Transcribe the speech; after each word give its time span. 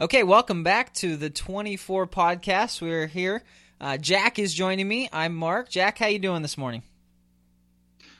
Okay, 0.00 0.24
welcome 0.24 0.64
back 0.64 0.92
to 0.94 1.16
the 1.16 1.30
24 1.30 2.08
podcast. 2.08 2.82
We're 2.82 3.06
here. 3.06 3.44
Uh, 3.80 3.96
Jack 3.96 4.40
is 4.40 4.52
joining 4.52 4.88
me. 4.88 5.08
I'm 5.12 5.36
Mark. 5.36 5.68
Jack, 5.68 5.98
how 5.98 6.08
you 6.08 6.18
doing 6.18 6.42
this 6.42 6.58
morning? 6.58 6.82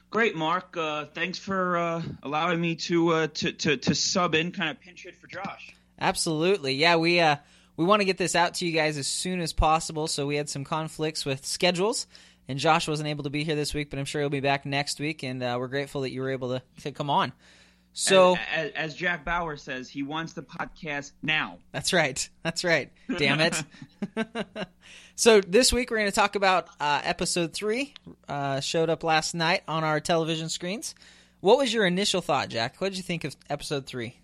Great, 0.08 0.36
Mark. 0.36 0.76
Uh, 0.76 1.06
thanks 1.06 1.36
for 1.36 1.76
uh, 1.76 2.02
allowing 2.22 2.60
me 2.60 2.76
to, 2.76 3.08
uh, 3.08 3.26
to 3.26 3.50
to 3.50 3.76
to 3.76 3.94
sub 3.96 4.36
in, 4.36 4.52
kind 4.52 4.70
of 4.70 4.80
pinch 4.80 5.02
hit 5.02 5.16
for 5.16 5.26
Josh. 5.26 5.74
Absolutely. 6.00 6.74
Yeah, 6.74 6.94
we 6.94 7.18
uh, 7.18 7.36
we 7.76 7.84
want 7.84 7.98
to 8.02 8.06
get 8.06 8.18
this 8.18 8.36
out 8.36 8.54
to 8.54 8.66
you 8.66 8.70
guys 8.70 8.96
as 8.96 9.08
soon 9.08 9.40
as 9.40 9.52
possible. 9.52 10.06
So 10.06 10.28
we 10.28 10.36
had 10.36 10.48
some 10.48 10.62
conflicts 10.62 11.24
with 11.24 11.44
schedules, 11.44 12.06
and 12.46 12.56
Josh 12.56 12.86
wasn't 12.86 13.08
able 13.08 13.24
to 13.24 13.30
be 13.30 13.42
here 13.42 13.56
this 13.56 13.74
week, 13.74 13.90
but 13.90 13.98
I'm 13.98 14.04
sure 14.04 14.20
he'll 14.20 14.30
be 14.30 14.38
back 14.38 14.64
next 14.64 15.00
week. 15.00 15.24
And 15.24 15.42
uh, 15.42 15.56
we're 15.58 15.66
grateful 15.66 16.02
that 16.02 16.12
you 16.12 16.20
were 16.20 16.30
able 16.30 16.50
to, 16.50 16.62
to 16.82 16.92
come 16.92 17.10
on. 17.10 17.32
So, 17.96 18.36
as, 18.52 18.72
as, 18.72 18.94
Jack 18.96 19.24
Bauer 19.24 19.56
says, 19.56 19.88
he 19.88 20.02
wants 20.02 20.32
the 20.32 20.42
podcast 20.42 21.12
now. 21.22 21.58
That's 21.70 21.92
right. 21.92 22.28
That's 22.42 22.64
right. 22.64 22.90
Damn 23.18 23.40
it. 23.40 23.62
so 25.14 25.40
this 25.40 25.72
week 25.72 25.92
we're 25.92 25.98
going 25.98 26.10
to 26.10 26.14
talk 26.14 26.34
about 26.34 26.66
uh, 26.80 27.00
episode 27.04 27.52
three. 27.52 27.94
Uh, 28.28 28.58
showed 28.58 28.90
up 28.90 29.04
last 29.04 29.32
night 29.32 29.62
on 29.68 29.84
our 29.84 30.00
television 30.00 30.48
screens. 30.48 30.96
What 31.38 31.56
was 31.56 31.72
your 31.72 31.86
initial 31.86 32.20
thought, 32.20 32.48
Jack? 32.48 32.80
What 32.80 32.88
did 32.88 32.96
you 32.96 33.04
think 33.04 33.22
of 33.22 33.36
episode 33.48 33.86
three? 33.86 34.16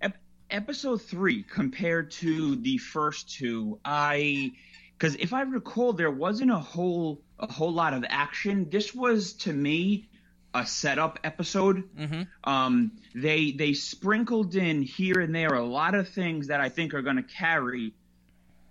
Ep- 0.00 0.16
episode 0.48 1.02
three 1.02 1.42
compared 1.42 2.12
to 2.12 2.54
the 2.54 2.78
first 2.78 3.32
two, 3.32 3.80
I 3.84 4.52
because 4.96 5.16
if 5.16 5.32
I 5.32 5.42
recall, 5.42 5.92
there 5.92 6.10
wasn't 6.12 6.52
a 6.52 6.58
whole 6.58 7.20
a 7.40 7.50
whole 7.50 7.72
lot 7.72 7.94
of 7.94 8.04
action. 8.08 8.68
This 8.70 8.94
was 8.94 9.32
to 9.32 9.52
me 9.52 10.08
a 10.56 10.66
setup 10.66 11.18
episode. 11.24 11.84
Mm-hmm. 11.96 12.22
Um, 12.44 12.92
they 13.14 13.52
they 13.52 13.74
sprinkled 13.74 14.54
in 14.54 14.82
here 14.82 15.20
and 15.20 15.34
there 15.34 15.54
a 15.54 15.64
lot 15.64 15.94
of 15.94 16.08
things 16.08 16.48
that 16.48 16.60
I 16.60 16.68
think 16.68 16.94
are 16.94 17.02
going 17.02 17.16
to 17.16 17.22
carry 17.22 17.94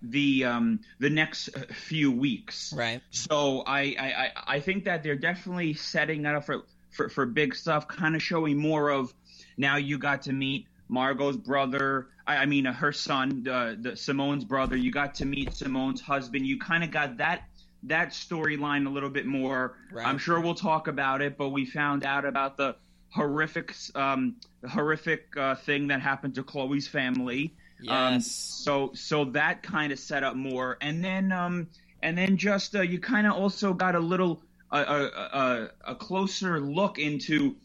the 0.02 0.46
um, 0.46 0.80
the 1.00 1.10
next 1.10 1.50
few 1.74 2.12
weeks. 2.12 2.74
Right. 2.76 3.02
So 3.12 3.64
I, 3.66 3.80
I 4.00 4.32
I 4.48 4.60
think 4.60 4.86
that 4.86 5.04
they're 5.04 5.16
definitely 5.16 5.74
setting 5.74 6.24
that 6.24 6.36
up 6.36 6.46
for 6.46 6.64
for, 6.92 7.10
for 7.10 7.26
big 7.26 7.56
stuff, 7.56 7.88
kind 7.88 8.16
of 8.16 8.22
showing 8.22 8.58
more 8.58 8.90
of. 8.90 9.14
Now 9.58 9.78
you 9.78 9.98
got 9.98 10.24
to 10.24 10.34
meet 10.34 10.68
Margot's 10.88 11.38
brother. 11.38 12.08
I, 12.28 12.38
I 12.38 12.46
mean, 12.46 12.68
uh, 12.68 12.74
her 12.74 12.92
son, 12.92 13.48
uh, 13.48 13.76
the 13.80 13.96
Simone's 13.96 14.44
brother. 14.44 14.76
You 14.76 14.92
got 14.92 15.16
to 15.16 15.26
meet 15.26 15.54
Simone's 15.54 16.02
husband. 16.02 16.46
You 16.46 16.60
kind 16.60 16.84
of 16.84 16.92
got 16.92 17.18
that 17.18 17.44
that 17.88 18.10
storyline 18.10 18.88
a 18.88 18.90
little 18.90 19.10
bit 19.10 19.26
more. 19.26 19.78
Right. 19.92 20.08
I'm 20.08 20.18
sure 20.18 20.40
we'll 20.40 20.56
talk 20.56 20.88
about 20.88 21.22
it, 21.22 21.38
but 21.38 21.50
we 21.50 21.66
found 21.66 22.04
out 22.04 22.26
about 22.26 22.58
the 22.58 22.76
horrific, 23.10 23.74
um, 23.96 24.36
horrific 24.68 25.36
uh, 25.38 25.56
thing 25.56 25.88
that 25.88 26.02
happened 26.02 26.36
to 26.36 26.44
Chloe's 26.44 26.88
family. 26.88 27.54
Um, 27.82 28.14
yes. 28.14 28.16
Um, 28.16 28.22
so 28.22 28.92
so 28.94 29.26
that 29.26 29.64
kind 29.64 29.92
of 29.92 30.00
set 30.00 30.24
up 30.24 30.36
more, 30.36 30.78
and 30.82 31.04
then 31.04 31.32
um, 31.32 31.68
and 32.02 32.18
then 32.18 32.38
just 32.38 32.76
uh, 32.76 32.82
you 32.82 33.00
kind 33.00 33.28
of 33.28 33.34
also 33.34 33.74
got 33.74 33.96
a 33.96 34.00
little 34.00 34.42
a, 34.72 34.80
a, 34.80 35.70
a 35.88 35.96
closer 35.96 36.60
look 36.60 37.00
into 37.00 37.56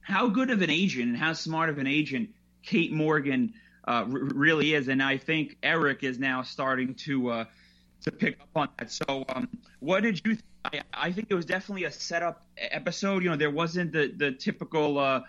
how 0.00 0.28
good 0.28 0.50
of 0.50 0.60
an 0.62 0.70
agent 0.70 1.08
and 1.08 1.16
how 1.16 1.32
smart 1.32 1.70
of 1.70 1.78
an 1.78 1.86
agent 1.86 2.30
Kate 2.62 2.92
Morgan 2.92 3.54
uh, 3.86 3.90
r- 3.90 4.06
really 4.08 4.74
is, 4.74 4.88
and 4.88 5.02
I 5.02 5.18
think 5.18 5.56
Erik 5.62 6.02
is 6.02 6.18
now 6.18 6.42
starting 6.42 6.94
to 7.06 7.30
uh, 7.30 7.44
to 8.04 8.12
pick 8.12 8.40
up 8.40 8.48
on 8.54 8.68
that. 8.78 8.90
So, 8.90 9.24
um, 9.28 9.48
what 9.80 10.02
did 10.02 10.20
you? 10.24 10.36
Th- 10.36 10.44
I, 10.64 10.80
I, 10.94 11.12
think 11.12 11.28
it 11.30 11.34
was 11.34 11.44
definitely 11.44 11.84
a 11.84 11.90
setup 11.90 12.42
episode. 12.56 13.22
You 13.22 13.30
know, 13.30 13.36
there 13.36 13.50
wasn't 13.50 13.92
the 13.92 14.12
the 14.16 14.32
typical 14.32 14.98
uh, 14.98 15.22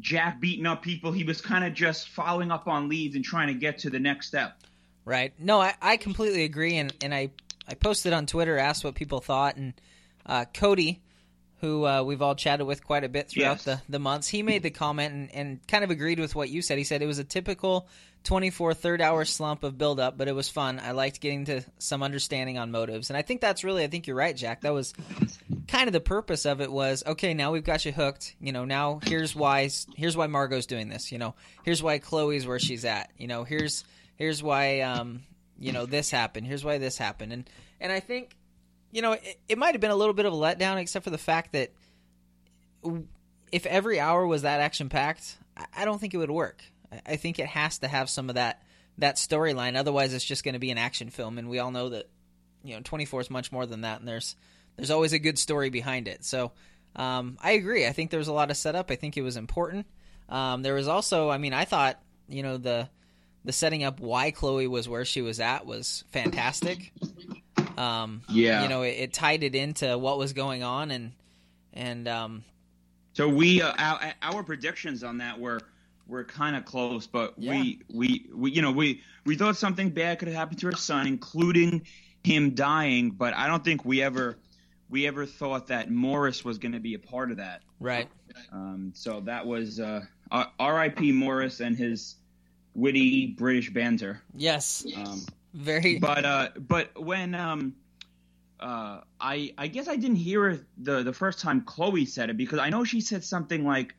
Jack 0.00 0.40
beating 0.40 0.66
up 0.66 0.82
people. 0.82 1.12
He 1.12 1.24
was 1.24 1.40
kind 1.40 1.64
of 1.64 1.74
just 1.74 2.08
following 2.08 2.50
up 2.50 2.66
on 2.66 2.88
leads 2.88 3.16
and 3.16 3.24
trying 3.24 3.48
to 3.48 3.54
get 3.54 3.78
to 3.80 3.90
the 3.90 4.00
next 4.00 4.28
step. 4.28 4.58
Right. 5.04 5.32
No, 5.38 5.60
I, 5.60 5.74
I 5.80 5.96
completely 5.96 6.44
agree, 6.44 6.76
and 6.76 6.92
and 7.02 7.14
I 7.14 7.30
I 7.68 7.74
posted 7.74 8.12
on 8.12 8.26
Twitter, 8.26 8.58
asked 8.58 8.84
what 8.84 8.94
people 8.94 9.20
thought, 9.20 9.56
and 9.56 9.74
uh, 10.26 10.46
Cody. 10.52 11.02
Who 11.60 11.84
uh, 11.84 12.02
we've 12.02 12.22
all 12.22 12.34
chatted 12.34 12.66
with 12.66 12.82
quite 12.82 13.04
a 13.04 13.08
bit 13.10 13.28
throughout 13.28 13.58
yes. 13.58 13.64
the, 13.64 13.82
the 13.86 13.98
months. 13.98 14.28
He 14.28 14.42
made 14.42 14.62
the 14.62 14.70
comment 14.70 15.12
and, 15.12 15.34
and 15.34 15.68
kind 15.68 15.84
of 15.84 15.90
agreed 15.90 16.18
with 16.18 16.34
what 16.34 16.48
you 16.48 16.62
said. 16.62 16.78
He 16.78 16.84
said 16.84 17.02
it 17.02 17.06
was 17.06 17.18
a 17.18 17.24
typical 17.24 17.86
24 18.24 18.74
third 18.74 19.00
hour 19.00 19.24
slump 19.24 19.64
of 19.64 19.78
build 19.78 19.98
up, 19.98 20.18
but 20.18 20.28
it 20.28 20.34
was 20.34 20.48
fun. 20.48 20.80
I 20.82 20.92
liked 20.92 21.20
getting 21.20 21.46
to 21.46 21.62
some 21.78 22.02
understanding 22.02 22.58
on 22.58 22.70
motives. 22.70 23.10
And 23.10 23.16
I 23.16 23.22
think 23.22 23.40
that's 23.40 23.64
really 23.64 23.82
I 23.82 23.86
think 23.86 24.06
you're 24.06 24.16
right, 24.16 24.36
Jack. 24.36 24.60
That 24.60 24.74
was 24.74 24.92
kind 25.68 25.86
of 25.86 25.92
the 25.92 26.00
purpose 26.00 26.44
of 26.44 26.60
it 26.60 26.70
was, 26.70 27.02
okay, 27.06 27.32
now 27.32 27.52
we've 27.52 27.64
got 27.64 27.84
you 27.84 27.92
hooked. 27.92 28.34
You 28.40 28.52
know, 28.52 28.64
now 28.64 29.00
here's 29.04 29.34
why 29.34 29.70
here's 29.96 30.16
why 30.16 30.26
Margot's 30.26 30.66
doing 30.66 30.88
this, 30.88 31.12
you 31.12 31.18
know. 31.18 31.34
Here's 31.64 31.82
why 31.82 31.98
Chloe's 31.98 32.46
where 32.46 32.58
she's 32.58 32.84
at. 32.84 33.10
You 33.16 33.26
know, 33.26 33.44
here's 33.44 33.84
here's 34.16 34.42
why 34.42 34.80
um, 34.80 35.22
you 35.58 35.72
know, 35.72 35.86
this 35.86 36.10
happened. 36.10 36.46
Here's 36.46 36.64
why 36.64 36.78
this 36.78 36.98
happened. 36.98 37.32
And 37.32 37.50
and 37.80 37.90
I 37.90 38.00
think 38.00 38.36
you 38.92 39.02
know, 39.02 39.12
it, 39.12 39.40
it 39.48 39.58
might 39.58 39.72
have 39.72 39.80
been 39.80 39.92
a 39.92 39.96
little 39.96 40.14
bit 40.14 40.26
of 40.26 40.32
a 40.32 40.36
letdown 40.36 40.76
except 40.78 41.04
for 41.04 41.10
the 41.10 41.18
fact 41.18 41.52
that 41.52 41.72
if 43.52 43.66
every 43.66 44.00
hour 44.00 44.26
was 44.26 44.42
that 44.42 44.60
action 44.60 44.88
packed, 44.88 45.36
I 45.76 45.84
don't 45.84 46.00
think 46.00 46.14
it 46.14 46.18
would 46.18 46.30
work. 46.30 46.62
I 47.06 47.16
think 47.16 47.38
it 47.38 47.46
has 47.46 47.78
to 47.78 47.88
have 47.88 48.10
some 48.10 48.28
of 48.28 48.34
that 48.36 48.62
that 48.98 49.16
storyline. 49.16 49.76
Otherwise, 49.76 50.14
it's 50.14 50.24
just 50.24 50.44
going 50.44 50.54
to 50.54 50.58
be 50.58 50.70
an 50.70 50.78
action 50.78 51.10
film, 51.10 51.38
and 51.38 51.48
we 51.48 51.58
all 51.58 51.70
know 51.70 51.90
that 51.90 52.08
you 52.62 52.74
know 52.74 52.80
24 52.82 53.22
is 53.22 53.30
much 53.30 53.52
more 53.52 53.66
than 53.66 53.82
that, 53.82 54.00
and 54.00 54.08
there's 54.08 54.36
there's 54.76 54.90
always 54.90 55.12
a 55.12 55.18
good 55.18 55.38
story 55.38 55.70
behind 55.70 56.08
it. 56.08 56.24
So 56.24 56.52
um, 56.96 57.38
I 57.42 57.52
agree. 57.52 57.86
I 57.86 57.92
think 57.92 58.10
there 58.10 58.18
was 58.18 58.28
a 58.28 58.32
lot 58.32 58.50
of 58.50 58.56
setup. 58.56 58.90
I 58.90 58.96
think 58.96 59.16
it 59.16 59.22
was 59.22 59.36
important. 59.36 59.86
Um, 60.28 60.62
there 60.62 60.74
was 60.74 60.88
also, 60.88 61.28
I 61.28 61.38
mean, 61.38 61.52
I 61.52 61.64
thought 61.64 62.00
you 62.28 62.42
know 62.42 62.56
the 62.56 62.88
the 63.44 63.52
setting 63.52 63.84
up 63.84 64.00
why 64.00 64.30
Chloe 64.30 64.66
was 64.66 64.88
where 64.88 65.04
she 65.04 65.22
was 65.22 65.40
at 65.40 65.66
was 65.66 66.04
fantastic. 66.10 66.92
Um, 67.76 68.22
yeah, 68.28 68.62
you 68.62 68.68
know, 68.68 68.82
it, 68.82 68.96
it, 68.98 69.12
tied 69.12 69.42
it 69.42 69.54
into 69.54 69.96
what 69.96 70.18
was 70.18 70.32
going 70.32 70.62
on, 70.62 70.90
and 70.90 71.12
and 71.72 72.06
um, 72.08 72.44
so 73.14 73.28
we 73.28 73.62
uh, 73.62 73.72
our, 73.78 74.12
our 74.22 74.42
predictions 74.42 75.02
on 75.02 75.18
that 75.18 75.40
were 75.40 75.60
we're 76.10 76.24
kind 76.24 76.56
of 76.56 76.64
close, 76.64 77.06
but 77.06 77.34
yeah. 77.38 77.52
we, 77.52 77.80
we 77.88 78.30
we 78.34 78.50
you 78.50 78.62
know 78.62 78.72
we 78.72 79.02
we 79.24 79.36
thought 79.36 79.56
something 79.56 79.90
bad 79.90 80.18
could 80.18 80.28
have 80.28 80.36
happened 80.36 80.58
to 80.60 80.66
her 80.66 80.76
son, 80.76 81.06
including 81.06 81.82
him 82.24 82.54
dying. 82.54 83.12
But 83.12 83.34
I 83.34 83.46
don't 83.46 83.64
think 83.64 83.84
we 83.84 84.02
ever 84.02 84.36
we 84.90 85.06
ever 85.06 85.24
thought 85.24 85.68
that 85.68 85.90
Morris 85.90 86.44
was 86.44 86.58
going 86.58 86.72
to 86.72 86.80
be 86.80 86.94
a 86.94 86.98
part 86.98 87.30
of 87.30 87.36
that. 87.38 87.62
Right. 87.78 88.08
Um, 88.52 88.92
so 88.94 89.20
that 89.20 89.46
was 89.46 89.80
uh, 89.80 90.04
R.I.P. 90.58 91.12
Morris 91.12 91.60
and 91.60 91.76
his 91.76 92.16
witty 92.74 93.28
British 93.28 93.70
banter. 93.70 94.20
Yes. 94.34 94.84
Um, 94.96 95.22
Very. 95.54 95.98
But 95.98 96.24
uh, 96.24 96.48
but 96.58 97.00
when 97.00 97.34
um, 97.34 97.74
uh, 98.58 99.00
I 99.20 99.54
I 99.56 99.68
guess 99.68 99.88
I 99.88 99.96
didn't 99.96 100.16
hear 100.16 100.66
the 100.76 101.02
the 101.02 101.12
first 101.12 101.40
time 101.40 101.62
Chloe 101.62 102.06
said 102.06 102.30
it 102.30 102.36
because 102.36 102.58
I 102.58 102.70
know 102.70 102.84
she 102.84 103.00
said 103.00 103.24
something 103.24 103.64
like 103.64 103.94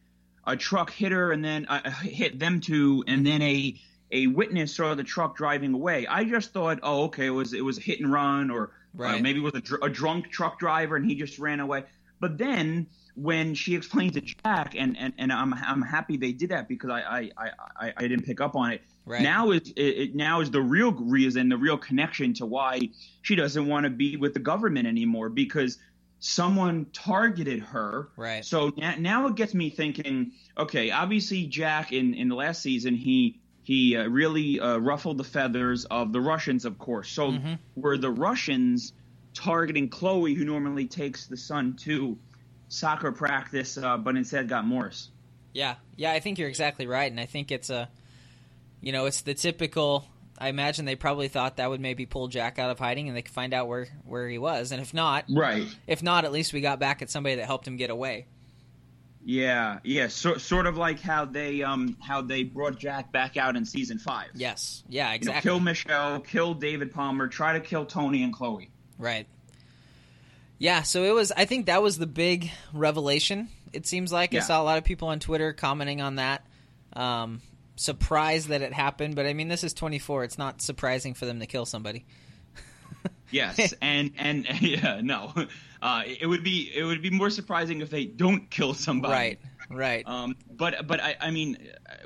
a 0.46 0.56
truck 0.56 0.92
hit 0.92 1.12
her 1.12 1.32
and 1.32 1.44
then 1.44 1.66
uh, 1.68 1.90
hit 1.92 2.40
them 2.40 2.60
two, 2.60 3.04
and 3.08 3.26
then 3.26 3.42
a 3.42 3.80
a 4.12 4.28
witness 4.28 4.76
saw 4.76 4.94
the 4.94 5.04
truck 5.04 5.38
driving 5.38 5.74
away. 5.74 6.06
I 6.08 6.26
just 6.26 6.52
thought, 6.52 6.80
oh, 6.84 7.04
okay, 7.06 7.28
it 7.28 7.32
was 7.32 7.54
it 7.54 7.64
was 7.64 7.78
a 7.78 7.82
hit 7.82 8.00
and 8.00 8.12
run, 8.12 8.52
or 8.52 8.72
uh, 9.00 9.04
right. 9.04 9.20
uh, 9.20 9.24
maybe 9.24 9.40
it 9.40 9.44
was 9.44 9.56
a, 9.56 9.62
dr- 9.62 9.82
a, 9.84 9.90
drunk 9.90 10.30
truck 10.30 10.60
driver 10.60 10.96
and 10.96 11.06
he 11.06 11.16
just 11.16 11.40
ran 11.40 11.60
away. 11.60 11.84
But 12.20 12.38
then 12.38 12.88
when 13.16 13.56
she 13.56 13.76
explained 13.76 14.14
to 14.14 14.22
Jack, 14.22 14.76
and, 14.78 14.98
and, 14.98 15.14
and 15.18 15.32
I'm 15.32 15.54
I'm 15.54 15.82
happy 15.82 16.18
they 16.18 16.32
did 16.32 16.50
that 16.50 16.68
because 16.68 16.90
I 16.90 17.32
I, 17.38 17.50
I, 17.80 17.94
I 17.98 18.08
didn't 18.08 18.26
pick 18.26 18.42
up 18.42 18.56
on 18.56 18.72
it. 18.72 18.82
Right. 19.06 19.22
Now 19.22 19.52
is 19.52 19.74
it, 19.76 19.82
it, 19.82 20.16
now 20.16 20.42
is 20.42 20.52
the 20.52 20.62
real 20.62 20.92
reason, 20.92 21.50
the 21.50 21.58
real 21.58 21.78
connection 21.78 22.34
to 22.36 22.46
why 22.46 22.90
she 23.22 23.36
doesn't 23.36 23.68
want 23.68 23.86
to 23.86 23.90
be 23.90 24.18
with 24.18 24.34
the 24.34 24.40
government 24.40 24.88
anymore 24.88 25.30
because 25.30 25.78
someone 26.22 26.86
targeted 26.94 27.60
her. 27.60 28.10
Right. 28.16 28.46
So 28.46 28.72
now, 28.78 28.96
now 28.98 29.28
it 29.28 29.36
gets 29.36 29.54
me 29.54 29.70
thinking. 29.70 30.32
Okay, 30.58 30.92
obviously 30.92 31.48
Jack 31.48 31.92
in 31.92 32.14
in 32.14 32.30
the 32.30 32.36
last 32.36 32.62
season 32.62 32.96
he 32.96 33.42
he 33.64 33.98
uh, 33.98 34.08
really 34.08 34.60
uh, 34.60 34.78
ruffled 34.78 35.18
the 35.18 35.24
feathers 35.24 35.86
of 35.86 36.14
the 36.14 36.22
Russians, 36.22 36.64
of 36.64 36.78
course. 36.80 37.10
So 37.10 37.32
mm-hmm. 37.32 37.54
were 37.76 37.98
the 37.98 38.10
Russians 38.10 38.94
targeting 39.34 39.90
Chloe, 39.90 40.34
who 40.34 40.46
normally 40.46 40.88
takes 40.88 41.28
the 41.28 41.38
son 41.38 41.76
to 41.82 42.18
soccer 42.70 43.12
practice, 43.12 43.78
uh, 43.78 43.98
but 43.98 44.16
instead 44.16 44.48
got 44.48 44.66
Morris? 44.66 45.10
Yeah, 45.54 45.76
yeah, 45.96 46.12
I 46.12 46.20
think 46.20 46.40
you're 46.40 46.50
exactly 46.50 46.88
right, 46.88 47.12
and 47.12 47.20
I 47.20 47.26
think 47.26 47.52
it's 47.52 47.70
a, 47.70 47.90
you 48.80 48.92
know, 48.92 49.06
it's 49.06 49.22
the 49.22 49.34
typical 49.34 50.06
I 50.42 50.48
imagine 50.48 50.86
they 50.86 50.96
probably 50.96 51.28
thought 51.28 51.58
that 51.58 51.70
would 51.70 51.80
maybe 51.80 52.08
pull 52.08 52.28
Jack 52.28 52.58
out 52.58 52.72
of 52.72 52.80
hiding 52.80 53.08
and 53.08 53.16
they 53.16 53.22
could 53.22 53.34
find 53.34 53.54
out 53.54 53.68
where, 53.68 53.88
where 54.06 54.28
he 54.28 54.40
was. 54.40 54.72
And 54.72 54.82
if 54.82 54.92
not, 54.92 55.26
right. 55.30 55.68
If 55.86 56.02
not, 56.02 56.26
at 56.26 56.32
least 56.32 56.52
we 56.52 56.62
got 56.62 56.80
back 56.80 57.04
at 57.04 57.12
somebody 57.12 57.36
that 57.36 57.46
helped 57.46 57.68
him 57.68 57.78
get 57.78 57.92
away. 57.92 58.26
Yeah, 59.24 59.78
yeah, 59.84 60.08
so, 60.08 60.38
sort 60.38 60.66
of 60.66 60.78
like 60.78 61.00
how 61.00 61.26
they 61.26 61.62
um 61.62 61.96
how 62.02 62.24
they 62.24 62.42
brought 62.42 62.80
Jack 62.80 63.12
back 63.12 63.38
out 63.38 63.56
in 63.56 63.66
season 63.66 64.00
five. 64.00 64.30
Yes, 64.34 64.84
yeah, 64.90 65.14
exactly. 65.14 65.48
You 65.48 65.54
know, 65.54 65.58
kill 65.58 65.64
Michelle, 65.64 66.20
kill 66.22 66.54
David 66.56 66.92
Palmer, 66.92 67.28
try 67.28 67.54
to 67.54 67.60
kill 67.60 67.86
Tony 67.86 68.24
and 68.24 68.34
Chloe. 68.34 68.72
Right. 68.98 69.28
Yeah, 70.58 70.82
so 70.82 71.04
it 71.04 71.14
was. 71.14 71.32
I 71.32 71.46
think 71.46 71.68
that 71.68 71.84
was 71.84 72.00
the 72.00 72.08
big 72.08 72.50
revelation. 72.74 73.50
It 73.74 73.86
seems 73.86 74.12
like 74.12 74.34
yeah. 74.34 74.40
I 74.40 74.44
saw 74.44 74.60
a 74.60 74.66
lot 74.66 74.80
of 74.80 74.86
people 74.86 75.10
on 75.10 75.20
Twitter 75.20 75.54
commenting 75.54 76.02
on 76.02 76.16
that. 76.16 76.44
Um, 76.94 77.42
surprised 77.76 78.50
that 78.50 78.62
it 78.62 78.74
happened, 78.74 79.16
but 79.16 79.26
I 79.26 79.34
mean, 79.34 79.48
this 79.48 79.64
is 79.64 79.74
24. 79.74 80.24
It's 80.24 80.38
not 80.38 80.62
surprising 80.62 81.14
for 81.14 81.26
them 81.26 81.40
to 81.40 81.46
kill 81.46 81.66
somebody. 81.66 82.06
yes, 83.32 83.74
and 83.82 84.12
and 84.18 84.46
yeah, 84.62 85.02
no, 85.02 85.34
uh, 85.82 86.04
it 86.06 86.28
would 86.28 86.44
be 86.44 86.72
it 86.74 86.84
would 86.84 87.02
be 87.02 87.10
more 87.10 87.30
surprising 87.30 87.82
if 87.82 87.90
they 87.90 88.06
don't 88.06 88.50
kill 88.50 88.74
somebody. 88.74 89.14
Right. 89.14 89.40
Right. 89.74 90.06
Um, 90.06 90.36
but 90.50 90.86
but 90.86 91.02
I, 91.02 91.16
I 91.20 91.32
mean, 91.32 91.58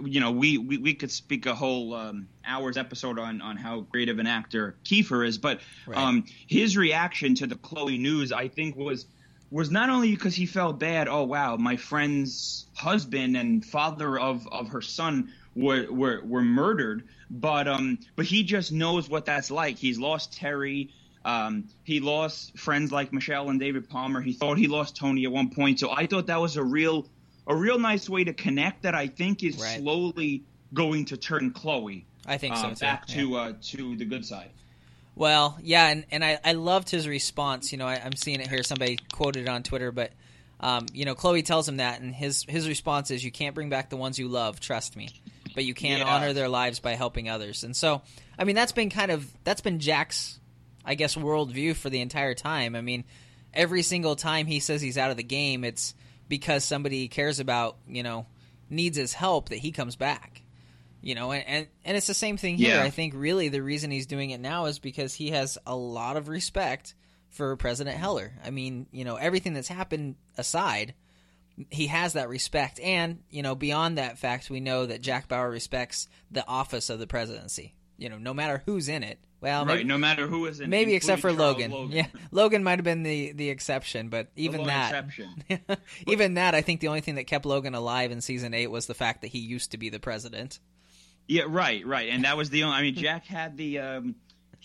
you 0.04 0.20
know, 0.20 0.32
we, 0.32 0.58
we, 0.58 0.78
we 0.78 0.94
could 0.94 1.12
speak 1.12 1.46
a 1.46 1.56
whole 1.56 1.94
um, 1.94 2.28
hours 2.46 2.78
episode 2.78 3.18
on, 3.18 3.42
on 3.42 3.58
how 3.58 3.82
great 3.82 4.10
of 4.10 4.20
an 4.20 4.28
actor 4.28 4.76
Kiefer 4.84 5.28
is, 5.28 5.38
but 5.38 5.62
right. 5.88 5.98
um, 5.98 6.26
his 6.48 6.78
reaction 6.78 7.36
to 7.36 7.48
the 7.48 7.56
Chloe 7.56 7.98
news, 7.98 8.32
I 8.32 8.48
think, 8.48 8.76
was 8.76 9.08
was 9.52 9.72
not 9.72 9.90
only 9.90 10.12
because 10.12 10.36
he 10.36 10.46
felt 10.46 10.80
bad. 10.80 11.08
Oh 11.08 11.24
wow, 11.24 11.56
my 11.56 11.76
friend's 11.76 12.68
husband 12.76 13.38
and 13.38 13.66
father 13.66 14.20
of, 14.20 14.48
of 14.52 14.70
her 14.70 14.82
son 14.82 15.32
were, 15.56 15.88
were 15.90 16.22
were 16.24 16.42
murdered, 16.42 17.07
but 17.30 17.68
um, 17.68 18.00
but 18.16 18.25
he 18.25 18.44
just 18.44 18.72
knows 18.72 19.10
what 19.10 19.25
that's 19.25 19.50
like. 19.50 19.78
He's 19.78 19.98
lost 19.98 20.34
Terry. 20.34 20.92
Um, 21.24 21.69
he 21.84 22.02
lost 22.02 22.57
friends 22.57 22.92
like 22.92 23.12
Michelle 23.12 23.50
and 23.50 23.60
David 23.60 23.90
Palmer. 23.90 24.22
He 24.22 24.34
thought 24.34 24.57
he 24.57 24.68
lost 24.68 24.96
Tony 24.96 25.25
at 25.25 25.31
one 25.31 25.50
point. 25.50 25.80
So 25.80 25.90
I 25.92 26.06
thought 26.06 26.28
that 26.28 26.40
was 26.40 26.57
a 26.57 26.63
real 26.63 27.07
a 27.48 27.56
real 27.56 27.80
nice 27.80 28.10
way 28.10 28.24
to 28.24 28.34
connect 28.34 28.84
that 28.84 28.96
I 28.96 29.07
think 29.07 29.44
is 29.44 29.57
right. 29.57 29.80
slowly 29.80 30.44
going 30.74 31.06
to 31.06 31.18
turn 31.18 31.52
Chloe. 31.52 32.06
I 32.28 32.38
think 32.38 32.56
so 32.58 32.68
uh, 32.68 32.75
back 32.75 33.08
to 33.08 33.30
yeah. 33.30 33.38
uh, 33.38 33.54
to 33.62 33.96
the 33.96 34.06
good 34.06 34.25
side. 34.25 34.50
Well, 35.16 35.58
yeah, 35.62 35.88
and, 35.88 36.06
and 36.12 36.25
I, 36.25 36.40
I 36.44 36.54
loved 36.54 36.90
his 36.90 37.08
response. 37.08 37.72
You 37.72 37.78
know, 37.78 37.88
I, 37.88 37.96
am 37.96 38.16
seeing 38.16 38.42
it 38.42 38.48
here. 38.48 38.63
Somebody 38.63 39.00
quoted 39.13 39.44
it 39.44 39.50
on 39.50 39.63
Twitter, 39.63 39.92
but 39.92 40.12
um, 40.60 40.88
you 40.94 41.06
know, 41.06 41.16
Chloe 41.16 41.42
tells 41.42 41.69
him 41.69 41.78
that, 41.78 42.01
and 42.01 42.13
his 42.13 42.44
his 42.48 42.68
response 42.68 43.12
is, 43.12 43.24
"You 43.24 43.31
can't 43.31 43.56
bring 43.56 43.69
back 43.69 43.90
the 43.90 43.98
ones 43.98 44.19
you 44.19 44.28
love. 44.28 44.60
Trust 44.60 44.98
me, 44.98 45.10
but 45.56 45.66
you 45.66 45.74
can 45.74 46.00
yeah. 46.00 46.06
honor 46.06 46.34
their 46.34 46.50
lives 46.50 46.80
by 46.80 46.94
helping 46.94 47.30
others." 47.30 47.63
And 47.63 47.75
so, 47.75 48.04
I 48.38 48.44
mean, 48.44 48.56
that's 48.56 48.72
been 48.72 48.92
kind 48.92 49.10
of 49.10 49.28
that's 49.44 49.62
been 49.62 49.80
Jack's, 49.80 50.40
I 50.86 50.94
guess, 50.94 51.16
worldview 51.16 51.75
for 51.75 51.90
the 51.90 52.02
entire 52.02 52.36
time. 52.36 52.75
I 52.75 52.81
mean, 52.81 53.06
every 53.54 53.81
single 53.81 54.16
time 54.16 54.46
he 54.46 54.60
says 54.60 54.81
he's 54.81 54.98
out 54.98 55.12
of 55.12 55.18
the 55.18 55.24
game, 55.24 55.63
it's 55.63 55.96
because 56.28 56.63
somebody 56.63 57.00
he 57.00 57.07
cares 57.07 57.40
about, 57.40 57.78
you 57.88 58.04
know, 58.04 58.28
needs 58.69 58.98
his 58.98 59.13
help 59.13 59.50
that 59.50 59.57
he 59.57 59.72
comes 59.72 59.96
back. 59.96 60.42
You 61.02 61.13
know, 61.13 61.31
and, 61.31 61.48
and, 61.48 61.68
and 61.84 61.98
it's 61.98 62.08
the 62.08 62.16
same 62.16 62.36
thing 62.36 62.58
here. 62.58 62.78
Yeah. 62.78 62.84
I 62.84 62.90
think 62.90 63.13
really 63.16 63.50
the 63.50 63.62
reason 63.62 63.92
he's 63.92 64.08
doing 64.08 64.31
it 64.31 64.40
now 64.40 64.66
is 64.66 64.80
because 64.80 65.13
he 65.13 65.30
has 65.30 65.58
a 65.68 65.75
lot 65.75 66.18
of 66.18 66.30
respect 66.30 66.96
for 67.30 67.56
President 67.58 67.98
Heller. 67.98 68.34
I 68.44 68.50
mean, 68.50 68.88
you 68.92 69.06
know, 69.06 69.16
everything 69.16 69.54
that's 69.54 69.68
happened 69.68 70.16
aside, 70.36 70.96
he 71.69 71.88
has 71.88 72.13
that 72.13 72.30
respect. 72.30 72.80
And, 72.80 73.19
you 73.30 73.42
know, 73.42 73.56
beyond 73.56 73.98
that 73.98 74.18
fact, 74.18 74.50
we 74.50 74.60
know 74.60 74.86
that 74.86 75.02
Jack 75.02 75.28
Bauer 75.28 75.50
respects 75.50 76.07
the 76.31 76.48
office 76.48 76.90
of 76.90 77.00
the 77.00 77.07
presidency. 77.07 77.75
You 77.98 78.10
know, 78.10 78.18
no 78.18 78.34
matter 78.34 78.62
who's 78.66 78.90
in 78.90 79.04
it, 79.04 79.19
well, 79.40 79.66
right. 79.66 79.75
Maybe, 79.75 79.84
no 79.88 79.98
matter 79.98 80.28
who 80.28 80.48
is 80.48 80.60
in, 80.60 80.66
it. 80.66 80.69
maybe 80.69 80.96
except 80.96 81.22
for 81.22 81.31
Logan. 81.31 81.72
Logan. 81.72 81.96
Yeah, 81.96 82.07
Logan 82.31 82.63
might 82.63 82.80
have 82.80 82.84
been 82.84 83.04
the 83.04 83.31
the 83.31 83.50
exception, 83.50 84.10
but 84.10 84.28
even 84.36 84.66
that, 84.66 85.06
even 86.07 86.34
that, 86.34 86.56
I 86.56 86.62
think 86.62 86.81
the 86.81 86.88
only 86.88 87.02
thing 87.02 87.16
that 87.16 87.25
kept 87.25 87.46
Logan 87.46 87.75
alive 87.75 88.12
in 88.12 88.22
season 88.22 88.54
eight 88.54 88.72
was 88.72 88.88
the 88.88 88.94
fact 88.94 89.22
that 89.22 89.28
he 89.28 89.40
used 89.40 89.72
to 89.72 89.78
be 89.78 89.90
the 89.90 90.00
president. 90.00 90.60
Yeah, 91.28 91.44
right, 91.48 91.86
right, 91.86 92.10
and 92.10 92.24
that 92.24 92.38
was 92.38 92.50
the 92.50 92.63
only. 92.63 92.75
I 92.75 92.81
mean, 92.81 92.96
Jack 92.96 93.25
had 93.25 93.56
the 93.56 93.80
um, 93.80 94.16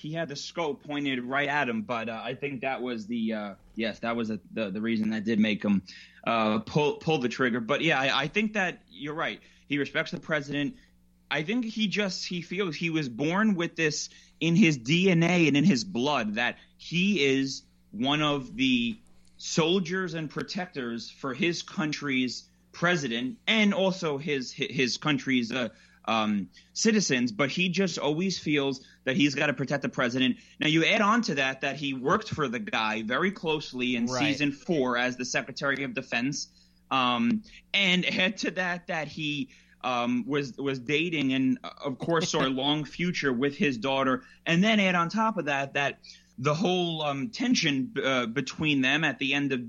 he 0.01 0.13
had 0.15 0.29
the 0.29 0.37
scope 0.37 0.83
pointed 0.83 1.23
right 1.23 1.49
at 1.49 1.69
him, 1.69 1.83
but 1.83 2.09
uh, 2.09 2.21
I 2.25 2.35
think 2.35 2.63
that 2.63 2.81
was 2.81 3.07
the 3.07 3.35
uh, 3.35 3.55
yes, 3.75 3.99
that 3.99 4.17
was 4.17 4.31
a, 4.31 4.41
the 4.53 4.71
the 4.71 4.81
reason 4.81 5.11
that 5.11 5.25
did 5.25 5.39
make 5.39 5.63
him 5.63 5.83
uh, 6.27 6.61
pull 6.61 6.95
pull 6.95 7.19
the 7.19 7.29
trigger. 7.29 7.61
But 7.61 7.83
yeah, 7.83 8.01
I, 8.01 8.23
I 8.23 8.29
think 8.29 8.55
that 8.55 8.83
you're 8.91 9.15
right. 9.15 9.41
He 9.69 9.79
respects 9.79 10.11
the 10.11 10.21
president. 10.21 10.77
I 11.31 11.43
think 11.43 11.67
he 11.67 11.87
just 11.87 12.27
he 12.27 12.41
feels 12.41 12.75
he 12.75 12.89
was 12.89 13.09
born 13.11 13.55
with 13.55 13.77
this 13.77 14.09
in 14.41 14.57
his 14.57 14.79
DNA 14.79 15.47
and 15.49 15.57
in 15.57 15.65
his 15.65 15.85
blood 15.85 16.35
that 16.37 16.57
he 16.79 17.23
is 17.23 17.63
one 17.93 18.23
of 18.23 18.57
the 18.57 18.99
soldiers 19.37 20.15
and 20.15 20.31
protectors 20.31 21.11
for 21.11 21.35
his 21.35 21.63
country's 21.63 22.45
president 22.73 23.37
and 23.47 23.75
also 23.75 24.17
his 24.17 24.51
his 24.51 24.97
country's 24.97 25.53
uh, 25.53 25.69
um, 26.11 26.49
citizens. 26.73 27.31
But 27.31 27.51
he 27.51 27.69
just 27.69 27.99
always 27.99 28.39
feels 28.39 28.85
that 29.05 29.17
he's 29.17 29.35
got 29.35 29.47
to 29.47 29.55
protect 29.55 29.83
the 29.83 29.89
president. 29.89 30.37
Now 30.59 30.67
you 30.67 30.85
add 30.85 31.01
on 31.01 31.23
to 31.23 31.37
that 31.37 31.61
that 31.61 31.77
he 31.77 31.95
worked 31.95 32.29
for 32.29 32.49
the 32.49 32.59
guy 32.59 33.03
very 33.03 33.31
closely 33.31 33.97
in 33.97 34.07
right. 34.07 34.19
season 34.19 34.53
four 34.53 34.99
as 34.99 35.17
the 35.17 35.25
Secretary 35.25 35.85
of 35.85 35.95
Defense, 35.95 36.49
um, 36.91 37.43
and 37.73 38.05
add 38.05 38.39
to 38.39 38.51
that 38.53 38.89
that 38.89 39.07
he 39.07 39.51
um, 39.83 40.25
was 40.27 40.57
was 40.59 40.81
dating 40.81 41.33
and 41.33 41.59
of 41.63 41.99
course 41.99 42.31
saw 42.31 42.45
a 42.47 42.51
long 42.51 42.85
future 42.85 43.33
with 43.33 43.57
his 43.57 43.79
daughter, 43.79 44.25
and 44.45 44.63
then 44.63 44.81
add 44.81 44.97
on 44.97 45.09
top 45.09 45.39
of 45.39 45.45
that 45.45 45.75
that 45.75 46.01
the 46.39 46.55
whole 46.55 47.03
um, 47.03 47.29
tension 47.29 47.93
uh, 48.03 48.27
between 48.27 48.81
them 48.81 49.05
at 49.05 49.19
the 49.19 49.35
end 49.35 49.53
of 49.53 49.61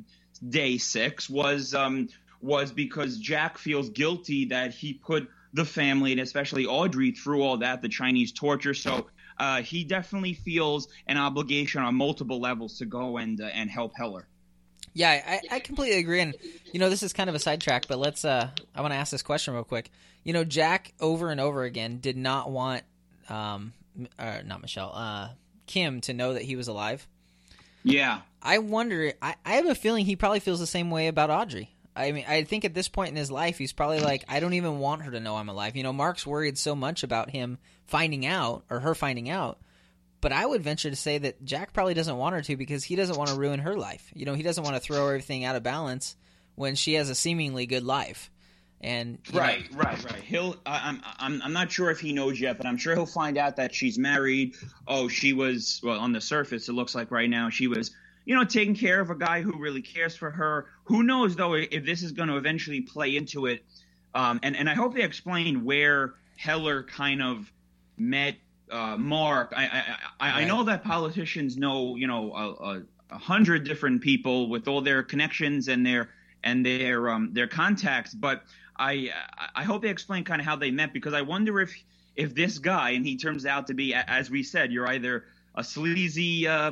day 0.50 0.80
six 0.80 1.30
was 1.30 1.76
um, 1.76 2.10
was 2.42 2.72
because 2.72 3.20
Jack 3.20 3.60
feels 3.60 3.90
guilty 3.92 4.46
that 4.46 4.74
he 4.74 4.94
put 4.94 5.30
the 5.54 5.66
family 5.66 6.12
and 6.12 6.22
especially 6.22 6.66
Audrey 6.66 7.12
through 7.12 7.42
all 7.44 7.58
that 7.58 7.82
the 7.82 7.90
Chinese 7.90 8.32
torture. 8.32 8.74
So 8.74 9.08
uh, 9.38 9.62
he 9.62 9.84
definitely 9.84 10.34
feels 10.34 10.88
an 11.08 11.18
obligation 11.18 11.82
on 11.82 11.96
multiple 11.96 12.40
levels 12.40 12.78
to 12.78 12.86
go 12.86 13.18
and 13.18 13.40
uh, 13.42 13.46
and 13.46 13.70
help 13.70 13.94
Heller. 13.96 14.28
Yeah, 14.94 15.10
I, 15.26 15.56
I 15.56 15.60
completely 15.62 16.00
agree. 16.00 16.20
And, 16.20 16.36
you 16.74 16.80
know, 16.80 16.90
this 16.90 17.02
is 17.02 17.14
kind 17.14 17.30
of 17.30 17.36
a 17.36 17.40
sidetrack, 17.40 17.88
but 17.88 17.98
let's, 17.98 18.26
uh, 18.26 18.50
I 18.76 18.82
want 18.82 18.92
to 18.92 18.98
ask 18.98 19.10
this 19.10 19.22
question 19.22 19.54
real 19.54 19.64
quick. 19.64 19.90
You 20.26 20.34
know, 20.34 20.44
Jack 20.44 20.92
over 21.00 21.30
and 21.30 21.40
over 21.40 21.64
again 21.64 22.00
did 22.00 22.18
not 22.18 22.52
want, 22.52 22.84
um, 23.30 23.72
uh, 24.20 24.40
not 24.46 24.62
Michelle, 24.62 24.92
uh, 24.94 25.30
Kim 25.66 26.02
to 26.02 26.14
know 26.14 26.34
that 26.34 26.42
he 26.42 26.58
was 26.58 26.68
alive. 26.68 27.08
Yeah. 27.84 28.20
I 28.42 28.58
wonder, 28.58 29.14
I, 29.22 29.36
I 29.46 29.54
have 29.54 29.66
a 29.66 29.76
feeling 29.76 30.06
he 30.06 30.18
probably 30.18 30.42
feels 30.42 30.60
the 30.60 30.68
same 30.68 30.92
way 30.92 31.08
about 31.08 31.30
Audrey. 31.30 31.70
I 31.96 32.12
mean, 32.12 32.26
I 32.28 32.44
think 32.44 32.64
at 32.66 32.74
this 32.74 32.88
point 32.88 33.10
in 33.10 33.16
his 33.16 33.32
life, 33.32 33.58
he's 33.58 33.74
probably 33.74 34.00
like, 34.00 34.24
I 34.30 34.40
don't 34.40 34.54
even 34.54 34.80
want 34.80 35.02
her 35.02 35.12
to 35.12 35.20
know 35.20 35.36
I'm 35.36 35.50
alive. 35.50 35.76
You 35.76 35.84
know, 35.84 35.94
Mark's 35.94 36.26
worried 36.26 36.58
so 36.58 36.76
much 36.76 37.04
about 37.04 37.30
him 37.30 37.58
finding 37.86 38.26
out 38.26 38.64
or 38.70 38.80
her 38.80 38.96
finding 38.96 39.30
out 39.30 39.60
but 40.22 40.32
I 40.32 40.46
would 40.46 40.62
venture 40.62 40.90
to 40.90 40.96
say 40.96 41.18
that 41.18 41.44
Jack 41.44 41.74
probably 41.74 41.96
doesn't 41.96 42.16
want 42.16 42.36
her 42.36 42.42
to 42.44 42.56
because 42.56 42.84
he 42.84 42.96
doesn't 42.96 43.18
want 43.18 43.32
to 43.32 43.36
ruin 43.36 43.60
her 43.60 43.76
life. 43.76 44.10
You 44.14 44.26
know, 44.26 44.36
he 44.36 44.44
doesn't 44.44 44.64
want 44.64 44.76
to 44.76 44.80
throw 44.80 45.08
everything 45.08 45.44
out 45.44 45.56
of 45.56 45.64
balance 45.64 46.16
when 46.56 46.76
she 46.76 46.94
has 46.94 47.10
a 47.10 47.16
seemingly 47.16 47.66
good 47.66 47.84
life. 47.84 48.32
And 48.80 49.20
right, 49.34 49.72
know, 49.72 49.80
right, 49.80 50.04
right. 50.06 50.24
He'll. 50.24 50.56
I'm. 50.66 51.04
I'm. 51.20 51.42
I'm 51.44 51.54
not 51.54 51.72
sure 51.72 51.92
if 51.92 52.00
he 52.00 52.14
knows 52.14 52.40
yet, 52.40 52.58
but 52.58 52.66
I'm 52.66 52.78
sure 52.78 52.96
he'll 52.96 53.06
find 53.06 53.38
out 53.38 53.58
that 53.58 53.76
she's 53.76 54.00
married. 54.00 54.56
Oh, 54.88 55.08
she 55.08 55.34
was. 55.34 55.80
Well, 55.84 56.00
on 56.00 56.14
the 56.14 56.22
surface, 56.22 56.68
it 56.68 56.74
looks 56.74 56.96
like 56.96 57.12
right 57.12 57.30
now 57.30 57.50
she 57.52 57.68
was. 57.68 57.92
You 58.26 58.36
know, 58.36 58.44
taking 58.44 58.76
care 58.76 59.00
of 59.00 59.10
a 59.10 59.16
guy 59.16 59.42
who 59.42 59.58
really 59.58 59.82
cares 59.82 60.16
for 60.16 60.30
her. 60.32 60.68
Who 60.86 61.04
knows 61.04 61.36
though 61.36 61.54
if 61.54 61.86
this 61.86 62.04
is 62.04 62.12
going 62.12 62.30
to 62.30 62.38
eventually 62.38 62.82
play 62.82 63.16
into 63.16 63.48
it? 63.48 63.64
Um, 64.14 64.40
and 64.44 64.56
and 64.56 64.70
I 64.70 64.76
hope 64.76 64.94
they 64.94 65.04
explain 65.04 65.64
where 65.64 66.14
Heller 66.38 66.84
kind 66.84 67.22
of 67.22 67.52
met 67.98 68.36
uh, 68.72 68.98
Mark, 68.98 69.54
I 69.56 69.64
I, 69.64 69.68
I, 69.68 70.32
right. 70.32 70.44
I, 70.44 70.46
know 70.46 70.64
that 70.64 70.84
politicians 70.84 71.58
know 71.58 71.96
you 71.96 72.08
know 72.08 72.34
a, 72.34 72.82
a, 73.14 73.18
hundred 73.18 73.66
different 73.66 74.02
people 74.02 74.50
with 74.50 74.68
all 74.68 74.82
their 74.82 75.04
connections 75.04 75.68
and 75.68 75.86
their 75.86 76.10
and 76.44 76.66
their 76.66 77.10
um, 77.10 77.34
their 77.34 77.48
contacts, 77.48 78.14
but 78.14 78.44
I 78.78 79.12
I 79.54 79.64
hope 79.64 79.82
they 79.82 79.90
explain 79.90 80.24
kind 80.24 80.40
of 80.40 80.48
how 80.48 80.56
they 80.56 80.72
met 80.72 80.94
because 80.94 81.14
I 81.14 81.22
wonder 81.22 81.60
if 81.60 81.74
if 82.16 82.34
this 82.34 82.60
guy 82.60 82.92
and 82.92 83.06
he 83.06 83.18
turns 83.18 83.46
out 83.46 83.68
to 83.68 83.74
be 83.74 83.94
as 83.94 84.30
we 84.30 84.44
said 84.44 84.72
you're 84.72 84.88
either 84.88 85.26
a 85.56 85.64
sleazy 85.64 86.48
uh, 86.48 86.72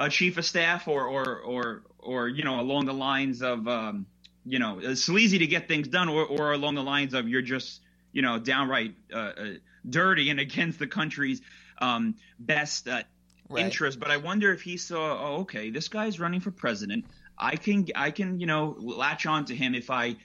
a 0.00 0.08
chief 0.08 0.36
of 0.38 0.44
staff 0.44 0.88
or 0.88 1.04
or 1.06 1.38
or 1.38 1.82
or 2.00 2.28
you 2.28 2.42
know 2.42 2.58
along 2.58 2.86
the 2.86 2.94
lines 2.94 3.42
of 3.42 3.68
um, 3.68 4.06
you 4.44 4.58
know 4.58 4.94
sleazy 4.94 5.38
to 5.38 5.46
get 5.46 5.68
things 5.68 5.86
done 5.86 6.08
or, 6.08 6.24
or 6.24 6.52
along 6.52 6.74
the 6.74 6.82
lines 6.82 7.14
of 7.14 7.28
you're 7.28 7.42
just 7.42 7.80
you 8.12 8.22
know 8.22 8.38
downright 8.38 8.94
uh, 9.12 9.16
uh 9.16 9.32
dirty 9.88 10.30
and 10.30 10.40
against 10.40 10.78
the 10.78 10.86
country's 10.86 11.40
um, 11.80 12.14
best 12.38 12.88
uh, 12.88 13.02
right. 13.48 13.64
interest. 13.64 14.00
But 14.00 14.10
I 14.10 14.16
wonder 14.16 14.52
if 14.52 14.62
he 14.62 14.76
saw, 14.76 15.18
oh, 15.18 15.40
okay, 15.42 15.70
this 15.70 15.88
guy's 15.88 16.20
running 16.20 16.40
for 16.40 16.50
president. 16.50 17.06
I 17.38 17.56
can, 17.56 17.86
I 17.94 18.10
can, 18.10 18.38
you 18.38 18.46
know, 18.46 18.76
latch 18.78 19.26
on 19.26 19.46
to 19.46 19.56
him 19.56 19.74
if 19.74 19.90
I 19.90 20.16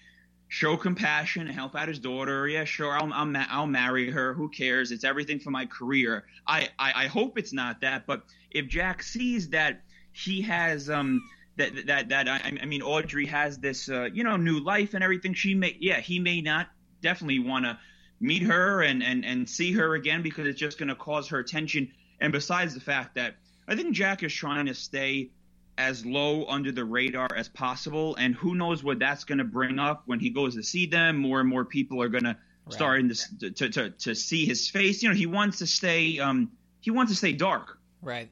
show 0.47 0.77
compassion, 0.77 1.47
and 1.47 1.51
help 1.51 1.75
out 1.75 1.87
his 1.87 1.99
daughter. 1.99 2.47
Yeah, 2.47 2.65
sure, 2.65 2.97
I'll, 2.97 3.11
I'll, 3.13 3.33
I'll 3.49 3.67
marry 3.67 4.09
her. 4.11 4.33
Who 4.33 4.49
cares? 4.49 4.91
It's 4.91 5.03
everything 5.03 5.39
for 5.39 5.51
my 5.51 5.65
career. 5.65 6.25
I, 6.47 6.69
I, 6.79 6.93
I 7.03 7.07
hope 7.07 7.37
it's 7.37 7.53
not 7.53 7.81
that. 7.81 8.05
But 8.05 8.23
if 8.51 8.67
Jack 8.67 9.03
sees 9.03 9.49
that 9.49 9.81
he 10.13 10.41
has, 10.43 10.89
um, 10.89 11.21
that 11.57 11.87
that 11.87 12.09
that 12.09 12.27
I, 12.27 12.57
I 12.61 12.65
mean, 12.65 12.81
Audrey 12.81 13.25
has 13.27 13.57
this, 13.57 13.89
uh, 13.89 14.09
you 14.13 14.23
know, 14.23 14.37
new 14.37 14.59
life 14.59 14.93
and 14.93 15.03
everything. 15.03 15.33
She 15.33 15.55
may, 15.55 15.75
yeah, 15.79 15.99
he 15.99 16.19
may 16.19 16.41
not 16.41 16.67
definitely 17.01 17.39
want 17.39 17.65
to 17.65 17.77
meet 18.19 18.43
her 18.43 18.81
and, 18.81 19.03
and, 19.03 19.25
and 19.25 19.49
see 19.49 19.73
her 19.73 19.93
again 19.93 20.21
because 20.21 20.47
it's 20.47 20.59
just 20.59 20.77
going 20.77 20.89
to 20.89 20.95
cause 20.95 21.29
her 21.29 21.39
attention. 21.39 21.91
And 22.19 22.31
besides 22.31 22.73
the 22.73 22.79
fact 22.79 23.15
that 23.15 23.35
I 23.67 23.75
think 23.75 23.93
Jack 23.93 24.23
is 24.23 24.33
trying 24.33 24.67
to 24.67 24.73
stay 24.73 25.31
as 25.77 26.05
low 26.05 26.45
under 26.45 26.71
the 26.71 26.85
radar 26.85 27.29
as 27.35 27.49
possible. 27.49 28.15
And 28.15 28.35
who 28.35 28.55
knows 28.55 28.83
what 28.83 28.99
that's 28.99 29.23
going 29.23 29.39
to 29.39 29.43
bring 29.43 29.79
up 29.79 30.03
when 30.05 30.19
he 30.19 30.29
goes 30.29 30.55
to 30.55 30.63
see 30.63 30.85
them. 30.85 31.17
More 31.17 31.39
and 31.39 31.49
more 31.49 31.65
people 31.65 32.01
are 32.01 32.09
going 32.09 32.23
to 32.23 32.37
right. 32.79 33.11
to, 33.39 33.51
to, 33.51 33.69
to 33.69 33.89
to 33.91 34.15
see 34.15 34.45
his 34.45 34.69
face. 34.69 35.03
You 35.03 35.09
know, 35.09 35.15
he 35.15 35.25
wants 35.25 35.59
to 35.59 35.67
stay 35.67 36.19
um 36.19 36.51
he 36.79 36.91
wants 36.91 37.11
to 37.11 37.17
stay 37.17 37.33
dark. 37.33 37.79
Right. 38.01 38.29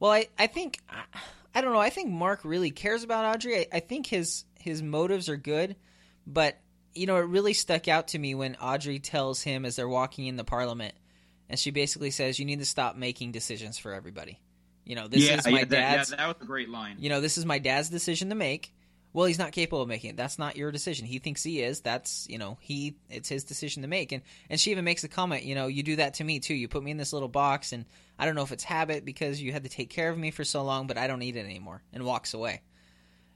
Well, 0.00 0.12
I 0.12 0.28
I 0.38 0.46
think 0.46 0.80
I 1.54 1.60
don't 1.60 1.72
know. 1.72 1.80
I 1.80 1.90
think 1.90 2.10
Mark 2.10 2.40
really 2.44 2.70
cares 2.70 3.04
about 3.04 3.36
Audrey. 3.36 3.60
I, 3.60 3.66
I 3.74 3.80
think 3.80 4.06
his 4.06 4.44
his 4.58 4.82
motives 4.82 5.28
are 5.28 5.36
good, 5.36 5.76
but 6.26 6.58
you 6.94 7.06
know, 7.06 7.16
it 7.16 7.26
really 7.26 7.52
stuck 7.52 7.88
out 7.88 8.08
to 8.08 8.18
me 8.18 8.34
when 8.34 8.56
Audrey 8.56 8.98
tells 8.98 9.42
him 9.42 9.64
as 9.64 9.76
they're 9.76 9.88
walking 9.88 10.26
in 10.26 10.36
the 10.36 10.44
parliament, 10.44 10.94
and 11.48 11.58
she 11.58 11.70
basically 11.70 12.10
says, 12.10 12.38
"You 12.38 12.44
need 12.44 12.60
to 12.60 12.64
stop 12.64 12.96
making 12.96 13.32
decisions 13.32 13.78
for 13.78 13.92
everybody." 13.92 14.40
You 14.84 14.96
know, 14.96 15.08
this 15.08 15.26
yeah, 15.26 15.38
is 15.38 15.46
my 15.46 15.60
yeah, 15.60 15.64
dad's. 15.64 16.10
That, 16.10 16.18
yeah, 16.18 16.26
that 16.26 16.38
was 16.38 16.42
a 16.42 16.46
great 16.46 16.68
line. 16.68 16.96
You 16.98 17.08
know, 17.08 17.20
this 17.20 17.38
is 17.38 17.46
my 17.46 17.58
dad's 17.58 17.88
decision 17.88 18.28
to 18.28 18.34
make. 18.34 18.72
Well, 19.12 19.26
he's 19.26 19.38
not 19.38 19.52
capable 19.52 19.80
of 19.80 19.88
making 19.88 20.10
it. 20.10 20.16
That's 20.16 20.40
not 20.40 20.56
your 20.56 20.72
decision. 20.72 21.06
He 21.06 21.20
thinks 21.20 21.42
he 21.42 21.62
is. 21.62 21.80
That's 21.80 22.26
you 22.28 22.36
know, 22.36 22.58
he 22.60 22.96
it's 23.08 23.28
his 23.28 23.44
decision 23.44 23.82
to 23.82 23.88
make. 23.88 24.12
And 24.12 24.22
and 24.50 24.60
she 24.60 24.72
even 24.72 24.84
makes 24.84 25.04
a 25.04 25.08
comment. 25.08 25.44
You 25.44 25.54
know, 25.54 25.68
you 25.68 25.82
do 25.82 25.96
that 25.96 26.14
to 26.14 26.24
me 26.24 26.40
too. 26.40 26.54
You 26.54 26.68
put 26.68 26.82
me 26.82 26.90
in 26.90 26.96
this 26.96 27.12
little 27.12 27.28
box, 27.28 27.72
and 27.72 27.86
I 28.18 28.26
don't 28.26 28.34
know 28.34 28.42
if 28.42 28.52
it's 28.52 28.64
habit 28.64 29.04
because 29.04 29.40
you 29.40 29.52
had 29.52 29.62
to 29.62 29.70
take 29.70 29.88
care 29.88 30.10
of 30.10 30.18
me 30.18 30.32
for 30.32 30.44
so 30.44 30.64
long, 30.64 30.86
but 30.86 30.98
I 30.98 31.06
don't 31.06 31.20
need 31.20 31.36
it 31.36 31.44
anymore. 31.44 31.82
And 31.92 32.04
walks 32.04 32.34
away. 32.34 32.62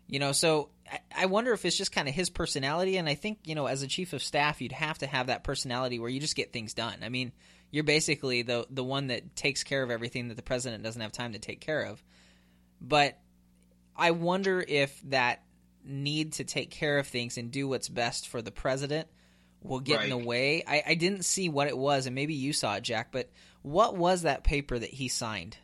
You 0.09 0.19
know, 0.19 0.33
so 0.33 0.71
I, 0.91 0.99
I 1.17 1.27
wonder 1.27 1.53
if 1.53 1.65
it's 1.65 1.77
just 1.77 1.93
kind 1.93 2.09
of 2.09 2.15
his 2.15 2.29
personality. 2.29 2.97
And 2.97 3.09
I 3.09 3.15
think 3.15 3.39
you 3.45 3.55
know, 3.55 3.67
as 3.67 3.83
a 3.83 3.87
chief 3.87 4.13
of 4.13 4.23
staff, 4.23 4.61
you'd 4.61 4.73
have 4.73 4.99
to 4.99 5.07
have 5.07 5.29
that 5.29 5.45
personality 5.45 6.01
where 6.01 6.11
you 6.11 6.19
just 6.19 6.37
get 6.37 6.53
things 6.53 6.75
done. 6.75 6.99
I 7.03 7.09
mean 7.09 7.33
you're 7.71 7.85
basically 7.85 8.43
the 8.43 8.67
the 8.71 8.85
one 8.85 9.09
that 9.09 9.37
takes 9.37 9.65
care 9.65 9.83
of 9.83 9.91
everything 9.91 10.29
that 10.29 10.37
the 10.37 10.43
president 10.43 10.83
doesn't 10.83 11.01
have 11.01 11.13
time 11.13 11.33
to 11.33 11.39
take 11.39 11.61
care 11.61 11.83
of. 11.83 12.03
But 12.81 13.19
I 13.97 14.13
wonder 14.13 14.65
if 14.67 15.01
that 15.03 15.43
need 15.85 16.35
to 16.35 16.45
take 16.45 16.71
care 16.71 16.99
of 16.99 17.07
things 17.07 17.39
and 17.39 17.51
do 17.51 17.69
what's 17.69 17.89
best 17.89 18.29
for 18.29 18.41
the 18.41 18.51
president 18.53 19.09
will 19.63 19.81
get 19.81 19.97
right. 19.97 20.05
in 20.05 20.11
the 20.11 20.25
way. 20.25 20.63
I, 20.67 20.83
I 20.89 20.95
didn't 20.95 21.25
see 21.25 21.49
what 21.49 21.67
it 21.67 21.77
was, 21.77 22.07
and 22.07 22.15
maybe 22.15 22.35
you 22.35 22.53
saw 22.53 22.77
it, 22.77 22.83
Jack. 22.83 23.11
But 23.11 23.31
what 23.63 23.97
was 23.97 24.23
that 24.23 24.45
paper 24.45 24.79
that 24.79 24.91
he 24.91 25.09
signed 25.09 25.57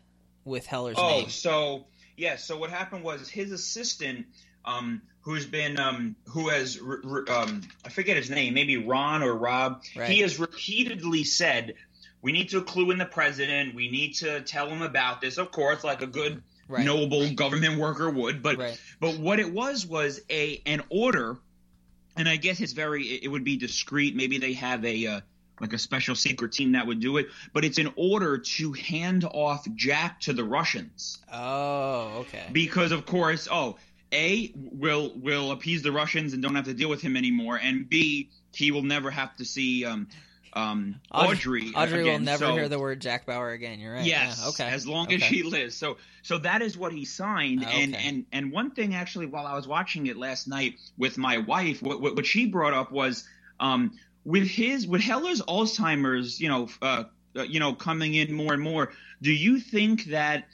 with 0.45 0.67
Heller's 0.67 0.97
oh, 0.99 1.09
name? 1.09 1.25
Oh, 1.27 1.31
so 1.31 1.87
yeah. 2.17 2.37
So 2.37 2.59
what 2.59 2.71
happened 2.71 3.05
was 3.05 3.29
his 3.29 3.53
assistant. 3.53 4.27
Um, 4.67 5.03
who's 5.25 5.47
been 5.47 5.79
um, 5.79 6.17
who 6.29 6.49
has 6.49 6.79
um, 7.29 7.63
I 7.85 7.89
forget 7.91 8.17
his 8.17 8.31
name, 8.31 8.55
maybe 8.55 8.77
Ron 8.77 9.23
or 9.23 9.35
Rob. 9.35 9.83
Right. 9.97 10.09
He 10.09 10.21
has 10.21 10.39
repeatedly 10.39 11.25
said 11.25 11.75
we 12.25 12.33
need 12.33 12.49
to 12.49 12.63
clue 12.63 12.91
in 12.91 12.97
the 12.97 13.05
president. 13.05 13.75
We 13.75 13.91
need 13.91 14.15
to 14.15 14.41
tell 14.41 14.67
him 14.67 14.81
about 14.81 15.21
this, 15.21 15.37
of 15.37 15.53
course, 15.53 15.85
like 15.85 16.01
a 16.01 16.07
good 16.07 16.43
right. 16.69 16.83
noble 16.83 17.31
government 17.35 17.79
worker 17.79 18.09
would. 18.09 18.43
But 18.43 18.57
right. 18.57 18.81
but 18.99 19.19
what 19.19 19.39
it 19.39 19.53
was 19.53 19.87
was 19.87 20.23
a 20.31 20.63
an 20.65 20.83
order, 20.89 21.37
and 22.17 22.27
I 22.27 22.37
guess 22.37 22.61
it's 22.61 22.73
very 22.73 23.05
it 23.05 23.29
would 23.29 23.45
be 23.45 23.59
discreet. 23.59 24.17
Maybe 24.17 24.39
they 24.39 24.55
have 24.55 24.83
a 24.87 25.07
uh, 25.07 25.21
like 25.61 25.75
a 25.75 25.79
special 25.79 26.15
secret 26.15 26.53
team 26.53 26.73
that 26.73 26.87
would 26.87 26.99
do 26.99 27.19
it, 27.19 27.27
but 27.53 27.63
it's 27.63 27.77
an 27.77 27.93
order 27.95 28.39
to 28.39 28.73
hand 28.73 29.27
off 29.27 29.67
Jack 29.75 30.21
to 30.21 30.33
the 30.33 30.45
Russians. 30.45 31.19
Oh, 31.31 32.21
okay. 32.21 32.47
Because 32.53 32.91
of 32.91 33.05
course, 33.05 33.49
oh, 33.53 33.77
a 34.13 34.51
will 34.55 35.13
will 35.15 35.53
appease 35.53 35.83
the 35.83 35.93
Russians 35.93 36.33
and 36.33 36.43
don't 36.43 36.55
have 36.55 36.65
to 36.65 36.75
deal 36.75 36.89
with 36.89 37.03
him 37.03 37.19
anymore, 37.19 37.61
and 37.63 37.87
B 37.87 38.31
he 38.55 38.71
will 38.71 38.83
never 38.83 39.11
have 39.11 39.37
to 39.37 39.45
see 39.45 39.85
um, 39.85 40.09
um, 40.55 41.01
Audrey. 41.11 41.73
Audrey 41.75 42.03
again. 42.03 42.21
will 42.21 42.27
never 42.27 42.47
so, 42.47 42.53
hear 42.55 42.69
the 42.69 42.79
word 42.79 43.01
Jack 43.01 43.27
Bauer 43.27 43.51
again. 43.51 43.81
You're 43.81 43.95
right. 43.95 44.05
Yes. 44.05 44.41
Yeah, 44.41 44.49
okay. 44.51 44.65
As 44.73 44.87
long 44.87 45.07
okay. 45.07 45.17
as 45.17 45.23
she 45.23 45.43
lives. 45.43 45.75
So 45.77 45.97
so 46.23 46.39
that 46.39 46.63
is 46.63 46.79
what 46.79 46.93
he 46.93 47.05
signed. 47.05 47.65
Okay. 47.65 47.83
And 47.83 47.97
and 47.97 48.27
and 48.33 48.53
one 48.53 48.71
thing 48.71 48.95
actually, 48.95 49.27
while 49.27 49.47
I 49.47 49.55
was 49.55 49.67
watching 49.67 50.07
it 50.07 50.17
last 50.17 50.47
night 50.47 50.77
with 50.97 51.19
my 51.19 51.39
wife, 51.39 51.83
what 51.83 52.01
what, 52.01 52.17
what 52.17 52.27
she 52.27 52.47
brought 52.47 52.73
up 52.73 52.93
was 52.93 53.27
um, 53.59 53.99
with 54.25 54.49
his 54.49 54.87
with 54.87 55.01
Heller's 55.01 55.43
Alzheimer's, 55.43 56.41
you 56.41 56.49
know, 56.49 56.69
uh, 56.81 57.05
uh, 57.37 57.43
you 57.43 57.59
know, 57.61 57.75
coming 57.75 58.15
in 58.15 58.33
more 58.33 58.53
and 58.53 58.63
more. 58.63 58.93
Do 59.21 59.33
you 59.33 59.61
think 59.61 60.05
that? 60.07 60.45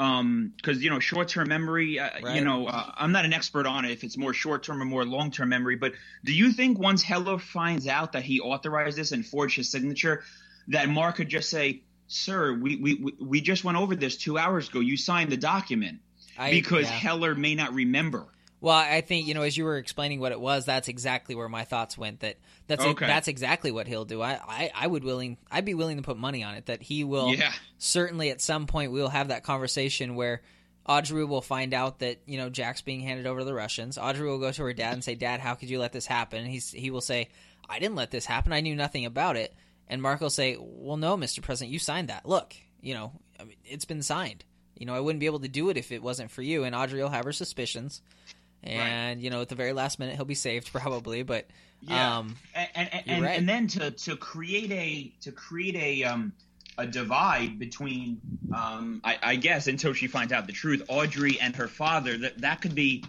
Um 0.00 0.52
because 0.56 0.82
you 0.82 0.88
know 0.88 0.98
short-term 0.98 1.46
memory 1.48 2.00
uh, 2.00 2.08
right. 2.22 2.34
you 2.34 2.40
know 2.40 2.66
uh, 2.66 2.90
i'm 2.96 3.12
not 3.12 3.24
an 3.26 3.32
expert 3.32 3.66
on 3.66 3.84
it 3.84 3.92
if 3.92 4.02
it's 4.02 4.16
more 4.16 4.32
short-term 4.32 4.80
or 4.80 4.84
more 4.86 5.04
long-term 5.04 5.50
memory 5.50 5.76
but 5.76 5.92
do 6.24 6.32
you 6.32 6.52
think 6.52 6.78
once 6.78 7.02
heller 7.02 7.38
finds 7.38 7.86
out 7.86 8.12
that 8.12 8.22
he 8.22 8.40
authorized 8.40 8.96
this 8.96 9.12
and 9.12 9.24
forged 9.26 9.56
his 9.56 9.70
signature 9.70 10.24
that 10.68 10.88
mark 10.88 11.16
could 11.16 11.28
just 11.28 11.50
say 11.50 11.82
sir 12.08 12.54
we 12.54 12.76
we 12.76 13.14
we 13.20 13.40
just 13.42 13.62
went 13.62 13.76
over 13.76 13.94
this 13.94 14.16
two 14.16 14.38
hours 14.38 14.68
ago 14.68 14.80
you 14.80 14.96
signed 14.96 15.30
the 15.30 15.36
document 15.36 15.98
I, 16.38 16.50
because 16.50 16.84
yeah. 16.84 16.96
heller 16.96 17.34
may 17.34 17.54
not 17.54 17.74
remember 17.74 18.26
well, 18.60 18.76
I 18.76 19.00
think 19.00 19.26
you 19.26 19.34
know 19.34 19.42
as 19.42 19.56
you 19.56 19.64
were 19.64 19.78
explaining 19.78 20.20
what 20.20 20.32
it 20.32 20.40
was, 20.40 20.66
that's 20.66 20.88
exactly 20.88 21.34
where 21.34 21.48
my 21.48 21.64
thoughts 21.64 21.96
went. 21.96 22.20
That 22.20 22.36
that's 22.66 22.84
okay. 22.84 23.06
that's 23.06 23.28
exactly 23.28 23.70
what 23.70 23.86
he'll 23.86 24.04
do. 24.04 24.20
I, 24.20 24.32
I 24.46 24.70
I 24.74 24.86
would 24.86 25.02
willing 25.02 25.38
I'd 25.50 25.64
be 25.64 25.74
willing 25.74 25.96
to 25.96 26.02
put 26.02 26.18
money 26.18 26.44
on 26.44 26.54
it 26.54 26.66
that 26.66 26.82
he 26.82 27.04
will. 27.04 27.34
Yeah. 27.34 27.52
Certainly, 27.78 28.30
at 28.30 28.40
some 28.40 28.66
point, 28.66 28.92
we 28.92 29.00
will 29.00 29.08
have 29.08 29.28
that 29.28 29.44
conversation 29.44 30.14
where 30.14 30.42
Audrey 30.86 31.24
will 31.24 31.40
find 31.40 31.72
out 31.72 32.00
that 32.00 32.20
you 32.26 32.36
know 32.36 32.50
Jack's 32.50 32.82
being 32.82 33.00
handed 33.00 33.26
over 33.26 33.40
to 33.40 33.46
the 33.46 33.54
Russians. 33.54 33.96
Audrey 33.96 34.28
will 34.28 34.38
go 34.38 34.52
to 34.52 34.62
her 34.64 34.74
dad 34.74 34.92
and 34.92 35.02
say, 35.02 35.14
"Dad, 35.14 35.40
how 35.40 35.54
could 35.54 35.70
you 35.70 35.78
let 35.78 35.92
this 35.92 36.06
happen?" 36.06 36.40
And 36.40 36.48
he's 36.48 36.70
he 36.70 36.90
will 36.90 37.00
say, 37.00 37.28
"I 37.66 37.78
didn't 37.78 37.96
let 37.96 38.10
this 38.10 38.26
happen. 38.26 38.52
I 38.52 38.60
knew 38.60 38.76
nothing 38.76 39.06
about 39.06 39.36
it." 39.36 39.54
And 39.88 40.02
Mark 40.02 40.20
will 40.20 40.28
say, 40.28 40.56
"Well, 40.58 40.98
no, 40.98 41.16
Mr. 41.16 41.40
President, 41.42 41.72
you 41.72 41.78
signed 41.78 42.08
that. 42.10 42.26
Look, 42.26 42.54
you 42.82 42.92
know, 42.92 43.12
I 43.38 43.44
mean, 43.44 43.56
it's 43.64 43.86
been 43.86 44.02
signed. 44.02 44.44
You 44.76 44.86
know, 44.86 44.94
I 44.94 45.00
wouldn't 45.00 45.20
be 45.20 45.26
able 45.26 45.40
to 45.40 45.48
do 45.48 45.70
it 45.70 45.78
if 45.78 45.92
it 45.92 46.02
wasn't 46.02 46.30
for 46.30 46.42
you." 46.42 46.64
And 46.64 46.74
Audrey 46.74 47.02
will 47.02 47.08
have 47.08 47.24
her 47.24 47.32
suspicions 47.32 48.02
and 48.62 49.18
right. 49.18 49.24
you 49.24 49.30
know 49.30 49.40
at 49.40 49.48
the 49.48 49.54
very 49.54 49.72
last 49.72 49.98
minute 49.98 50.16
he'll 50.16 50.24
be 50.24 50.34
saved 50.34 50.72
probably 50.72 51.22
but 51.22 51.46
yeah 51.82 52.18
um, 52.18 52.36
and 52.54 52.68
and, 52.74 53.02
and, 53.06 53.24
right. 53.24 53.38
and, 53.38 53.48
then 53.48 53.66
to 53.66 53.90
to 53.90 54.16
create 54.16 54.70
a 54.70 55.12
to 55.22 55.32
create 55.32 55.76
a 55.76 56.04
um 56.04 56.32
a 56.78 56.86
divide 56.86 57.58
between 57.58 58.20
um 58.54 59.00
I, 59.04 59.18
I, 59.22 59.36
guess 59.36 59.66
until 59.66 59.92
she 59.92 60.06
finds 60.06 60.32
out 60.32 60.46
the 60.46 60.52
truth 60.52 60.82
audrey 60.88 61.38
and 61.40 61.54
her 61.56 61.68
father 61.68 62.16
that 62.18 62.38
that 62.38 62.60
could 62.60 62.74
be 62.74 63.04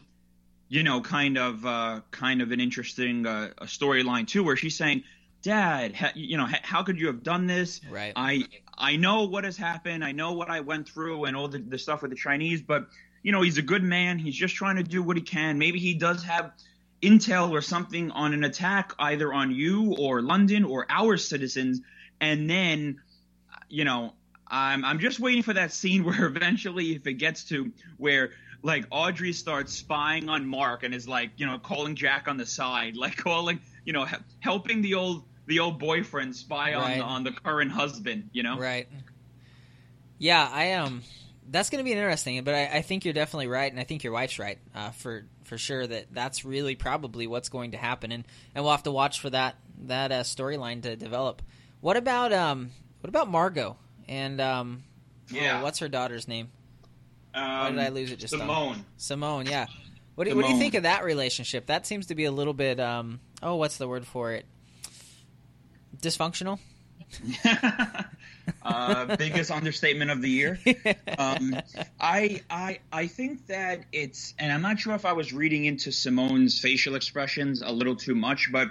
you 0.68 0.84
know 0.84 1.02
kind 1.02 1.38
of 1.38 1.66
uh 1.66 2.02
kind 2.12 2.42
of 2.42 2.52
an 2.52 2.60
interesting 2.60 3.26
uh, 3.26 3.50
storyline 3.64 4.28
too 4.28 4.44
where 4.44 4.58
she's 4.58 4.76
saying 4.76 5.04
dad 5.42 5.96
ha, 5.96 6.12
you 6.16 6.38
know 6.38 6.46
ha, 6.46 6.58
how 6.64 6.84
could 6.84 7.00
you 7.00 7.08
have 7.08 7.24
done 7.24 7.46
this 7.46 7.82
right 7.90 8.14
i 8.16 8.44
i 8.78 8.96
know 8.96 9.24
what 9.24 9.44
has 9.44 9.58
happened 9.58 10.04
i 10.04 10.12
know 10.12 10.32
what 10.34 10.50
i 10.50 10.60
went 10.60 10.88
through 10.88 11.26
and 11.26 11.36
all 11.36 11.48
the, 11.48 11.60
the 11.60 11.78
stuff 11.78 12.02
with 12.02 12.12
the 12.12 12.18
chinese 12.18 12.62
but 12.62 12.88
you 13.24 13.32
know, 13.32 13.42
he's 13.42 13.58
a 13.58 13.62
good 13.62 13.84
man. 13.84 14.20
He's 14.20 14.36
just 14.36 14.56
trying 14.56 14.78
to 14.78 14.84
do 14.84 15.04
what 15.04 15.18
he 15.18 15.24
can. 15.24 15.58
Maybe 15.58 15.80
he 15.80 15.94
does 15.94 16.24
have 16.24 16.52
intel 17.02 17.52
or 17.52 17.62
something 17.62 18.12
on 18.12 18.34
an 18.34 18.44
attack 18.44 18.94
either 19.00 19.34
on 19.34 19.52
you 19.52 19.96
or 19.98 20.22
London 20.22 20.64
or 20.64 20.86
our 20.90 21.18
citizens. 21.18 21.82
And 22.20 22.50
then, 22.50 23.02
you 23.70 23.86
know, 23.86 24.14
I'm 24.48 24.84
I'm 24.84 25.00
just 25.00 25.20
waiting 25.20 25.44
for 25.44 25.54
that 25.54 25.72
scene 25.72 26.04
where 26.06 26.26
eventually, 26.26 26.96
if 26.96 27.08
it 27.08 27.14
gets 27.14 27.46
to 27.46 27.72
where 27.98 28.32
like 28.64 28.86
Audrey 28.92 29.34
starts 29.34 29.74
spying 29.74 30.30
on 30.30 30.46
Mark 30.46 30.84
and 30.84 30.94
is 30.94 31.08
like, 31.08 31.32
you 31.38 31.46
know, 31.46 31.58
calling 31.58 31.96
Jack 31.96 32.28
on 32.28 32.38
the 32.38 32.46
side, 32.46 32.96
like 32.98 33.18
calling, 33.18 33.60
you 33.86 33.94
know, 33.94 34.08
helping 34.40 34.82
the 34.82 34.96
old 34.96 35.24
the 35.48 35.60
old 35.60 35.80
boyfriend 35.80 36.36
spy 36.36 36.76
right. 36.76 37.02
on 37.02 37.02
on 37.02 37.24
the 37.24 37.32
current 37.32 37.72
husband, 37.72 38.30
you 38.34 38.44
know. 38.44 38.58
Right. 38.58 38.88
Yeah, 40.20 40.48
I 40.52 40.66
am. 40.66 40.86
Um 40.86 41.04
that's 41.52 41.70
going 41.70 41.84
to 41.84 41.84
be 41.84 41.92
interesting. 41.92 42.44
But 42.44 42.56
I, 42.56 42.78
I, 42.78 42.82
think 42.82 43.06
you're 43.06 43.14
definitely 43.14 43.48
right, 43.48 43.72
and 43.72 43.80
I 43.80 43.84
think 43.84 44.04
your 44.04 44.14
wife's 44.14 44.40
right 44.40 44.58
uh, 44.74 44.92
for 44.92 45.26
for 45.44 45.58
sure 45.58 45.86
that 45.86 46.08
that's 46.12 46.46
really 46.46 46.76
probably 46.76 47.28
what's 47.28 47.50
going 47.50 47.72
to 47.72 47.78
happen, 47.78 48.12
and 48.12 48.26
and 48.56 48.64
we'll 48.64 48.72
have 48.72 48.84
to 48.84 48.92
watch 48.92 49.20
for 49.20 49.30
that 49.30 49.56
that 49.84 50.12
uh, 50.12 50.22
storyline 50.22 50.82
to 50.84 50.96
develop. 50.96 51.42
What 51.82 51.98
about 51.98 52.32
um 52.32 52.72
what 53.02 53.10
about 53.10 53.30
Margot 53.30 53.78
and 54.08 54.40
um 54.40 54.84
oh, 55.32 55.36
yeah 55.36 55.60
oh, 55.60 55.64
what's 55.64 55.80
her 55.80 55.90
daughter's 55.90 56.28
name? 56.28 56.50
Um, 57.34 57.44
Why 57.44 57.70
did 57.72 57.80
I 57.80 57.90
lose 57.90 58.12
it 58.12 58.20
just 58.20 58.34
now? 58.34 58.40
Simone? 58.40 58.74
On? 58.74 58.86
Simone, 58.98 59.46
yeah. 59.46 59.68
What 60.16 60.28
do, 60.28 60.36
what 60.36 60.46
do 60.46 60.52
you 60.52 60.60
think 60.60 60.74
of 60.74 60.84
that 60.84 61.06
relationship? 61.06 61.68
That 61.68 61.88
seems 61.88 62.08
to 62.08 62.16
be 62.16 62.26
a 62.26 62.32
little 62.32 62.54
bit 62.54 62.80
um 62.80 63.20
oh 63.44 63.56
what's 63.56 63.78
the 63.78 63.88
word 63.88 64.06
for 64.06 64.32
it? 64.34 64.46
Dysfunctional. 65.98 66.60
uh, 68.64 69.16
biggest 69.18 69.52
understatement 69.52 70.12
of 70.12 70.22
the 70.22 70.30
year. 70.30 70.60
Um, 71.18 71.56
I 72.00 72.42
I 72.50 72.80
I 72.92 73.08
think 73.08 73.48
that 73.48 73.82
it's, 73.92 74.34
and 74.40 74.52
I'm 74.52 74.62
not 74.62 74.80
sure 74.80 74.96
if 74.96 75.06
I 75.06 75.14
was 75.14 75.34
reading 75.34 75.66
into 75.66 75.92
Simone's 75.92 76.60
facial 76.60 76.96
expressions 76.96 77.62
a 77.62 77.72
little 77.72 77.96
too 77.96 78.16
much, 78.16 78.52
but 78.52 78.70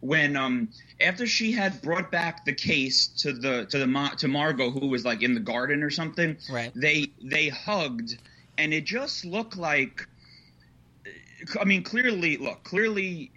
when 0.00 0.36
um 0.36 0.68
after 1.00 1.26
she 1.26 1.52
had 1.52 1.80
brought 1.80 2.10
back 2.10 2.44
the 2.44 2.52
case 2.52 3.06
to 3.06 3.32
the 3.32 3.66
to 3.66 3.78
the 3.78 4.10
to 4.18 4.28
Margot 4.28 4.70
who 4.70 4.88
was 4.88 5.04
like 5.04 5.22
in 5.22 5.34
the 5.34 5.40
garden 5.40 5.82
or 5.82 5.90
something, 5.90 6.36
right? 6.50 6.72
They 6.74 7.12
they 7.22 7.48
hugged, 7.48 8.18
and 8.58 8.74
it 8.74 8.84
just 8.84 9.24
looked 9.24 9.56
like. 9.56 10.06
I 11.60 11.64
mean, 11.64 11.82
clearly, 11.82 12.36
look, 12.36 12.62
clearly 12.62 13.32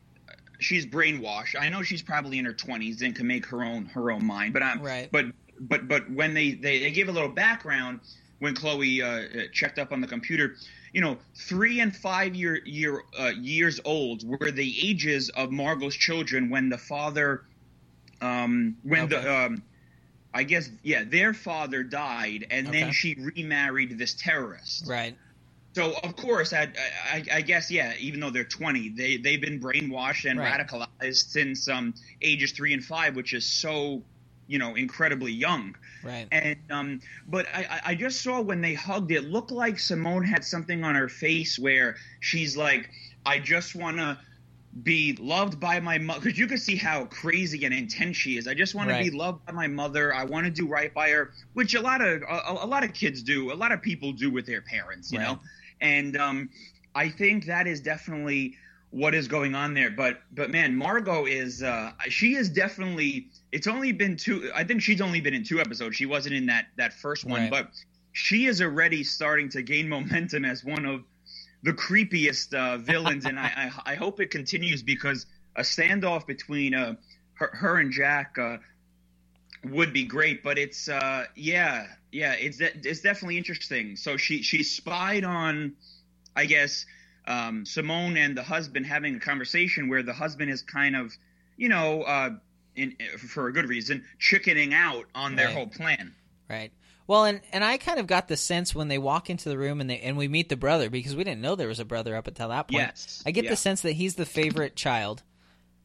she's 0.59 0.85
brainwashed. 0.85 1.55
I 1.59 1.69
know 1.69 1.81
she's 1.83 2.01
probably 2.01 2.39
in 2.39 2.45
her 2.45 2.53
twenties 2.53 3.01
and 3.01 3.15
can 3.15 3.27
make 3.27 3.45
her 3.47 3.63
own 3.63 3.85
her 3.87 4.11
own 4.11 4.25
mind, 4.25 4.53
but 4.53 4.63
I'm 4.63 4.81
right. 4.81 5.09
But 5.11 5.25
but 5.59 5.87
but 5.87 6.09
when 6.11 6.33
they 6.33 6.51
they, 6.53 6.79
they 6.79 6.91
give 6.91 7.09
a 7.09 7.11
little 7.11 7.29
background 7.29 8.01
when 8.39 8.55
Chloe 8.55 9.01
uh, 9.01 9.47
checked 9.53 9.79
up 9.79 9.91
on 9.91 10.01
the 10.01 10.07
computer, 10.07 10.55
you 10.93 11.01
know, 11.01 11.17
three 11.37 11.79
and 11.79 11.95
five 11.95 12.35
year 12.35 12.59
year 12.65 13.03
uh, 13.19 13.31
years 13.39 13.79
old 13.85 14.23
were 14.27 14.51
the 14.51 14.75
ages 14.89 15.29
of 15.29 15.51
Margot's 15.51 15.95
children 15.95 16.49
when 16.49 16.69
the 16.69 16.77
father 16.77 17.43
um, 18.21 18.77
when 18.83 19.03
Okay. 19.03 19.09
the 19.09 19.33
um, 19.33 19.63
I 20.33 20.43
guess 20.43 20.69
yeah, 20.83 21.03
their 21.05 21.33
father 21.33 21.83
died, 21.83 22.47
and 22.51 22.67
Okay. 22.67 22.73
then 22.73 22.91
she 22.91 23.15
remarried 23.37 23.97
this 23.97 24.15
terrorist. 24.15 24.85
Right. 24.87 25.17
So 25.75 25.93
of 26.03 26.15
course, 26.15 26.53
I, 26.53 26.71
I, 27.11 27.23
I 27.33 27.41
guess 27.41 27.71
yeah. 27.71 27.93
Even 27.99 28.19
though 28.19 28.29
they're 28.31 28.45
twenty, 28.45 28.89
they 28.89 29.17
they've 29.17 29.41
been 29.41 29.59
brainwashed 29.61 30.29
and 30.29 30.39
Right. 30.39 30.59
radicalized 30.59 31.29
since 31.29 31.67
um, 31.69 31.93
ages 32.21 32.53
three 32.53 32.73
and 32.73 32.83
five, 32.83 33.15
which 33.15 33.33
is 33.33 33.49
so 33.49 34.05
you 34.47 34.59
know 34.59 34.75
incredibly 34.75 35.31
young. 35.31 35.75
Right. 36.03 36.27
And 36.31 36.57
um, 36.69 36.99
but 37.27 37.47
I, 37.53 37.81
I- 37.85 37.95
just 37.95 38.21
saw 38.21 38.41
when 38.41 38.61
they 38.61 38.73
hugged, 38.73 39.11
it 39.11 39.23
looked 39.23 39.51
like 39.51 39.79
Simone 39.79 40.23
had 40.23 40.43
something 40.43 40.83
on 40.83 40.95
her 40.95 41.09
face 41.09 41.57
where 41.57 41.95
she's 42.19 42.55
like, 42.55 42.89
I 43.25 43.39
just 43.39 43.75
want 43.75 43.97
to 43.97 44.17
be 44.83 45.15
loved 45.21 45.59
by 45.59 45.79
my 45.79 45.97
mother 45.97 46.19
because 46.21 46.37
you 46.37 46.47
can 46.47 46.57
see 46.57 46.75
how 46.75 47.05
crazy 47.05 47.63
and 47.63 47.73
intense 47.73 48.17
she 48.17 48.37
is. 48.37 48.45
I 48.47 48.53
just 48.53 48.75
want 48.75 48.89
Right. 48.89 49.05
to 49.05 49.11
be 49.11 49.17
loved 49.17 49.45
by 49.45 49.53
my 49.53 49.67
mother. 49.67 50.13
I 50.13 50.25
want 50.25 50.45
to 50.45 50.51
do 50.51 50.67
right 50.67 50.93
by 50.93 51.09
her, 51.11 51.31
which 51.53 51.75
a 51.75 51.81
lot 51.81 52.01
of 52.01 52.21
a, 52.23 52.41
a 52.61 52.67
lot 52.67 52.83
of 52.83 52.93
kids 52.93 53.23
do. 53.23 53.51
A 53.51 53.55
lot 53.55 53.71
of 53.71 53.81
people 53.81 54.11
do 54.11 54.29
with 54.29 54.45
their 54.45 54.61
parents, 54.61 55.11
you 55.11 55.19
Right. 55.19 55.27
know. 55.27 55.39
And 55.81 56.17
um, 56.17 56.49
I 56.93 57.09
think 57.09 57.45
that 57.45 57.67
is 57.67 57.81
definitely 57.81 58.55
what 58.95 59.13
is 59.13 59.27
going 59.27 59.55
on 59.55 59.73
there. 59.73 59.91
But 59.91 60.21
but 60.33 60.49
man, 60.51 60.73
Margot 60.73 61.25
is 61.25 61.61
uh, 61.61 61.91
she 62.07 62.35
is 62.35 62.47
definitely. 62.49 63.27
It's 63.51 63.67
only 63.67 63.91
been 63.91 64.15
two. 64.15 64.49
I 64.55 64.63
think 64.63 64.81
she's 64.81 65.01
only 65.01 65.19
been 65.19 65.33
in 65.33 65.43
two 65.43 65.59
episodes. 65.59 65.97
She 65.97 66.05
wasn't 66.05 66.35
in 66.35 66.45
that 66.45 66.67
that 66.77 66.93
first 66.93 67.25
one, 67.25 67.41
Right. 67.41 67.51
but 67.51 67.71
she 68.13 68.45
is 68.45 68.61
already 68.61 69.03
starting 69.03 69.49
to 69.49 69.61
gain 69.61 69.89
momentum 69.89 70.45
as 70.45 70.63
one 70.63 70.85
of 70.85 71.03
the 71.63 71.73
creepiest 71.73 72.53
uh, 72.53 72.77
villains, 72.77 73.25
and 73.25 73.37
I, 73.37 73.71
I 73.85 73.91
I 73.91 73.95
hope 73.95 74.21
it 74.21 74.31
continues 74.31 74.81
because 74.81 75.25
a 75.57 75.61
standoff 75.61 76.25
between 76.25 76.73
uh, 76.73 76.95
her, 77.33 77.49
her 77.53 77.77
and 77.79 77.91
Jack 77.91 78.37
uh, 78.39 78.57
would 79.65 79.91
be 79.91 80.05
great. 80.05 80.41
But 80.41 80.57
it's 80.57 80.87
uh, 80.87 81.25
yeah 81.35 81.87
yeah 82.13 82.31
it's 82.31 82.61
it's 82.61 83.01
definitely 83.01 83.37
interesting. 83.37 83.97
So 83.97 84.15
she 84.15 84.41
she 84.41 84.63
spied 84.63 85.25
on, 85.25 85.73
I 86.33 86.45
guess, 86.45 86.85
um, 87.27 87.65
Simone 87.65 88.17
and 88.17 88.37
the 88.37 88.43
husband 88.43 88.85
having 88.85 89.15
a 89.15 89.19
conversation 89.19 89.89
where 89.89 90.03
the 90.03 90.13
husband 90.13 90.51
is 90.51 90.61
kind 90.61 90.95
of 90.95 91.13
you 91.57 91.69
know 91.69 92.03
uh, 92.03 92.29
in, 92.75 92.95
for 93.17 93.47
a 93.47 93.53
good 93.53 93.67
reason 93.69 94.03
chickening 94.19 94.73
out 94.73 95.05
on 95.15 95.35
their 95.35 95.47
Right. 95.47 95.55
whole 95.55 95.67
plan. 95.67 96.13
Right. 96.49 96.71
Well, 97.07 97.25
and 97.25 97.41
and 97.53 97.63
I 97.63 97.77
kind 97.77 97.99
of 97.99 98.07
got 98.07 98.27
the 98.27 98.37
sense 98.37 98.73
when 98.73 98.87
they 98.87 98.97
walk 98.97 99.29
into 99.29 99.49
the 99.49 99.57
room 99.57 99.79
and 99.79 99.89
they 99.89 99.99
and 99.99 100.17
we 100.17 100.27
meet 100.27 100.49
the 100.49 100.57
brother 100.57 100.89
because 100.89 101.15
we 101.15 101.23
didn't 101.23 101.41
know 101.41 101.55
there 101.55 101.67
was 101.67 101.79
a 101.79 101.85
brother 101.85 102.15
up 102.15 102.27
until 102.27 102.49
that 102.49 102.67
point. 102.67 102.81
Yes, 102.81 103.23
I 103.25 103.31
get 103.31 103.43
yeah. 103.43 103.51
the 103.51 103.55
sense 103.55 103.81
that 103.81 103.91
he's 103.93 104.15
the 104.15 104.25
favorite 104.25 104.75
child, 104.75 105.21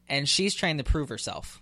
and 0.09 0.27
she's 0.27 0.55
trying 0.55 0.79
to 0.79 0.83
prove 0.83 1.09
herself. 1.09 1.61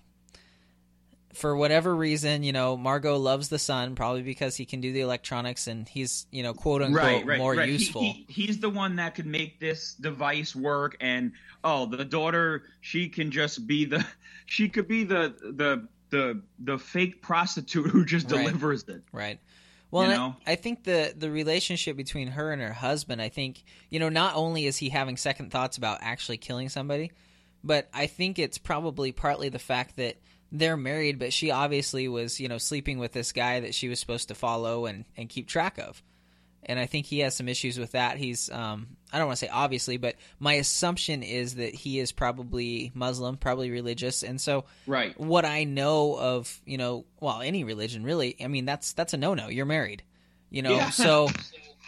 For 1.34 1.56
whatever 1.56 1.96
reason, 1.96 2.42
you 2.42 2.52
know, 2.52 2.76
Margot 2.76 3.16
loves 3.18 3.50
the 3.50 3.60
son 3.60 3.94
probably 3.96 4.24
because 4.24 4.56
he 4.56 4.66
can 4.66 4.82
do 4.82 4.92
the 4.92 5.02
electronics 5.02 5.68
and 5.68 5.88
he's 5.88 6.26
you 6.32 6.42
know 6.42 6.54
quote 6.56 6.82
unquote 6.82 7.26
more 7.38 7.54
He- 7.56 7.72
useful. 7.74 8.02
he- 8.02 8.26
he's 8.28 8.60
the 8.60 8.70
one 8.70 8.96
that 8.96 9.14
could 9.14 9.28
make 9.28 9.60
this 9.60 9.94
device 9.94 10.56
work, 10.56 10.98
and 11.00 11.32
oh, 11.64 11.86
the 11.86 12.04
daughter, 12.04 12.64
she 12.82 13.08
can 13.10 13.30
just 13.30 13.68
be 13.68 13.86
the, 13.86 14.04
she 14.48 14.70
could 14.70 14.88
be 14.88 15.04
the 15.04 15.36
the 15.42 15.88
the 16.10 16.42
the 16.58 16.80
fake 16.80 17.22
prostitute 17.22 17.88
who 17.92 18.04
just 18.06 18.32
Right. 18.32 18.46
delivers 18.46 18.84
it. 18.90 19.04
Right. 19.12 19.40
Well, 19.92 20.06
You 20.06 20.12
and 20.12 20.22
I- 20.48 20.52
I, 20.54 20.56
think 20.56 20.84
the 20.84 21.14
the 21.16 21.30
relationship 21.30 21.96
between 21.96 22.30
her 22.30 22.52
and 22.52 22.60
her 22.62 22.74
husband, 22.74 23.22
I 23.22 23.30
think, 23.30 23.64
you 23.92 24.00
know, 24.00 24.10
not 24.10 24.36
only 24.36 24.66
is 24.66 24.78
he 24.78 24.90
having 24.90 25.16
second 25.18 25.52
thoughts 25.52 25.78
about 25.78 26.00
actually 26.02 26.38
killing 26.38 26.70
somebody, 26.70 27.12
but 27.64 27.88
I 27.94 28.08
think 28.08 28.40
it's 28.40 28.58
probably 28.58 29.12
partly 29.12 29.50
the 29.50 29.60
fact 29.60 29.96
that 29.98 30.18
they're 30.52 30.78
married, 30.78 31.20
but 31.20 31.32
she 31.34 31.52
obviously 31.52 32.08
was, 32.08 32.40
you 32.40 32.48
know, 32.48 32.58
sleeping 32.58 32.98
with 33.00 33.12
this 33.12 33.32
guy 33.32 33.60
that 33.60 33.76
she 33.76 33.88
was 33.88 34.00
supposed 34.00 34.28
to 34.30 34.36
follow 34.36 34.86
and 34.86 35.06
and 35.18 35.30
keep 35.30 35.48
track 35.48 35.78
of. 35.78 36.02
And 36.64 36.78
I 36.78 36.88
think 36.88 37.06
he 37.06 37.20
has 37.20 37.36
some 37.36 37.48
issues 37.48 37.80
with 37.80 37.94
that. 37.94 38.18
He's 38.18 38.50
um 38.52 38.98
I 39.14 39.18
don't 39.18 39.28
want 39.28 39.40
to 39.40 39.46
say 39.46 39.52
obviously, 39.52 39.98
but 39.98 40.16
my 40.40 40.54
assumption 40.56 41.24
is 41.24 41.56
that 41.56 41.74
he 41.74 42.00
is 42.00 42.12
probably 42.12 42.92
Muslim, 42.94 43.38
probably 43.38 43.72
religious, 43.72 44.24
and 44.24 44.40
so 44.42 44.66
Right. 44.86 45.18
what 45.20 45.46
I 45.46 45.64
know 45.64 46.16
of, 46.18 46.60
you 46.66 46.78
know, 46.78 47.06
well, 47.20 47.42
any 47.42 47.64
religion 47.64 48.04
really. 48.04 48.36
I 48.44 48.48
mean, 48.48 48.66
that's 48.66 48.94
that's 48.94 49.14
a 49.14 49.18
no-no. 49.18 49.48
You're 49.48 49.66
married, 49.66 50.04
you 50.50 50.62
know. 50.62 50.76
Yeah. 50.76 50.90
So, 50.90 51.30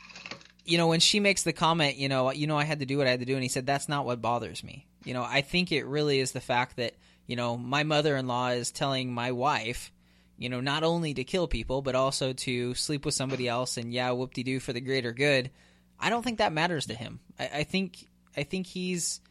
you 0.65 0.77
know, 0.77 0.87
when 0.87 0.99
she 0.99 1.19
makes 1.19 1.43
the 1.43 1.53
comment, 1.53 1.97
you 1.97 2.07
know, 2.09 2.31
you 2.31 2.47
know, 2.47 2.57
I 2.57 2.63
had 2.63 2.79
to 2.79 2.85
do 2.85 2.97
what 2.97 3.07
I 3.07 3.09
had 3.11 3.19
to 3.19 3.25
do, 3.25 3.33
and 3.33 3.43
he 3.43 3.49
said 3.49 3.65
that's 3.65 3.89
not 3.89 4.05
what 4.05 4.21
bothers 4.21 4.63
me. 4.63 4.87
You 5.03 5.13
know, 5.13 5.23
I 5.23 5.41
think 5.41 5.71
it 5.71 5.85
really 5.85 6.19
is 6.19 6.31
the 6.31 6.39
fact 6.41 6.77
that 6.77 6.93
you 7.27 7.35
know 7.35 7.57
my 7.57 7.83
mother-in-law 7.83 8.49
is 8.49 8.71
telling 8.71 9.13
my 9.13 9.31
wife, 9.31 9.91
you 10.37 10.49
know, 10.49 10.61
not 10.61 10.83
only 10.83 11.13
to 11.13 11.23
kill 11.23 11.47
people 11.47 11.81
but 11.81 11.95
also 11.95 12.33
to 12.33 12.73
sleep 12.75 13.05
with 13.05 13.13
somebody 13.13 13.47
else, 13.47 13.77
and 13.77 13.93
yeah, 13.93 14.11
whoop-de-doo 14.11 14.59
for 14.59 14.73
the 14.73 14.81
greater 14.81 15.11
good. 15.11 15.51
I 15.99 16.09
don't 16.09 16.23
think 16.23 16.39
that 16.39 16.53
matters 16.53 16.87
to 16.87 16.95
him. 16.95 17.19
I, 17.39 17.49
I 17.53 17.63
think 17.63 18.05
I 18.35 18.43
think 18.43 18.67
he's. 18.67 19.21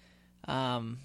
Um, 0.46 0.98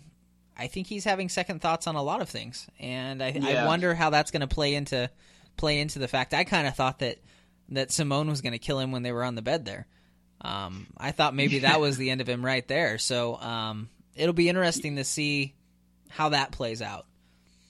I 0.58 0.68
think 0.68 0.88
he's 0.88 1.04
having 1.04 1.28
second 1.28 1.62
thoughts 1.62 1.86
on 1.86 1.96
a 1.96 2.02
lot 2.02 2.22
of 2.22 2.30
things, 2.30 2.66
and 2.80 3.22
I, 3.22 3.38
I 3.44 3.66
wonder 3.66 3.94
how 3.94 4.10
that's 4.10 4.32
going 4.32 4.40
to 4.40 4.48
play 4.48 4.74
into 4.74 5.10
play 5.58 5.80
into 5.80 6.00
the 6.00 6.08
fact. 6.08 6.34
I 6.34 6.46
kind 6.46 6.66
of 6.66 6.76
thought 6.76 7.00
that 7.00 7.18
that 7.70 7.92
Simone 7.92 8.30
was 8.30 8.42
going 8.42 8.54
to 8.54 8.60
kill 8.60 8.80
him 8.80 8.92
when 8.92 9.04
they 9.04 9.12
were 9.12 9.24
on 9.24 9.36
the 9.36 9.42
bed 9.42 9.66
there. 9.66 9.86
Um, 10.42 10.88
I 10.98 11.12
thought 11.12 11.36
maybe 11.36 11.60
that 11.60 11.82
was 11.82 11.98
the 11.98 12.10
end 12.10 12.22
of 12.22 12.30
him 12.30 12.46
right 12.46 12.66
there. 12.68 12.98
So 13.00 13.36
um, 13.36 13.90
it'll 14.16 14.34
be 14.34 14.48
interesting 14.48 14.98
to 14.98 15.04
see 15.04 15.56
how 16.16 16.30
that 16.30 16.52
plays 16.52 16.82
out. 16.82 17.06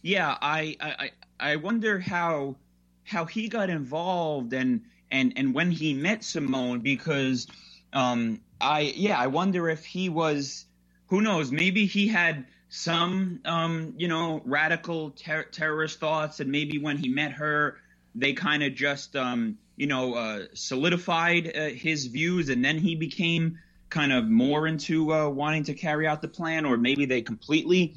Yeah, 0.04 0.38
I, 0.40 0.78
I 0.80 1.12
I- 1.40 1.56
wonder 1.56 2.00
how 2.00 2.56
how 3.04 3.26
he 3.26 3.50
got 3.50 3.70
involved 3.72 4.54
and 4.54 4.82
and 5.12 5.34
and 5.36 5.54
when 5.54 5.72
he 5.72 5.94
met 5.96 6.24
Simone 6.24 6.80
because 6.80 7.48
um 7.92 8.40
I 8.62 8.94
yeah 8.96 9.20
I 9.20 9.28
wonder 9.28 9.68
if 9.68 9.84
he 9.84 10.10
was 10.10 10.66
who 11.08 11.22
knows 11.22 11.52
maybe 11.52 11.88
he 11.88 12.08
had 12.08 12.46
some 12.70 13.40
um 13.46 13.94
you 13.98 14.08
know 14.08 14.42
radical 14.46 15.10
ter- 15.12 15.46
terrorist 15.46 16.00
thoughts 16.00 16.40
and 16.40 16.52
maybe 16.52 16.78
when 16.78 16.98
he 16.98 17.10
met 17.10 17.32
her 17.32 17.78
they 18.14 18.34
kind 18.34 18.62
of 18.64 18.76
just 18.76 19.16
um 19.16 19.58
you 19.76 19.88
know 19.88 20.14
uh, 20.14 20.46
solidified 20.54 21.52
uh, 21.58 21.70
his 21.70 22.06
views 22.06 22.50
and 22.50 22.64
then 22.64 22.78
he 22.78 22.96
became 22.96 23.58
kind 23.90 24.12
of 24.12 24.26
more 24.26 24.68
into 24.68 25.14
uh, 25.14 25.30
wanting 25.30 25.64
to 25.64 25.74
carry 25.74 26.08
out 26.08 26.22
the 26.22 26.28
plan 26.28 26.66
or 26.66 26.78
maybe 26.78 27.06
they 27.06 27.22
completely 27.22 27.96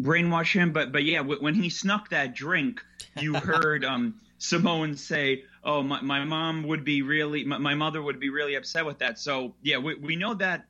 brainwash 0.00 0.52
him. 0.52 0.72
But 0.72 0.92
but 0.92 1.04
yeah, 1.04 1.18
w- 1.18 1.40
when 1.42 1.54
he 1.54 1.70
snuck 1.70 2.10
that 2.10 2.34
drink, 2.34 2.82
you 3.18 3.34
heard 3.40 3.84
um, 3.84 4.20
Simone 4.38 4.96
say, 4.96 5.44
"Oh, 5.64 5.82
my, 5.82 6.00
my 6.00 6.24
mom 6.24 6.64
would 6.64 6.84
be 6.84 7.02
really, 7.02 7.44
my, 7.44 7.58
my 7.58 7.74
mother 7.74 8.00
would 8.02 8.20
be 8.20 8.30
really 8.30 8.54
upset 8.54 8.86
with 8.86 8.98
that." 8.98 9.18
So 9.18 9.54
yeah, 9.62 9.78
we 9.78 9.94
we 9.94 10.16
know 10.16 10.34
that 10.34 10.66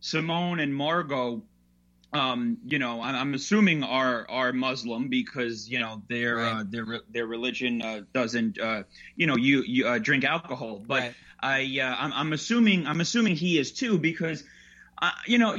Simone 0.00 0.60
and 0.60 0.74
Margot. 0.74 1.42
Um, 2.12 2.58
you 2.64 2.78
know, 2.78 3.02
I'm, 3.02 3.16
I'm 3.16 3.34
assuming 3.34 3.82
are 3.82 4.24
are 4.30 4.52
Muslim 4.52 5.08
because 5.08 5.68
you 5.68 5.80
know 5.80 6.02
their 6.08 6.36
Right. 6.36 6.52
uh, 6.60 6.64
their 6.68 7.00
their 7.10 7.26
religion 7.26 7.82
uh, 7.82 8.02
doesn't 8.12 8.58
uh, 8.58 8.84
you 9.16 9.26
know 9.26 9.36
you 9.36 9.62
you 9.62 9.86
uh, 9.88 9.98
drink 9.98 10.24
alcohol, 10.24 10.82
but 10.86 11.02
Right. 11.02 11.14
I 11.40 11.80
uh, 11.82 11.96
I'm, 11.98 12.12
I'm 12.12 12.32
assuming 12.32 12.86
I'm 12.86 13.00
assuming 13.00 13.34
he 13.34 13.58
is 13.58 13.72
too 13.72 13.98
because 13.98 14.44
uh, 15.02 15.10
you 15.26 15.38
know 15.38 15.56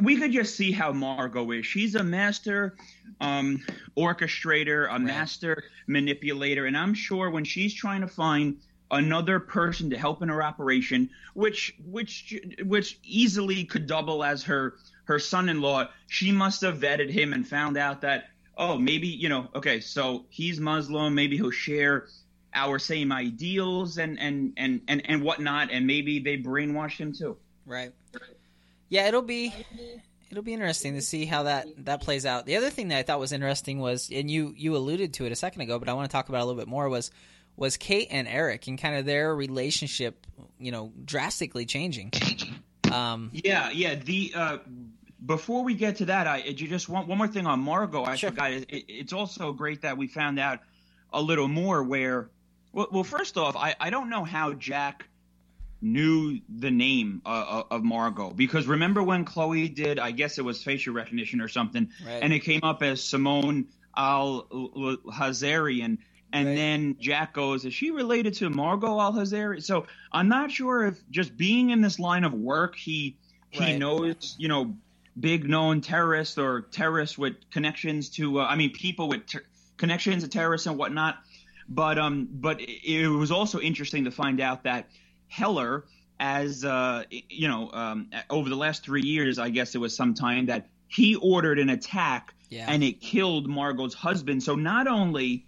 we 0.00 0.16
could 0.16 0.32
just 0.32 0.56
see 0.56 0.72
how 0.72 0.92
Margot 0.92 1.50
is. 1.52 1.66
She's 1.66 1.94
a 1.94 2.02
master 2.02 2.76
um, 3.20 3.62
orchestrator, 3.96 4.88
a 4.90 4.98
master 4.98 5.64
manipulator, 5.86 6.66
and 6.66 6.76
I'm 6.76 6.94
sure 6.94 7.30
when 7.30 7.44
she's 7.44 7.72
trying 7.74 8.00
to 8.02 8.08
find 8.08 8.58
another 8.90 9.40
person 9.40 9.90
to 9.90 9.98
help 9.98 10.22
in 10.22 10.28
her 10.28 10.42
operation, 10.42 11.10
which 11.34 11.74
which 11.84 12.38
which 12.62 12.98
easily 13.02 13.64
could 13.64 13.86
double 13.86 14.22
as 14.24 14.44
her 14.44 14.74
her 15.04 15.18
son-in-law, 15.18 15.88
she 16.08 16.32
must 16.32 16.62
have 16.62 16.78
vetted 16.78 17.10
him 17.10 17.32
and 17.32 17.46
found 17.46 17.76
out 17.76 18.00
that 18.00 18.24
oh 18.58 18.76
maybe 18.78 19.06
you 19.08 19.28
know 19.28 19.48
okay 19.54 19.80
so 19.80 20.26
he's 20.28 20.60
Muslim, 20.60 21.14
maybe 21.14 21.36
he'll 21.36 21.50
share 21.50 22.06
our 22.54 22.78
same 22.78 23.12
ideals 23.12 23.98
and 23.98 24.18
and 24.18 24.52
and 24.56 24.80
and, 24.88 25.02
and 25.06 25.22
whatnot, 25.22 25.70
and 25.70 25.86
maybe 25.86 26.18
they 26.18 26.36
brainwash 26.36 26.96
him 26.96 27.12
too. 27.12 27.36
Right. 27.64 27.92
Yeah, 28.88 29.08
it'll 29.08 29.22
be 29.22 29.52
it'll 30.30 30.42
be 30.42 30.52
interesting 30.52 30.94
to 30.94 31.02
see 31.02 31.24
how 31.24 31.44
that 31.44 31.66
that 31.84 32.00
plays 32.02 32.26
out. 32.26 32.46
The 32.46 32.56
other 32.56 32.70
thing 32.70 32.88
that 32.88 32.98
I 32.98 33.02
thought 33.02 33.20
was 33.20 33.32
interesting 33.32 33.78
was, 33.78 34.10
and 34.12 34.30
you 34.30 34.54
you 34.56 34.76
alluded 34.76 35.14
to 35.14 35.26
it 35.26 35.32
a 35.32 35.36
second 35.36 35.62
ago, 35.62 35.78
but 35.78 35.88
I 35.88 35.92
want 35.92 36.10
to 36.10 36.12
talk 36.14 36.28
about 36.28 36.38
it 36.38 36.42
a 36.42 36.44
little 36.46 36.60
bit 36.60 36.68
more 36.68 36.88
was 36.88 37.10
was 37.56 37.76
Kate 37.76 38.08
and 38.10 38.28
Erik 38.28 38.66
and 38.66 38.78
kind 38.78 38.96
of 38.96 39.06
their 39.06 39.34
relationship, 39.34 40.26
you 40.58 40.70
know, 40.70 40.92
drastically 41.04 41.64
changing. 41.66 42.12
Um, 42.92 43.30
Yeah, 43.32 43.70
yeah. 43.70 43.94
The 43.96 44.32
uh, 44.34 44.58
before 45.24 45.64
we 45.64 45.74
get 45.74 45.96
to 45.96 46.04
that, 46.06 46.26
I 46.26 46.38
you 46.38 46.68
just 46.68 46.88
want 46.88 47.08
one 47.08 47.18
more 47.18 47.28
thing 47.28 47.46
on 47.46 47.60
Margot. 47.60 48.04
I 48.04 48.16
Sure. 48.16 48.30
forgot. 48.30 48.52
It, 48.52 48.66
it's 48.68 49.12
also 49.12 49.52
great 49.52 49.82
that 49.82 49.96
we 49.96 50.06
found 50.06 50.38
out 50.38 50.60
a 51.12 51.20
little 51.20 51.48
more. 51.48 51.82
Where, 51.82 52.30
well, 52.72 52.88
well 52.92 53.04
first 53.04 53.36
off, 53.36 53.56
I 53.56 53.74
I 53.80 53.90
don't 53.90 54.10
know 54.10 54.22
how 54.24 54.52
Jack 54.52 55.08
knew 55.80 56.40
the 56.48 56.70
name 56.70 57.22
uh, 57.24 57.62
of 57.70 57.84
Margot 57.84 58.30
because 58.30 58.66
remember 58.66 59.02
when 59.02 59.24
Chloe 59.24 59.68
did? 59.68 59.98
I 59.98 60.10
guess 60.10 60.38
it 60.38 60.44
was 60.44 60.62
facial 60.62 60.94
recognition 60.94 61.40
or 61.40 61.48
something, 61.48 61.90
Right. 62.04 62.22
and 62.22 62.32
it 62.32 62.40
came 62.40 62.60
up 62.62 62.82
as 62.82 63.02
Simone. 63.02 63.66
Al 63.96 64.46
Hazarian. 65.10 65.98
And 66.32 66.48
right. 66.48 66.54
then 66.54 66.96
Jack 67.00 67.32
goes, 67.32 67.64
Is 67.64 67.72
she 67.72 67.90
related 67.90 68.34
to 68.34 68.50
Margot 68.50 69.00
Al 69.00 69.12
Hazarian? 69.12 69.62
So 69.62 69.86
I'm 70.12 70.28
not 70.28 70.50
sure 70.50 70.84
if 70.86 70.98
just 71.10 71.36
being 71.36 71.70
in 71.70 71.80
this 71.80 71.98
line 71.98 72.24
of 72.24 72.32
work, 72.32 72.76
he 72.76 73.16
he 73.50 73.60
right. 73.60 73.78
knows, 73.78 74.34
you 74.38 74.48
know, 74.48 74.74
big 75.18 75.48
known 75.48 75.80
terrorists 75.80 76.36
or 76.36 76.62
terrorists 76.72 77.16
with 77.16 77.36
connections 77.50 78.10
to, 78.10 78.40
uh, 78.40 78.44
I 78.44 78.56
mean, 78.56 78.72
people 78.72 79.08
with 79.08 79.26
ter- 79.26 79.44
connections 79.78 80.24
to 80.24 80.28
terrorists 80.28 80.66
and 80.66 80.76
whatnot. 80.76 81.18
But 81.68 81.98
um, 81.98 82.28
but 82.30 82.60
it 82.60 83.08
was 83.08 83.30
also 83.30 83.58
interesting 83.60 84.04
to 84.04 84.10
find 84.10 84.40
out 84.40 84.64
that 84.64 84.88
Heller, 85.28 85.84
as 86.18 86.64
uh, 86.64 87.04
you 87.10 87.48
know, 87.48 87.70
um, 87.72 88.10
over 88.30 88.48
the 88.48 88.56
last 88.56 88.84
three 88.84 89.02
years, 89.02 89.38
I 89.38 89.50
guess 89.50 89.74
it 89.74 89.78
was 89.78 89.96
some 89.96 90.14
time 90.14 90.46
that 90.46 90.68
he 90.88 91.16
ordered 91.16 91.58
an 91.58 91.68
attack 91.68 92.34
yeah. 92.48 92.66
and 92.68 92.82
it 92.82 93.00
killed 93.00 93.48
Margot's 93.48 93.94
husband. 93.94 94.42
So 94.42 94.54
not 94.54 94.86
only 94.86 95.46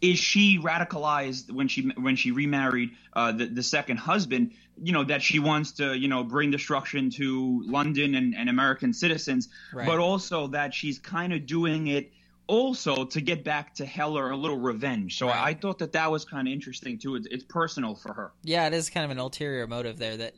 is 0.00 0.18
she 0.18 0.58
radicalized 0.58 1.50
when 1.50 1.68
she 1.68 1.82
when 1.96 2.16
she 2.16 2.32
remarried 2.32 2.90
uh, 3.12 3.32
the 3.32 3.46
the 3.46 3.62
second 3.62 3.98
husband, 3.98 4.52
you 4.82 4.92
know 4.92 5.04
that 5.04 5.22
she 5.22 5.38
wants 5.38 5.72
to 5.72 5.96
you 5.96 6.08
know 6.08 6.24
bring 6.24 6.50
destruction 6.50 7.10
to 7.10 7.62
London 7.66 8.14
and, 8.14 8.34
and 8.34 8.48
American 8.48 8.92
citizens, 8.92 9.48
right. 9.72 9.86
but 9.86 9.98
also 9.98 10.48
that 10.48 10.74
she's 10.74 10.98
kind 10.98 11.32
of 11.32 11.46
doing 11.46 11.86
it 11.86 12.12
also 12.52 13.06
to 13.06 13.22
get 13.22 13.42
back 13.42 13.74
to 13.74 13.86
Heller 13.86 14.30
a 14.30 14.36
little 14.36 14.58
revenge. 14.58 15.16
So 15.16 15.28
right. 15.28 15.42
I 15.42 15.54
thought 15.54 15.78
that 15.78 15.92
that 15.92 16.10
was 16.10 16.26
kind 16.26 16.46
of 16.46 16.52
interesting 16.52 16.98
too. 16.98 17.16
It's, 17.16 17.26
it's, 17.30 17.44
personal 17.44 17.94
for 17.94 18.12
her. 18.12 18.32
Yeah, 18.42 18.66
it 18.66 18.74
is 18.74 18.90
kind 18.90 19.06
of 19.06 19.10
an 19.10 19.18
ulterior 19.18 19.66
motive 19.66 19.98
there 19.98 20.18
that 20.18 20.34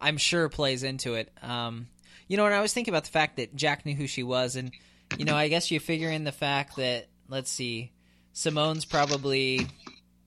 I'm 0.00 0.16
sure 0.16 0.48
plays 0.48 0.82
into 0.82 1.14
it. 1.14 1.30
Um, 1.42 1.88
you 2.26 2.38
know, 2.38 2.46
and 2.46 2.54
I 2.54 2.62
was 2.62 2.72
thinking 2.72 2.92
about 2.94 3.04
the 3.04 3.10
fact 3.10 3.36
that 3.36 3.54
Jack 3.54 3.84
knew 3.84 3.94
who 3.94 4.06
she 4.06 4.22
was, 4.22 4.56
and 4.56 4.72
you 5.18 5.26
know, 5.26 5.36
I 5.36 5.48
guess 5.48 5.70
you 5.70 5.78
figure 5.78 6.08
in 6.08 6.24
the 6.24 6.32
fact 6.32 6.76
that 6.76 7.08
let's 7.28 7.50
see, 7.50 7.92
Simone's 8.32 8.86
probably 8.86 9.66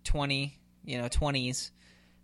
twenty, 0.03 0.59
you 0.85 0.99
know, 0.99 1.07
twenties. 1.07 1.71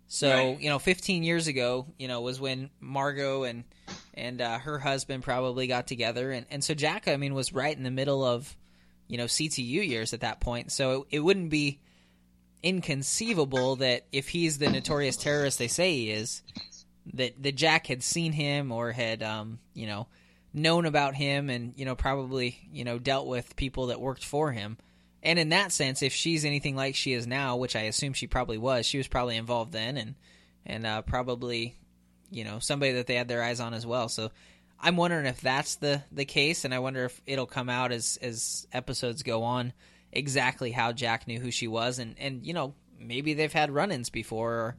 So 0.06 0.30
right. 0.30 0.60
you 0.60 0.70
know, 0.70 0.78
15 0.78 1.22
years 1.22 1.48
ago, 1.48 1.86
you 1.98 2.08
know, 2.08 2.20
was 2.20 2.40
when 2.40 2.70
Margot 2.80 3.42
and 3.42 3.64
and 4.14 4.40
uh, 4.40 4.58
her 4.58 4.78
husband 4.78 5.24
probably 5.24 5.66
got 5.66 5.88
together, 5.88 6.30
and 6.30 6.46
and 6.50 6.62
so 6.62 6.74
Jack, 6.74 7.08
I 7.08 7.16
mean, 7.16 7.34
was 7.34 7.52
right 7.52 7.76
in 7.76 7.82
the 7.82 7.90
middle 7.90 8.24
of 8.24 8.56
you 9.08 9.18
know 9.18 9.24
CTU 9.24 9.86
years 9.86 10.12
at 10.12 10.20
that 10.20 10.40
point. 10.40 10.70
So 10.70 11.02
it, 11.10 11.16
it 11.16 11.20
wouldn't 11.20 11.50
be 11.50 11.80
inconceivable 12.62 13.76
that 13.76 14.06
if 14.12 14.28
he's 14.28 14.58
the 14.58 14.68
notorious 14.70 15.16
terrorist 15.16 15.58
they 15.58 15.68
say 15.68 15.92
he 15.92 16.10
is, 16.10 16.42
that 17.14 17.42
that 17.42 17.56
Jack 17.56 17.86
had 17.86 18.02
seen 18.02 18.32
him 18.32 18.70
or 18.70 18.92
had 18.92 19.22
um, 19.22 19.58
you 19.74 19.86
know 19.86 20.06
known 20.52 20.86
about 20.86 21.14
him 21.14 21.50
and 21.50 21.72
you 21.76 21.84
know 21.84 21.94
probably 21.94 22.58
you 22.72 22.84
know 22.84 22.98
dealt 22.98 23.26
with 23.26 23.56
people 23.56 23.86
that 23.86 24.00
worked 24.00 24.24
for 24.24 24.52
him. 24.52 24.78
And 25.20 25.38
in 25.38 25.48
that 25.48 25.72
sense, 25.72 26.02
if 26.02 26.12
she's 26.12 26.44
anything 26.44 26.76
like 26.76 26.94
she 26.94 27.12
is 27.12 27.26
now, 27.26 27.56
which 27.56 27.74
I 27.74 27.82
assume 27.82 28.12
she 28.12 28.28
probably 28.28 28.56
was, 28.56 28.86
she 28.86 28.98
was 28.98 29.08
probably 29.08 29.36
involved 29.36 29.72
then, 29.72 29.96
and 29.96 30.14
and 30.64 30.86
uh, 30.86 31.02
probably 31.02 31.76
you 32.30 32.44
know 32.44 32.58
somebody 32.58 32.92
that 32.92 33.06
they 33.06 33.14
had 33.14 33.28
their 33.28 33.42
eyes 33.42 33.60
on 33.60 33.74
as 33.74 33.86
well. 33.86 34.08
So 34.08 34.30
I'm 34.80 34.96
wondering 34.96 35.26
if 35.26 35.40
that's 35.40 35.76
the 35.76 36.02
the 36.12 36.24
case, 36.24 36.64
and 36.64 36.72
I 36.72 36.78
wonder 36.78 37.04
if 37.04 37.20
it'll 37.26 37.46
come 37.46 37.68
out 37.68 37.92
as 37.92 38.18
as 38.22 38.66
episodes 38.72 39.22
go 39.22 39.42
on 39.42 39.72
exactly 40.12 40.70
how 40.70 40.92
Jack 40.92 41.26
knew 41.26 41.40
who 41.40 41.50
she 41.50 41.66
was, 41.66 41.98
and 41.98 42.14
and 42.18 42.46
you 42.46 42.54
know 42.54 42.74
maybe 42.98 43.34
they've 43.34 43.52
had 43.52 43.70
run-ins 43.70 44.10
before 44.10 44.52
or 44.52 44.76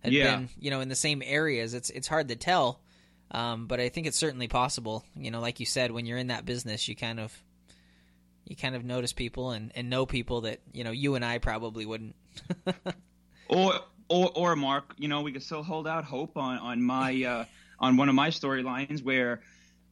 had 0.00 0.12
yeah. 0.12 0.36
been 0.36 0.48
you 0.58 0.70
know 0.70 0.80
in 0.80 0.88
the 0.88 0.94
same 0.94 1.22
areas. 1.24 1.74
It's 1.74 1.90
it's 1.90 2.08
hard 2.08 2.28
to 2.28 2.36
tell, 2.36 2.80
um, 3.30 3.66
but 3.66 3.78
I 3.78 3.90
think 3.90 4.06
it's 4.06 4.18
certainly 4.18 4.48
possible. 4.48 5.04
You 5.14 5.30
know, 5.30 5.40
like 5.40 5.60
you 5.60 5.66
said, 5.66 5.90
when 5.90 6.06
you're 6.06 6.18
in 6.18 6.28
that 6.28 6.46
business, 6.46 6.88
you 6.88 6.96
kind 6.96 7.20
of 7.20 7.36
you 8.44 8.56
kind 8.56 8.74
of 8.74 8.84
notice 8.84 9.12
people 9.12 9.50
and, 9.50 9.70
and 9.74 9.90
know 9.90 10.06
people 10.06 10.42
that 10.42 10.60
you 10.72 10.82
know 10.82 10.92
you 10.92 11.14
and 11.14 11.24
I 11.24 11.38
probably 11.38 11.84
wouldn't. 11.84 12.16
or 13.48 13.74
or 14.08 14.30
or 14.34 14.56
Mark, 14.56 14.94
you 14.96 15.08
know, 15.08 15.20
we 15.20 15.32
could 15.32 15.42
still 15.42 15.62
hold 15.62 15.86
out 15.86 16.04
hope 16.04 16.38
on 16.38 16.56
on 16.58 16.82
my. 16.82 17.22
Uh 17.22 17.44
on 17.82 17.96
one 17.96 18.08
of 18.08 18.14
my 18.14 18.28
storylines 18.28 19.02
where 19.02 19.40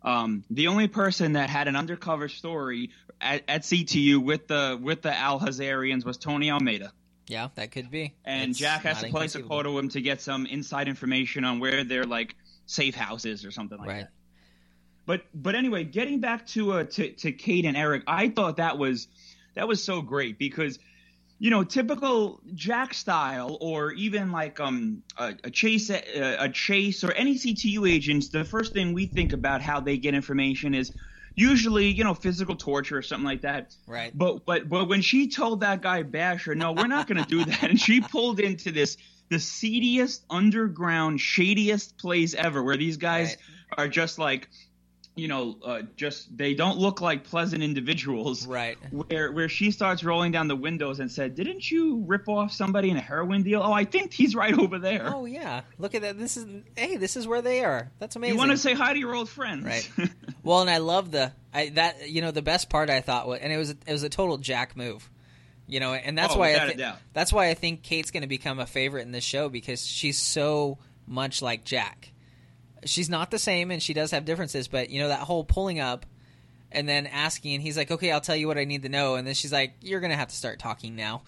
um, 0.03 0.45
the 0.49 0.69
only 0.69 0.89
person 0.89 1.35
that 1.35 1.51
had 1.51 1.69
an 1.69 1.77
undercover 1.77 2.29
story 2.29 2.91
at, 3.21 3.43
at, 3.49 3.63
CTU 3.63 4.23
with 4.23 4.47
the 4.47 4.79
with 4.81 5.03
the 5.03 5.15
Al 5.15 5.39
Hazarians 5.39 6.07
was 6.07 6.17
Tony 6.17 6.51
Almeida. 6.51 6.93
Yeah, 7.27 7.49
that 7.57 7.71
could 7.71 7.91
be. 7.91 8.15
And 8.25 8.53
it's 8.53 8.59
Jack 8.59 8.83
has 8.83 9.03
to 9.03 9.11
place 9.11 9.35
a 9.35 9.43
call 9.43 9.63
to 9.63 9.79
him 9.79 9.91
to 9.91 10.01
get 10.01 10.23
some 10.23 10.47
inside 10.47 10.89
information 10.89 11.45
on 11.45 11.61
where 11.61 11.85
their 11.85 12.05
like 12.05 12.35
safe 12.65 12.95
house 12.95 13.25
is 13.27 13.45
or 13.45 13.51
something 13.51 13.79
like 13.79 13.89
right. 13.89 14.01
that. 14.01 14.11
But 15.05 15.23
but 15.35 15.55
anyway, 15.55 15.85
getting 15.85 16.21
back 16.21 16.47
to 16.49 16.73
uh 16.73 16.85
to 16.85 17.13
to 17.13 17.33
Kate 17.33 17.67
and 17.67 17.77
Erik, 17.77 18.05
I 18.07 18.31
thought 18.31 18.57
that 18.57 18.79
was 18.79 19.09
that 19.55 19.69
was 19.69 19.83
so 19.83 20.01
great 20.01 20.39
because 20.39 20.79
you 21.41 21.49
know, 21.49 21.65
typical 21.65 22.39
Jack 22.55 22.93
style, 22.93 23.57
or 23.63 23.93
even 23.93 24.31
like 24.31 24.61
um 24.61 25.03
a, 25.17 25.35
a 25.43 25.51
Chase 25.51 25.89
a, 25.89 26.37
a, 26.39 26.49
Chase 26.51 27.03
or 27.03 27.13
any 27.13 27.35
CTU 27.35 27.91
agents, 27.91 28.29
the 28.29 28.45
first 28.45 28.75
thing 28.75 28.93
we 28.93 29.07
think 29.07 29.33
about 29.33 29.63
how 29.63 29.81
they 29.81 29.97
get 29.97 30.15
information 30.15 30.75
is 30.75 30.93
usually 31.35 31.87
you 31.87 32.05
know 32.05 32.13
physical 32.13 32.57
torture 32.57 32.99
or 32.99 33.03
something 33.03 33.25
like 33.25 33.41
that. 33.41 33.75
Right. 33.87 34.17
But 34.17 34.45
but 34.45 34.69
but 34.69 34.87
when 34.87 35.01
she 35.01 35.29
told 35.29 35.61
that 35.61 35.81
guy 35.81 36.03
Basher, 36.03 36.55
no, 36.55 36.73
we're 36.73 36.87
not 36.87 37.09
going 37.09 37.25
to 37.25 37.29
do 37.29 37.43
that, 37.47 37.63
and 37.63 37.81
she 37.81 38.03
pulled 38.03 38.39
into 38.39 38.71
this 38.71 38.99
the 39.31 39.39
seediest 39.39 40.27
underground, 40.29 41.21
shadiest 41.21 41.97
place 41.97 42.35
ever, 42.35 42.63
where 42.63 42.77
these 42.77 42.99
guys 42.99 43.39
right. 43.71 43.87
are 43.87 43.89
just 43.89 44.19
like 44.19 44.51
you 45.21 45.29
know, 45.29 45.57
uh, 45.63 45.83
just 45.97 46.35
they 46.35 46.55
don't 46.55 46.79
look 46.79 47.03
like 47.03 47.25
pleasant 47.25 47.63
individuals. 47.63 48.47
Right. 48.47 48.79
Where 48.91 49.31
where 49.31 49.51
she 49.51 49.71
starts 49.71 50.03
rolling 50.03 50.33
down 50.33 50.49
the 50.49 50.57
windows 50.57 50.99
and 50.99 51.13
said, 51.13 51.35
"Didn't 51.35 51.71
you 51.71 52.03
rip 52.07 52.27
off 52.27 52.53
somebody 52.53 52.89
in 52.89 52.97
a 52.97 53.03
heroin 53.03 53.43
deal?" 53.43 53.61
Oh, 53.63 53.73
I 53.73 53.85
think 53.85 54.15
he's 54.15 54.35
right 54.35 54.59
over 54.59 54.79
there. 54.79 55.15
Oh 55.15 55.27
yeah, 55.27 55.61
look 55.79 55.95
at 55.95 56.03
that. 56.03 56.19
This 56.19 56.39
is 56.39 56.47
hey, 56.75 56.97
this 56.97 57.17
is 57.17 57.29
where 57.29 57.43
they 57.43 57.63
are. 57.63 57.91
That's 57.99 58.17
amazing. 58.17 58.35
You 58.35 58.39
want 58.39 58.53
to 58.53 58.57
say 58.57 58.73
hi 58.73 58.95
to 58.95 58.99
your 58.99 59.15
old 59.15 59.29
friends, 59.29 59.67
right? 59.67 59.91
well, 60.43 60.63
and 60.63 60.71
I 60.71 60.79
love 60.79 61.11
the 61.11 61.33
I 61.53 61.69
that 61.71 62.09
you 62.09 62.23
know 62.23 62.31
the 62.31 62.43
best 62.43 62.71
part 62.71 62.89
I 62.89 63.03
thought 63.03 63.29
was, 63.29 63.41
and 63.41 63.53
it 63.53 63.59
was 63.59 63.71
it 63.71 63.93
was 63.93 64.03
a 64.03 64.09
total 64.09 64.39
Jack 64.39 64.75
move. 64.75 65.09
You 65.67 65.81
know, 65.81 65.93
and 65.93 66.17
that's 66.17 66.35
oh, 66.35 66.39
why 66.39 66.55
I 66.55 66.73
th- 66.73 66.95
that's 67.13 67.33
why 67.33 67.51
I 67.51 67.55
think 67.55 67.83
Kate's 67.83 68.11
going 68.11 68.23
to 68.23 68.27
become 68.27 68.59
a 68.59 68.67
favorite 68.67 69.03
in 69.03 69.13
this 69.13 69.23
show 69.23 69.51
because 69.51 69.87
she's 69.87 70.19
so 70.19 70.79
much 71.07 71.43
like 71.43 71.65
Jack 71.65 72.11
she's 72.85 73.11
not 73.11 73.31
the 73.31 73.39
same 73.39 73.71
and 73.71 73.83
she 73.83 73.93
does 73.93 74.11
have 74.11 74.25
differences 74.25 74.69
but 74.69 74.91
you 74.91 75.01
know 75.01 75.09
that 75.09 75.21
whole 75.21 75.45
pulling 75.45 75.81
up 75.81 76.07
and 76.73 76.89
then 76.89 77.07
asking 77.07 77.55
and 77.55 77.63
he's 77.63 77.77
like 77.77 77.91
okay 77.91 78.11
i'll 78.11 78.21
tell 78.21 78.37
you 78.37 78.47
what 78.47 78.59
i 78.59 78.65
need 78.65 78.83
to 78.83 78.89
know. 78.89 79.15
And 79.17 79.27
then 79.27 79.35
she's 79.35 79.53
like 79.53 79.75
you're 79.81 80.01
gonna 80.01 80.17
have 80.17 80.29
to 80.29 80.37
start 80.37 80.59
talking 80.59 80.97
now. 80.97 81.23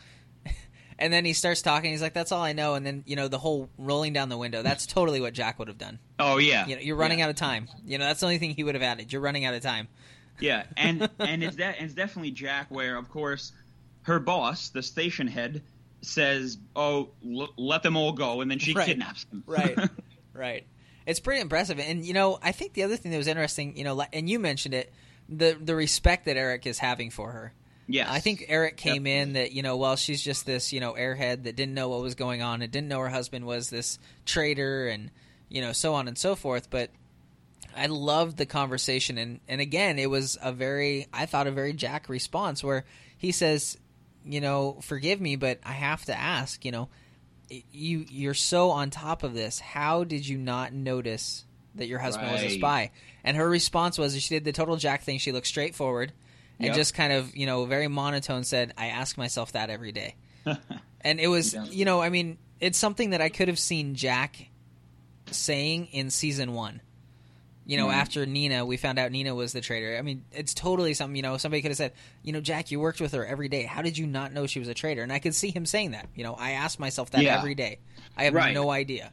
And 0.99 1.13
then 1.13 1.25
he 1.25 1.33
starts 1.33 1.63
talking 1.63 1.91
he's 1.91 2.03
like 2.03 2.13
that's 2.13 2.31
all 2.31 2.43
i 2.43 2.53
know. 2.53 2.75
And 2.75 2.87
then 2.87 3.03
you 3.07 3.17
know 3.17 3.27
the 3.27 3.39
whole 3.39 3.69
rolling 3.77 4.13
down 4.13 4.29
the 4.29 4.37
window 4.37 4.63
that's 4.63 4.87
totally 4.87 5.21
what 5.21 5.33
jack 5.33 5.59
would 5.59 5.67
have 5.67 5.79
done. 5.79 5.99
Oh 6.19 6.39
yeah. 6.39 6.67
You 6.67 6.77
know 6.77 6.83
you're 6.83 6.97
running 6.97 7.19
yeah. 7.19 7.25
out 7.25 7.31
of 7.31 7.37
time. 7.37 7.69
You 7.85 7.99
know 7.99 8.05
that's 8.05 8.21
the 8.21 8.27
only 8.27 8.39
thing 8.39 8.51
he 8.51 8.63
would 8.63 8.77
have 8.77 8.83
added. 8.83 9.13
You're 9.13 9.23
running 9.23 9.45
out 9.45 9.55
of 9.55 9.63
time. 9.63 9.89
Yeah. 10.39 10.65
And 10.77 11.09
and 11.19 11.43
it's 11.43 11.57
that 11.57 11.81
it's 11.81 11.95
definitely 11.95 12.31
jack 12.31 12.67
where 12.71 12.97
of 12.97 13.11
course 13.11 13.53
her 14.03 14.21
boss 14.21 14.69
the 14.69 14.83
station 14.83 15.27
head 15.27 15.63
says 16.03 16.59
oh 16.77 17.09
l- 17.27 17.53
let 17.57 17.83
them 17.83 17.97
all 17.97 18.13
go 18.13 18.41
and 18.41 18.51
then 18.51 18.61
she 18.61 18.73
right. 18.73 18.87
kidnaps 18.87 19.25
them. 19.25 19.43
Right. 19.47 19.79
Right 20.35 20.65
it's 21.07 21.21
pretty 21.21 21.41
impressive. 21.41 21.79
And 21.79 22.05
you 22.05 22.13
know, 22.13 22.39
I 22.43 22.53
think 22.53 22.75
the 22.75 22.83
other 22.83 22.97
thing 22.97 23.13
that 23.13 23.19
was 23.19 23.27
interesting, 23.27 23.77
you 23.77 23.85
know, 23.85 24.03
and 24.13 24.29
you 24.29 24.39
mentioned 24.39 24.75
it, 24.75 24.93
the 25.29 25.57
the 25.61 25.75
respect 25.75 26.27
that 26.27 26.37
Erik 26.37 26.67
is 26.67 26.79
having 26.79 27.11
for 27.11 27.33
her. 27.33 27.53
Yeah, 27.89 28.11
I 28.11 28.21
think 28.21 28.47
Erik 28.49 28.77
came 28.77 29.05
Definitely. 29.05 29.19
in 29.19 29.33
that 29.35 29.53
you 29.53 29.63
know, 29.63 29.77
well, 29.77 29.97
she's 29.97 30.23
just 30.23 30.47
this 30.47 30.73
you 30.73 30.81
know 30.81 30.93
airhead 30.93 31.45
that 31.45 31.57
didn't 31.57 31.75
know 31.75 31.89
what 31.89 32.03
was 32.03 32.15
going 32.15 32.43
on 32.43 32.63
and 32.63 32.71
didn't 32.71 32.89
know 32.89 33.01
her 33.01 33.09
husband 33.09 33.45
was 33.45 33.71
this 33.71 33.99
traitor 34.25 34.89
and 34.89 35.11
you 35.49 35.61
know 35.61 35.73
so 35.73 35.95
on 35.95 36.09
and 36.09 36.17
so 36.17 36.35
forth. 36.35 36.71
But 36.71 36.91
I 37.77 37.87
loved 37.87 38.37
the 38.37 38.47
conversation 38.47 39.19
and 39.19 39.41
and 39.49 39.61
again, 39.61 39.99
it 39.99 40.11
was 40.11 40.39
a 40.43 40.53
very 40.53 41.09
I 41.13 41.27
thought 41.27 41.47
a 41.47 41.53
very 41.53 41.73
Jack 41.73 42.09
response 42.09 42.63
where 42.63 42.85
he 43.19 43.33
says, 43.33 43.77
you 44.25 44.41
know, 44.41 44.79
forgive 44.83 45.21
me, 45.21 45.37
but 45.37 45.59
I 45.65 45.73
have 45.73 46.05
to 46.07 46.19
ask, 46.19 46.65
you 46.65 46.71
know 46.73 46.89
you 47.73 48.05
you're 48.09 48.35
so 48.35 48.71
on 48.71 48.91
top 48.91 49.23
of 49.23 49.35
this. 49.35 49.59
How 49.59 50.05
did 50.05 50.27
you 50.27 50.39
not 50.39 50.73
notice 50.73 51.45
that 51.75 51.87
your 51.87 51.99
husband 51.99 52.29
right. 52.29 52.43
was 52.43 52.53
a 52.53 52.57
spy? 52.57 52.91
And 53.25 53.37
her 53.37 53.49
response 53.49 53.99
was 53.99 54.21
she 54.21 54.35
did 54.35 54.45
the 54.45 54.53
total 54.53 54.77
Jack 54.77 55.03
thing. 55.03 55.19
She 55.19 55.33
looked 55.33 55.47
straight 55.47 55.75
forward 55.75 56.13
and 56.59 56.69
yep. 56.69 56.77
just 56.77 56.95
kind 56.95 57.13
of 57.13 57.35
you 57.37 57.47
know 57.47 57.65
very 57.65 57.89
monotone 57.89 58.45
said, 58.45 58.73
"I 58.79 58.87
ask 58.87 59.19
myself 59.19 59.53
that 59.53 59.71
every 59.71 59.93
day." 59.93 60.15
and 61.01 61.21
it 61.21 61.29
was 61.29 61.55
you 61.71 61.85
know 61.85 62.01
I 62.01 62.09
mean 62.09 62.39
it's 62.61 62.79
something 62.79 63.11
that 63.11 63.21
I 63.21 63.29
could 63.29 63.49
have 63.49 63.59
seen 63.59 63.95
Jack 63.95 64.49
saying 65.31 65.87
in 65.93 66.11
season 66.11 66.53
one 66.53 66.81
you 67.65 67.77
know, 67.77 67.89
mm. 67.89 67.93
after 67.93 68.27
Nina, 68.27 68.65
we 68.65 68.77
found 68.77 68.99
out 68.99 69.13
Nina 69.13 69.35
was 69.35 69.53
the 69.53 69.61
traitor. 69.61 69.97
I 69.97 70.03
mean, 70.03 70.25
it's 70.33 70.53
totally 70.53 70.95
something, 70.95 71.15
you 71.15 71.23
know, 71.23 71.37
somebody 71.37 71.63
could 71.63 71.71
have 71.71 71.79
said, 71.79 71.93
you 72.23 72.33
know, 72.33 72.41
Jack, 72.41 72.71
you 72.71 72.81
worked 72.81 73.01
with 73.01 73.13
her 73.13 73.25
every 73.25 73.49
day. 73.49 73.63
How 73.63 73.83
did 73.83 73.97
you 73.97 74.07
not 74.07 74.33
know 74.33 74.47
she 74.47 74.59
was 74.59 74.69
a 74.69 74.75
traitor? 74.75 75.03
And 75.03 75.13
I 75.13 75.19
could 75.19 75.35
see 75.35 75.51
him 75.51 75.65
saying 75.65 75.93
that. 75.93 76.09
You 76.15 76.25
know, 76.25 76.35
I 76.35 76.53
ask 76.53 76.79
myself 76.79 77.11
that 77.11 77.23
yeah. 77.23 77.39
every 77.39 77.55
day. 77.55 77.79
I 78.17 78.25
have 78.25 78.35
right. 78.35 78.53
no 78.53 78.71
idea. 78.71 79.13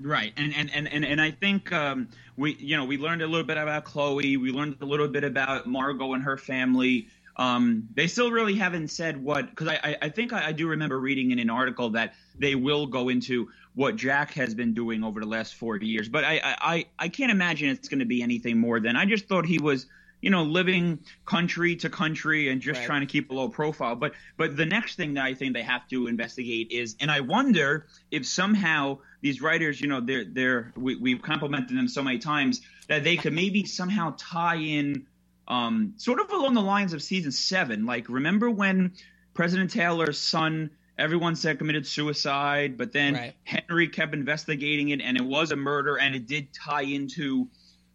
Right. 0.00 0.32
And 0.36 0.54
and, 0.54 0.70
and, 0.74 0.88
and, 0.88 1.04
and 1.04 1.20
I 1.20 1.30
think 1.30 1.72
um, 1.72 2.08
we 2.36 2.54
you 2.54 2.76
know, 2.76 2.84
we 2.84 2.98
learned 2.98 3.22
a 3.22 3.26
little 3.26 3.46
bit 3.46 3.56
about 3.56 3.84
Chloe, 3.84 4.36
we 4.36 4.50
learned 4.50 4.76
a 4.80 4.86
little 4.86 5.08
bit 5.08 5.24
about 5.24 5.66
Margot 5.66 6.14
and 6.14 6.22
her 6.22 6.36
family. 6.36 7.08
Um, 7.36 7.88
they 7.94 8.08
still 8.08 8.30
really 8.30 8.54
haven't 8.54 8.88
said 8.88 9.22
what 9.22 9.48
because 9.50 9.68
I, 9.68 9.80
I, 9.82 9.96
I 10.02 10.08
think 10.10 10.32
I, 10.32 10.48
I 10.48 10.52
do 10.52 10.68
remember 10.68 11.00
reading 11.00 11.30
in 11.30 11.38
an 11.38 11.50
article 11.50 11.90
that 11.90 12.14
they 12.38 12.54
will 12.54 12.86
go 12.86 13.08
into 13.08 13.48
what 13.74 13.96
Jack 13.96 14.32
has 14.34 14.54
been 14.54 14.74
doing 14.74 15.02
over 15.02 15.20
the 15.20 15.26
last 15.26 15.54
four 15.54 15.76
years, 15.76 16.08
but 16.08 16.24
I 16.24 16.40
I, 16.42 16.84
I 16.98 17.08
can't 17.08 17.32
imagine 17.32 17.70
it's 17.70 17.88
going 17.88 18.00
to 18.00 18.06
be 18.06 18.22
anything 18.22 18.58
more 18.58 18.80
than 18.80 18.96
I 18.96 19.06
just 19.06 19.26
thought 19.28 19.46
he 19.46 19.58
was 19.58 19.86
you 20.20 20.30
know 20.30 20.44
living 20.44 21.00
country 21.24 21.74
to 21.76 21.90
country 21.90 22.48
and 22.48 22.60
just 22.60 22.78
Right. 22.78 22.86
trying 22.86 23.00
to 23.00 23.06
keep 23.06 23.30
a 23.30 23.34
low 23.34 23.48
profile. 23.48 23.96
But 23.96 24.12
but 24.36 24.56
the 24.56 24.66
next 24.66 24.96
thing 24.96 25.14
that 25.14 25.24
I 25.24 25.34
think 25.34 25.54
they 25.54 25.62
have 25.62 25.88
to 25.88 26.06
investigate 26.06 26.70
is, 26.70 26.96
and 27.00 27.10
I 27.10 27.20
wonder 27.20 27.86
if 28.10 28.26
somehow 28.26 28.98
these 29.20 29.40
writers, 29.40 29.80
you 29.80 29.88
know, 29.88 30.00
they're 30.00 30.24
they're 30.24 30.72
we, 30.76 30.96
we've 30.96 31.22
complimented 31.22 31.76
them 31.76 31.88
so 31.88 32.02
many 32.02 32.18
times 32.18 32.60
that 32.88 33.04
they 33.04 33.16
could 33.16 33.32
maybe 33.32 33.64
somehow 33.64 34.14
tie 34.18 34.56
in 34.56 35.06
um, 35.48 35.94
sort 35.96 36.20
of 36.20 36.30
along 36.30 36.54
the 36.54 36.60
lines 36.62 36.92
of 36.92 37.02
season 37.02 37.32
seven. 37.32 37.84
Like, 37.84 38.08
remember 38.08 38.48
when 38.50 38.92
President 39.34 39.70
Taylor's 39.70 40.18
son, 40.18 40.70
everyone 41.02 41.34
said 41.36 41.58
committed 41.58 41.86
suicide, 41.86 42.78
but 42.78 42.92
then 42.92 43.14
Right. 43.14 43.34
Henry 43.44 43.88
kept 43.88 44.14
investigating 44.14 44.88
it, 44.90 45.00
and 45.00 45.16
it 45.16 45.24
was 45.24 45.50
a 45.50 45.56
murder, 45.56 45.96
and 45.98 46.14
it 46.14 46.26
did 46.26 46.52
tie 46.54 46.82
into 46.82 47.48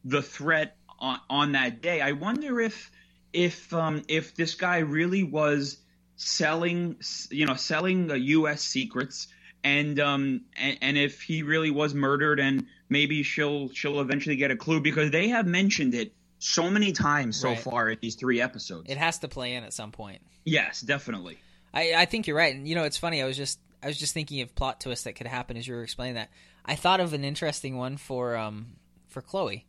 the 0.04 0.22
threat 0.22 0.76
on, 1.00 1.20
on 1.30 1.52
that 1.54 1.82
day. 1.82 2.02
I 2.02 2.12
wonder 2.12 2.60
if 2.60 2.91
if 3.34 3.74
um, 3.74 4.04
if 4.08 4.36
this 4.36 4.56
guy 4.56 4.80
really 4.80 5.24
was 5.24 5.78
selling, 6.17 6.98
you 7.32 7.46
know, 7.46 7.56
selling 7.56 8.12
uh, 8.12 8.15
U.S. 8.15 8.62
secrets. 8.62 9.28
And 9.63 10.00
um 10.00 10.41
and, 10.56 10.78
and 10.82 10.98
if 10.98 11.22
he 11.22 11.41
really 11.43 11.72
was 11.72 11.93
murdered 11.93 12.39
and 12.39 12.67
maybe 12.89 13.24
she'll 13.24 13.70
she'll 13.70 14.00
eventually 14.00 14.36
get 14.38 14.52
a 14.52 14.56
clue 14.56 14.80
because 14.80 15.12
they 15.12 15.30
have 15.30 15.46
mentioned 15.48 15.93
it 15.96 16.13
so 16.39 16.70
many 16.70 16.91
times 16.93 17.36
so 17.38 17.50
Right. 17.50 17.60
far 17.60 17.89
in 17.89 17.98
these 18.00 18.15
three 18.15 18.39
episodes. 18.39 18.89
It 18.89 18.98
has 18.98 19.20
to 19.20 19.28
play 19.28 19.56
in 19.56 19.63
at 19.63 19.74
some 19.74 19.91
point. 19.91 20.22
yes, 20.46 20.80
definitely. 20.82 21.38
I, 21.77 21.93
I 21.95 22.05
think 22.05 22.27
you're 22.27 22.35
right, 22.37 22.55
and 22.55 22.67
you 22.67 22.75
know 22.75 22.83
it's 22.83 22.97
funny. 22.97 23.21
I 23.21 23.25
was 23.25 23.37
just 23.37 23.59
I 23.83 23.87
was 23.87 23.97
just 23.97 24.13
thinking 24.13 24.41
of 24.41 24.55
plot 24.55 24.81
twists 24.81 25.03
that 25.05 25.13
could 25.13 25.27
happen 25.27 25.57
as 25.57 25.67
you 25.67 25.75
were 25.75 25.83
explaining 25.83 26.15
that. 26.15 26.29
I 26.65 26.75
thought 26.75 26.99
of 26.99 27.13
an 27.13 27.23
interesting 27.23 27.77
one 27.77 27.97
for 27.97 28.35
um 28.35 28.77
for 29.07 29.21
Chloe. 29.21 29.65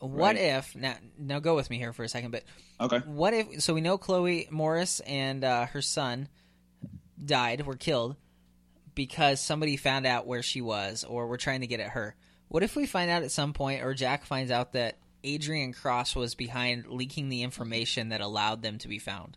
What 0.00 0.34
Right. 0.34 0.36
if 0.36 0.74
now 0.74 0.96
now 1.18 1.38
go 1.40 1.54
with 1.54 1.70
me 1.70 1.76
here 1.78 1.92
for 1.92 2.02
a 2.04 2.08
second, 2.08 2.30
but 2.30 2.42
Okay. 2.80 2.98
what 3.06 3.34
if 3.34 3.62
so 3.62 3.74
we 3.74 3.80
know 3.80 3.98
Chloe 3.98 4.48
Morris 4.50 5.00
and 5.00 5.44
uh, 5.44 5.66
her 5.66 5.82
son 5.82 6.28
died, 7.22 7.66
were 7.66 7.76
killed 7.76 8.16
because 8.94 9.40
somebody 9.40 9.76
found 9.76 10.06
out 10.06 10.26
where 10.26 10.42
she 10.42 10.60
was 10.60 11.04
or 11.04 11.26
were 11.26 11.36
trying 11.36 11.60
to 11.60 11.66
get 11.66 11.80
at 11.80 11.90
her. 11.90 12.16
What 12.48 12.62
if 12.62 12.74
we 12.76 12.86
find 12.86 13.10
out 13.10 13.22
at 13.22 13.30
some 13.30 13.52
point 13.52 13.82
or 13.82 13.94
Jack 13.94 14.24
finds 14.24 14.50
out 14.50 14.72
that 14.72 14.98
Adrian 15.22 15.72
Cross 15.72 16.16
was 16.16 16.34
behind 16.34 16.86
leaking 16.86 17.28
the 17.28 17.42
information 17.42 18.08
that 18.08 18.20
allowed 18.20 18.62
them 18.62 18.78
to 18.78 18.88
be 18.88 18.98
found? 18.98 19.36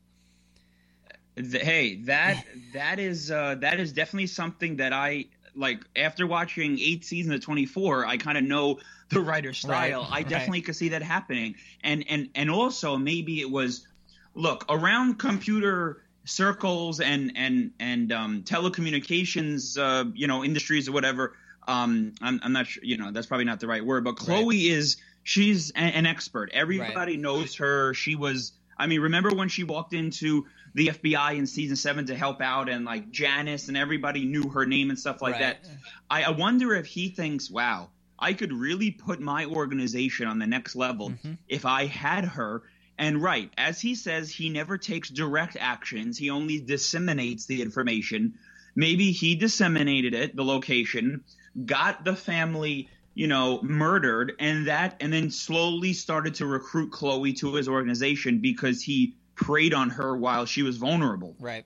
Th- 1.36 1.64
hey, 1.64 1.96
that 2.04 2.46
that 2.74 3.00
is 3.00 3.32
uh, 3.32 3.56
that 3.56 3.80
is 3.80 3.92
definitely 3.94 4.28
something 4.28 4.78
that 4.78 4.94
I 4.94 5.26
like. 5.56 5.84
After 5.96 6.28
watching 6.28 6.80
eight 6.80 7.06
seasons 7.06 7.36
of 7.36 7.42
Twenty 7.42 7.66
Four, 7.66 8.06
I 8.06 8.18
kind 8.18 8.38
of 8.38 8.44
know 8.44 8.80
the 9.10 9.22
writer's 9.22 9.58
style. 9.58 10.02
Right, 10.02 10.12
I 10.12 10.16
right. 10.18 10.30
definitely 10.30 10.62
could 10.62 10.76
see 10.76 10.90
that 10.90 11.02
happening, 11.02 11.56
and 11.84 12.06
and 12.08 12.30
and 12.36 12.52
also 12.52 12.98
maybe 12.98 13.42
it 13.42 13.50
was 13.50 13.88
look 14.36 14.66
around 14.70 15.20
computer 15.20 16.04
circles 16.26 17.00
and 17.00 17.32
and 17.36 17.72
and 17.80 18.12
um, 18.12 18.44
telecommunications, 18.44 19.78
uh, 19.78 20.10
you 20.14 20.28
know, 20.28 20.44
industries 20.44 20.88
or 20.88 20.92
whatever. 20.92 21.36
Um, 21.68 22.14
I'm, 22.22 22.42
I'm 22.44 22.52
not 22.52 22.68
sure, 22.68 22.84
you 22.84 22.98
know, 22.98 23.12
that's 23.12 23.28
probably 23.28 23.46
not 23.46 23.60
the 23.60 23.68
right 23.68 23.86
word, 23.86 24.04
but 24.04 24.18
Chloe 24.18 24.68
is 24.68 24.98
she's 25.24 25.72
a- 25.72 25.78
an 25.78 26.06
expert. 26.06 26.52
Everybody 26.54 27.18
knows 27.18 27.56
her. 27.56 27.94
She 27.94 28.16
was. 28.16 28.54
I 28.78 28.88
mean, 28.88 29.02
remember 29.02 29.30
when 29.30 29.50
she 29.50 29.64
walked 29.64 29.94
into 29.94 30.46
the 30.74 30.88
FBI 30.88 31.36
in 31.38 31.46
season 31.48 31.76
seven 31.76 32.06
to 32.08 32.16
help 32.16 32.42
out, 32.42 32.70
and 32.70 32.86
like 32.86 33.12
Janis 33.12 33.68
and 33.68 33.78
everybody 33.78 34.26
knew 34.26 34.50
her 34.50 34.66
name 34.66 34.90
and 34.90 34.98
stuff 35.00 35.22
like 35.22 35.34
Right. 35.34 35.42
that. 35.42 35.70
I, 36.10 36.24
I 36.24 36.30
wonder 36.32 36.74
if 36.76 36.86
he 36.86 37.10
thinks, 37.10 37.50
"Wow, 37.50 37.90
I 38.18 38.34
could 38.34 38.52
really 38.54 38.92
put 38.92 39.20
my 39.20 39.46
organization 39.46 40.28
on 40.28 40.40
the 40.40 40.48
next 40.48 40.76
level 40.76 41.12
Mhm. 41.12 41.38
if 41.48 41.66
I 41.66 41.86
had 41.86 42.26
her." 42.26 42.64
And 42.98 43.22
right, 43.22 43.52
as 43.58 43.82
he 43.82 43.96
says, 43.96 44.30
he 44.30 44.50
never 44.50 44.78
takes 44.78 45.10
direct 45.10 45.58
actions. 45.60 46.18
He 46.18 46.30
only 46.30 46.60
disseminates 46.60 47.46
the 47.48 47.62
information. 47.62 48.36
Maybe 48.76 49.12
he 49.12 49.36
disseminated 49.36 50.14
it, 50.14 50.36
the 50.36 50.44
location, 50.46 51.24
got 51.66 52.04
the 52.06 52.16
family, 52.16 52.90
you 53.16 53.28
know, 53.28 53.62
murdered, 53.62 54.34
and 54.40 54.68
that, 54.68 54.98
and 55.00 55.12
then 55.14 55.30
slowly 55.32 55.94
started 55.94 56.36
to 56.36 56.46
recruit 56.48 56.92
Chloe 56.92 57.34
to 57.34 57.54
his 57.56 57.68
organization 57.68 58.40
because 58.40 58.82
he 58.82 59.16
preyed 59.36 59.74
on 59.74 59.92
her 59.92 60.16
while 60.16 60.46
she 60.46 60.64
was 60.64 60.78
vulnerable. 60.78 61.36
Right. 61.40 61.66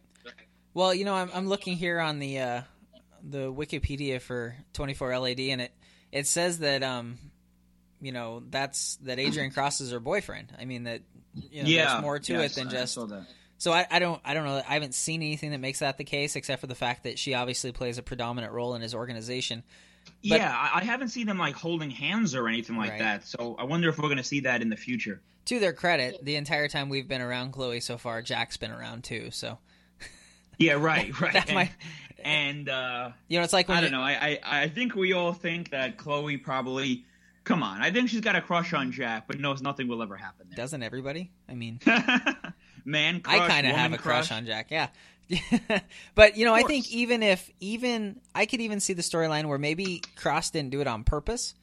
Well, 0.74 0.94
you 0.94 1.06
know, 1.06 1.16
I'm 1.16 1.32
I'm 1.34 1.48
looking 1.48 1.76
here 1.76 2.00
on 2.00 2.20
the 2.20 2.40
uh, 2.40 2.62
the 3.28 3.52
Wikipedia 3.52 4.22
for 4.22 4.56
24 4.74 5.18
LAD, 5.18 5.40
and 5.40 5.62
it 5.62 5.72
it 6.12 6.28
says 6.28 6.60
that 6.60 6.84
um, 6.84 7.18
you 8.02 8.12
know, 8.12 8.44
that's 8.50 8.98
that 8.98 9.20
Adrian 9.20 9.52
Cross 9.52 9.82
is 9.82 9.92
her 9.92 10.00
boyfriend. 10.00 10.54
I 10.60 10.66
mean 10.66 10.84
that 10.84 11.02
you 11.34 11.64
know, 11.64 11.70
yeah, 11.70 11.92
there's 11.92 12.02
more 12.02 12.20
to 12.20 12.34
yes, 12.34 12.52
it 12.52 12.60
than 12.60 12.68
I 12.68 12.72
just. 12.72 12.94
saw 12.94 13.06
that. 13.08 13.26
So 13.58 13.74
I, 13.74 13.88
I 13.90 14.00
don't 14.00 14.22
I 14.24 14.34
don't 14.34 14.46
know. 14.46 14.62
I 14.68 14.74
haven't 14.74 14.94
seen 14.94 15.22
anything 15.24 15.52
that 15.52 15.60
makes 15.60 15.80
that 15.80 15.98
the 15.98 16.04
case, 16.04 16.36
except 16.36 16.62
for 16.62 16.68
the 16.68 16.76
fact 16.76 17.04
that 17.04 17.18
she 17.18 17.34
obviously 17.34 17.72
plays 17.72 17.98
a 17.98 18.04
predominant 18.04 18.54
role 18.54 18.76
in 18.76 18.82
his 18.82 18.94
organization. 18.94 19.64
But- 20.24 20.40
yeah, 20.40 20.52
I, 20.52 20.80
I 20.80 20.84
haven't 20.84 21.10
seen 21.10 21.28
them 21.28 21.38
like 21.38 21.56
holding 21.56 21.90
hands 21.92 22.34
or 22.36 22.48
anything 22.48 22.76
like 22.78 22.92
Right. 22.92 23.00
that. 23.00 23.26
So 23.28 23.56
I 23.60 23.64
wonder 23.64 23.88
if 23.90 23.98
we're 23.98 24.08
going 24.08 24.18
to 24.18 24.24
see 24.24 24.42
that 24.42 24.62
in 24.62 24.70
the 24.70 24.76
future. 24.76 25.22
To 25.46 25.60
their 25.60 25.74
credit, 25.74 26.18
the 26.24 26.36
entire 26.36 26.68
time 26.68 26.90
we've 26.90 27.08
been 27.08 27.22
around 27.22 27.52
Chloe 27.54 27.80
so 27.80 27.98
far, 27.98 28.22
Jack's 28.22 28.58
been 28.58 28.72
around 28.72 29.04
too. 29.04 29.30
So 29.32 29.58
Yeah, 30.58 30.74
right, 30.74 31.18
right. 31.22 31.34
That 31.34 31.48
and, 31.48 31.56
might- 31.56 31.72
and 32.24 32.68
uh, 32.68 33.12
you 33.28 33.38
know, 33.38 33.44
it's 33.44 33.54
like 33.54 33.70
I 33.70 33.76
you- 33.76 33.82
don't 33.82 33.92
know. 33.92 34.02
I, 34.02 34.40
I 34.44 34.62
I 34.64 34.68
think 34.70 34.96
we 34.96 35.14
all 35.14 35.34
think 35.34 35.70
that 35.72 35.98
Chloe 35.98 36.38
probably. 36.38 37.06
Come 37.44 37.64
on, 37.64 37.82
I 37.82 37.92
think 37.92 38.10
she's 38.10 38.20
got 38.20 38.36
a 38.36 38.42
crush 38.42 38.74
on 38.74 38.92
Jack, 38.92 39.26
but 39.26 39.40
knows 39.40 39.62
nothing 39.62 39.88
will 39.88 40.04
ever 40.04 40.18
happen 40.18 40.48
there. 40.50 40.58
doesn't 40.58 40.84
everybody? 40.84 41.32
I 41.48 41.54
mean, 41.56 41.80
Man 42.86 43.22
crush, 43.22 43.40
I 43.40 43.48
kind 43.48 43.66
of 43.68 43.74
have 43.74 43.94
a 43.94 43.98
crush 43.98 44.34
on 44.34 44.46
Jack. 44.46 44.68
Yeah. 44.70 44.88
but 46.16 46.38
you 46.38 46.46
know, 46.46 46.54
I 46.54 46.64
think 46.64 46.90
even 46.92 47.24
if 47.24 47.50
even 47.60 48.22
I 48.34 48.46
could 48.46 48.62
even 48.62 48.80
see 48.80 48.94
the 48.94 49.02
storyline 49.02 49.46
where 49.46 49.58
maybe 49.58 50.02
Cross 50.16 50.52
didn't 50.52 50.70
do 50.70 50.82
it 50.82 50.88
on 50.88 51.04
purpose, 51.04 51.54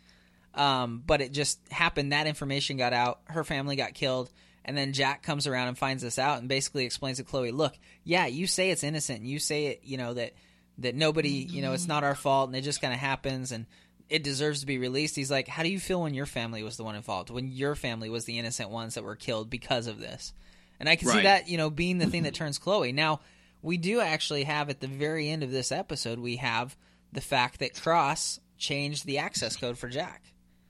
um, 0.54 1.02
but 1.06 1.20
it 1.20 1.32
just 1.32 1.58
happened. 1.70 2.12
That 2.12 2.26
information 2.26 2.76
got 2.76 2.92
out. 2.92 3.20
Her 3.24 3.44
family 3.44 3.76
got 3.76 3.94
killed, 3.94 4.30
and 4.64 4.76
then 4.76 4.92
Jack 4.92 5.22
comes 5.22 5.46
around 5.46 5.68
and 5.68 5.78
finds 5.78 6.02
this 6.02 6.18
out 6.18 6.40
and 6.40 6.48
basically 6.48 6.84
explains 6.84 7.18
to 7.18 7.24
Chloe, 7.24 7.52
"Look, 7.52 7.74
yeah, 8.04 8.26
you 8.26 8.46
say 8.46 8.70
it's 8.70 8.84
innocent. 8.84 9.22
You 9.22 9.38
say 9.38 9.66
it, 9.66 9.80
you 9.84 9.96
know 9.96 10.14
that 10.14 10.34
that 10.78 10.94
nobody, 10.94 11.30
you 11.30 11.62
know, 11.62 11.72
it's 11.72 11.86
not 11.86 12.04
our 12.04 12.14
fault, 12.14 12.48
and 12.48 12.56
it 12.56 12.62
just 12.62 12.82
kind 12.82 12.92
of 12.92 13.00
happens, 13.00 13.52
and 13.52 13.66
it 14.10 14.22
deserves 14.22 14.60
to 14.60 14.66
be 14.66 14.76
released." 14.76 15.16
He's 15.16 15.30
like, 15.30 15.48
"How 15.48 15.62
do 15.62 15.70
you 15.70 15.80
feel 15.80 16.02
when 16.02 16.14
your 16.14 16.26
family 16.26 16.62
was 16.62 16.76
the 16.76 16.84
one 16.84 16.96
involved? 16.96 17.30
When 17.30 17.50
your 17.50 17.74
family 17.74 18.10
was 18.10 18.26
the 18.26 18.38
innocent 18.38 18.68
ones 18.68 18.94
that 18.94 19.04
were 19.04 19.16
killed 19.16 19.48
because 19.48 19.86
of 19.86 20.00
this?" 20.00 20.34
And 20.80 20.88
I 20.88 20.96
can 20.96 21.08
see 21.08 21.22
that, 21.22 21.48
you 21.48 21.56
know, 21.56 21.70
being 21.70 21.98
the 21.98 22.06
thing 22.06 22.24
that 22.24 22.34
turns 22.34 22.58
Chloe. 22.58 22.92
Now, 22.92 23.20
we 23.64 23.78
do 23.78 24.00
actually 24.00 24.44
have 24.44 24.68
at 24.68 24.80
the 24.80 24.86
very 24.86 25.30
end 25.30 25.42
of 25.42 25.50
this 25.50 25.72
episode, 25.72 26.18
we 26.18 26.36
have 26.36 26.76
the 27.12 27.22
fact 27.22 27.60
that 27.60 27.80
Cross 27.80 28.38
changed 28.58 29.06
the 29.06 29.18
access 29.18 29.56
code 29.56 29.78
for 29.78 29.88
Jack. 29.88 30.22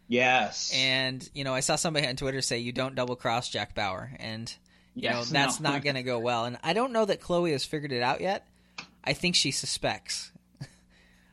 Yes. 0.07 0.73
And, 0.75 1.29
you 1.35 1.43
know, 1.43 1.53
I 1.53 1.61
saw 1.61 1.75
somebody 1.75 2.07
on 2.07 2.15
Twitter 2.15 2.41
say 2.41 2.59
you 2.59 2.71
don't 2.71 2.95
double 2.95 3.17
cross 3.17 3.49
Jack 3.49 3.75
Bauer. 3.75 4.13
And, 4.21 4.55
you 4.95 5.11
know, 5.11 5.25
that's 5.25 5.59
no. 5.61 5.73
not 5.73 5.83
going 5.85 5.97
to 5.97 6.05
go 6.05 6.21
well. 6.21 6.45
And 6.45 6.57
I 6.63 6.73
don't 6.73 6.93
know 6.93 7.05
that 7.05 7.21
Chloe 7.21 7.51
has 7.51 7.65
figured 7.65 7.91
it 7.91 8.03
out 8.03 8.21
yet. 8.21 8.47
I 9.03 9.13
think 9.13 9.35
she 9.35 9.51
suspects. 9.51 10.31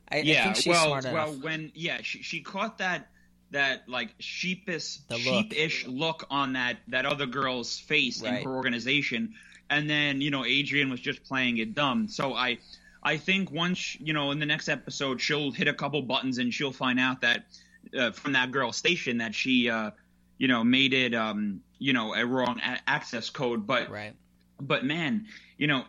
I, 0.09 0.17
I 0.17 0.19
yeah. 0.21 0.43
think 0.45 0.55
she's 0.55 0.67
well, 0.67 0.87
smart 0.87 1.05
well, 1.13 1.33
when 1.41 1.71
yeah, 1.75 1.99
she 2.01 2.23
she 2.23 2.41
caught 2.41 2.79
that 2.79 3.07
that 3.51 3.87
like 3.87 4.15
sheepish 4.19 4.99
look. 5.09 5.19
sheepish 5.19 5.85
look 5.85 6.25
on 6.29 6.53
that 6.53 6.77
that 6.87 7.05
other 7.05 7.25
girl's 7.27 7.77
face 7.77 8.21
Right. 8.21 8.39
in 8.39 8.43
her 8.45 8.55
organization, 8.55 9.35
and 9.71 9.89
then 9.89 10.21
you 10.21 10.29
know 10.29 10.45
Adrian 10.45 10.91
was 10.91 10.99
just 10.99 11.23
playing 11.23 11.57
it 11.57 11.73
dumb. 11.73 12.07
So 12.07 12.33
I. 12.35 12.59
I 13.03 13.17
think 13.17 13.49
once 13.49 13.99
you 13.99 14.13
know 14.13 14.29
in 14.29 14.37
the 14.37 14.45
next 14.45 14.69
episode 14.69 15.19
she'll 15.21 15.49
hit 15.51 15.67
a 15.67 15.73
couple 15.73 15.99
buttons 16.03 16.37
and 16.37 16.53
she'll 16.53 16.71
find 16.71 16.99
out 16.99 17.21
that 17.21 17.45
uh, 17.97 18.11
from 18.11 18.33
that 18.33 18.51
girl 18.51 18.71
station 18.71 19.17
that 19.17 19.33
she 19.33 19.71
uh, 19.71 19.89
you 20.37 20.47
know 20.47 20.63
made 20.63 20.93
it 20.93 21.15
um, 21.15 21.61
you 21.79 21.93
know 21.93 22.13
a 22.13 22.23
wrong 22.23 22.59
a- 22.63 22.77
access 22.87 23.31
code 23.31 23.65
but 23.65 23.89
Right. 23.89 24.13
but 24.59 24.85
man, 24.85 25.25
you 25.57 25.65
know, 25.65 25.83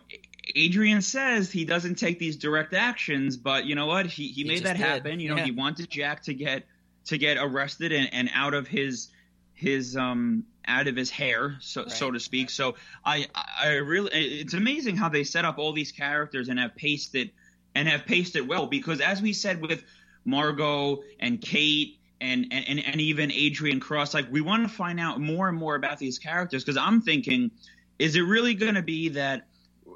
Adrian 0.55 1.03
says 1.03 1.51
he 1.51 1.65
doesn't 1.65 1.99
take 1.99 2.17
these 2.17 2.35
direct 2.35 2.73
actions, 2.73 3.37
but 3.37 3.65
you 3.65 3.75
know 3.75 3.85
what? 3.85 4.07
He 4.07 4.29
he, 4.29 4.41
He 4.41 4.43
made 4.45 4.63
that 4.63 4.77
did. 4.77 4.83
happen. 4.83 5.19
You 5.19 5.29
know, 5.29 5.37
Yeah. 5.37 5.45
he 5.45 5.51
wanted 5.51 5.91
Jack 5.91 6.23
to 6.23 6.33
get 6.33 6.63
to 7.05 7.19
get 7.19 7.37
arrested 7.39 7.91
and, 7.91 8.09
and 8.11 8.31
out 8.33 8.55
of 8.55 8.67
his 8.67 9.09
his 9.53 9.95
um 9.95 10.45
out 10.67 10.87
of 10.87 10.95
his 10.95 11.09
hair, 11.09 11.57
so 11.59 11.87
so 11.87 12.11
to 12.11 12.19
speak. 12.19 12.49
So 12.49 12.75
I 13.05 13.27
I 13.35 13.75
really 13.75 14.11
it's 14.11 14.53
amazing 14.53 14.97
how 14.97 15.09
they 15.09 15.23
set 15.23 15.45
up 15.45 15.57
all 15.57 15.73
these 15.73 15.91
characters 15.91 16.49
and 16.49 16.59
have 16.59 16.75
paced 16.75 17.15
it 17.15 17.31
and 17.75 17.87
have 17.87 18.05
paced 18.05 18.35
it 18.35 18.47
well 18.47 18.67
because 18.67 19.01
as 19.01 19.21
we 19.21 19.33
said 19.33 19.61
with 19.61 19.83
Margot 20.25 21.03
and 21.19 21.41
Kate 21.41 21.99
and, 22.21 22.47
and, 22.51 22.79
and, 22.79 23.01
even 23.01 23.33
Adrian 23.33 23.81
Cross, 23.81 24.13
like 24.13 24.31
we 24.31 24.39
want 24.39 24.63
to 24.63 24.73
find 24.73 24.97
out 24.97 25.19
more 25.19 25.49
and 25.49 25.57
more 25.57 25.75
about 25.75 25.99
these 25.99 26.19
characters 26.19 26.63
because 26.63 26.77
I'm 26.77 27.01
thinking 27.01 27.51
is 27.99 28.15
it 28.15 28.21
really 28.21 28.53
going 28.53 28.75
to 28.75 28.81
be 28.81 29.09
that 29.09 29.47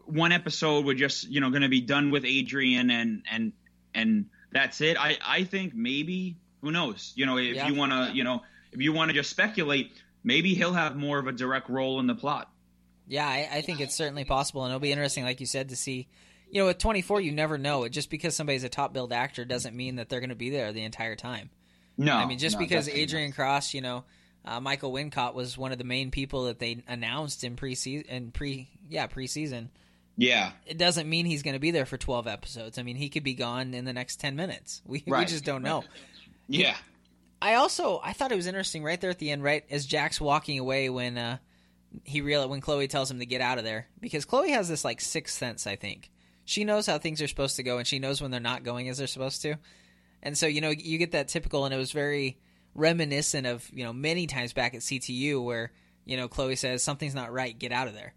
one 0.05 0.33
episode 0.33 0.85
we're 0.85 0.93
just 0.93 1.29
you 1.29 1.39
know 1.39 1.49
going 1.49 1.61
to 1.61 1.69
be 1.69 1.81
done 1.81 2.11
with 2.11 2.25
Adrian 2.25 2.89
and 2.89 3.23
and 3.31 3.53
and 3.93 4.25
that's 4.51 4.81
it? 4.81 4.97
I 4.99 5.17
I 5.25 5.43
think 5.45 5.73
maybe 5.73 6.37
who 6.61 6.71
knows? 6.71 7.13
You 7.15 7.25
know, 7.25 7.37
if 7.37 7.55
Yeah. 7.55 7.67
you 7.67 7.75
want 7.75 7.91
to, 7.91 8.11
you 8.13 8.23
know, 8.23 8.43
if 8.71 8.81
you 8.81 8.93
want 8.93 9.09
to 9.09 9.13
just 9.13 9.29
speculate, 9.29 9.91
maybe 10.27 10.53
he'll 10.53 10.73
have 10.73 10.97
more 10.97 11.17
of 11.17 11.27
a 11.27 11.31
direct 11.31 11.69
role 11.69 11.99
in 11.99 12.05
the 12.05 12.13
plot. 12.13 12.51
Yeah, 13.07 13.25
I, 13.25 13.47
I 13.51 13.61
think 13.61 13.79
it's 13.79 13.95
certainly 13.95 14.25
possible, 14.25 14.63
and 14.63 14.71
it'll 14.71 14.81
be 14.81 14.91
interesting, 14.91 15.23
like 15.23 15.39
you 15.39 15.45
said, 15.45 15.69
to 15.69 15.75
see. 15.77 16.09
You 16.51 16.61
know, 16.61 16.67
with 16.67 16.77
24, 16.77 17.21
you 17.21 17.31
never 17.31 17.57
know. 17.57 17.85
It 17.85 17.89
just 17.89 18.09
because 18.09 18.35
somebody's 18.35 18.65
a 18.65 18.69
top 18.69 18.93
billed 18.93 19.13
actor 19.13 19.45
doesn't 19.45 19.75
mean 19.75 19.95
that 19.95 20.09
they're 20.09 20.19
going 20.19 20.29
to 20.29 20.35
be 20.35 20.49
there 20.49 20.73
the 20.73 20.83
entire 20.83 21.15
time. 21.15 21.49
No, 21.97 22.13
I 22.13 22.25
mean, 22.25 22.37
just 22.37 22.55
no, 22.55 22.59
because 22.59 22.85
definitely 22.85 23.03
Adrian 23.03 23.31
Cross, 23.31 23.73
you 23.73 23.81
know, 23.81 24.03
uh, 24.45 24.59
Michael 24.59 24.91
Wincott 24.91 25.33
was 25.33 25.57
one 25.57 25.71
of 25.71 25.77
the 25.77 25.83
main 25.83 26.11
people 26.11 26.45
that 26.45 26.59
they 26.59 26.83
announced 26.87 27.43
in 27.43 27.55
pre 27.55 27.75
in 28.07 28.31
pre 28.31 28.69
yeah 28.89 29.07
preseason. 29.07 29.61
not. 29.61 29.69
yeah, 30.17 30.51
It 30.65 30.77
doesn't 30.77 31.09
mean 31.09 31.25
he's 31.25 31.43
going 31.43 31.55
to 31.55 31.59
be 31.59 31.71
there 31.71 31.85
for 31.85 31.97
12 31.97 32.27
episodes. 32.27 32.77
I 32.77 32.83
mean, 32.83 32.97
he 32.97 33.09
could 33.09 33.23
be 33.23 33.33
gone 33.33 33.73
in 33.73 33.85
the 33.85 33.93
next 33.93 34.19
10 34.19 34.35
minutes. 34.35 34.81
We 34.85 35.03
we 35.05 35.25
just 35.25 35.43
don't 35.43 35.63
know. 35.63 35.85
yeah, 36.47 36.75
I 37.41 37.55
also 37.55 37.99
I 38.03 38.13
thought 38.13 38.31
it 38.31 38.35
was 38.35 38.47
interesting 38.47 38.83
right 38.83 38.99
there 38.99 39.09
at 39.09 39.19
the 39.19 39.31
end, 39.31 39.43
right 39.43 39.63
as 39.69 39.85
Jack's 39.85 40.19
walking 40.19 40.59
away 40.59 40.89
when 40.89 41.17
uh, 41.17 41.37
he 42.03 42.21
real 42.21 42.47
when 42.49 42.61
Chloe 42.61 42.87
tells 42.87 43.11
him 43.11 43.19
to 43.19 43.25
get 43.25 43.41
out 43.41 43.57
of 43.57 43.63
there 43.63 43.87
because 43.99 44.25
Chloe 44.25 44.51
has 44.51 44.67
this 44.67 44.83
like 44.83 45.01
sixth 45.01 45.37
sense. 45.37 45.67
I 45.67 45.75
think 45.75 46.11
she 46.45 46.63
knows 46.63 46.87
how 46.87 46.97
things 46.97 47.21
are 47.21 47.27
supposed 47.27 47.57
to 47.57 47.63
go, 47.63 47.77
and 47.77 47.87
she 47.87 47.99
knows 47.99 48.21
when 48.21 48.31
they're 48.31 48.39
not 48.39 48.63
going 48.63 48.89
as 48.89 48.97
they're 48.97 49.07
supposed 49.07 49.41
to. 49.43 49.55
And 50.23 50.37
so 50.37 50.47
you 50.47 50.61
know 50.61 50.69
you 50.69 50.97
get 50.97 51.11
that 51.11 51.27
typical, 51.27 51.65
and 51.65 51.73
it 51.73 51.77
was 51.77 51.91
very 51.91 52.39
reminiscent 52.73 53.45
of 53.45 53.69
you 53.71 53.83
know 53.83 53.93
many 53.93 54.27
times 54.27 54.53
back 54.53 54.73
at 54.73 54.81
CTU 54.81 55.43
where 55.43 55.71
you 56.05 56.17
know 56.17 56.27
Chloe 56.27 56.55
says 56.55 56.83
something's 56.83 57.15
not 57.15 57.31
right, 57.31 57.57
get 57.57 57.71
out 57.71 57.87
of 57.87 57.93
there. 57.93 58.13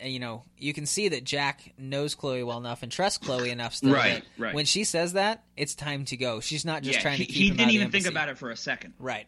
And, 0.00 0.12
you 0.12 0.18
know, 0.18 0.44
you 0.56 0.72
can 0.72 0.86
see 0.86 1.08
that 1.10 1.24
Jack 1.24 1.74
knows 1.76 2.14
Chloe 2.14 2.42
well 2.42 2.56
enough 2.58 2.82
and 2.82 2.90
trusts 2.90 3.18
Chloe 3.18 3.50
enough 3.50 3.74
still 3.74 3.92
Right, 3.92 4.22
that 4.22 4.42
right. 4.42 4.54
when 4.54 4.64
she 4.64 4.84
says 4.84 5.12
that, 5.12 5.44
it's 5.56 5.74
time 5.74 6.06
to 6.06 6.16
go. 6.16 6.40
She's 6.40 6.64
not 6.64 6.82
just 6.82 6.96
yeah. 6.96 7.02
trying 7.02 7.18
he, 7.18 7.26
to 7.26 7.32
keep 7.32 7.36
he 7.36 7.48
him 7.48 7.52
out 7.52 7.56
didn't 7.58 7.68
of 7.68 7.68
the 7.68 7.74
even 7.80 7.90
think 7.90 8.06
about 8.06 8.28
it 8.30 8.38
for 8.38 8.50
a 8.50 8.56
second. 8.56 8.94
Right. 8.98 9.26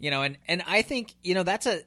You 0.00 0.10
know, 0.10 0.22
and 0.22 0.36
and 0.48 0.62
I 0.66 0.82
think 0.82 1.14
you 1.22 1.34
know 1.34 1.44
that's 1.44 1.66
a 1.66 1.82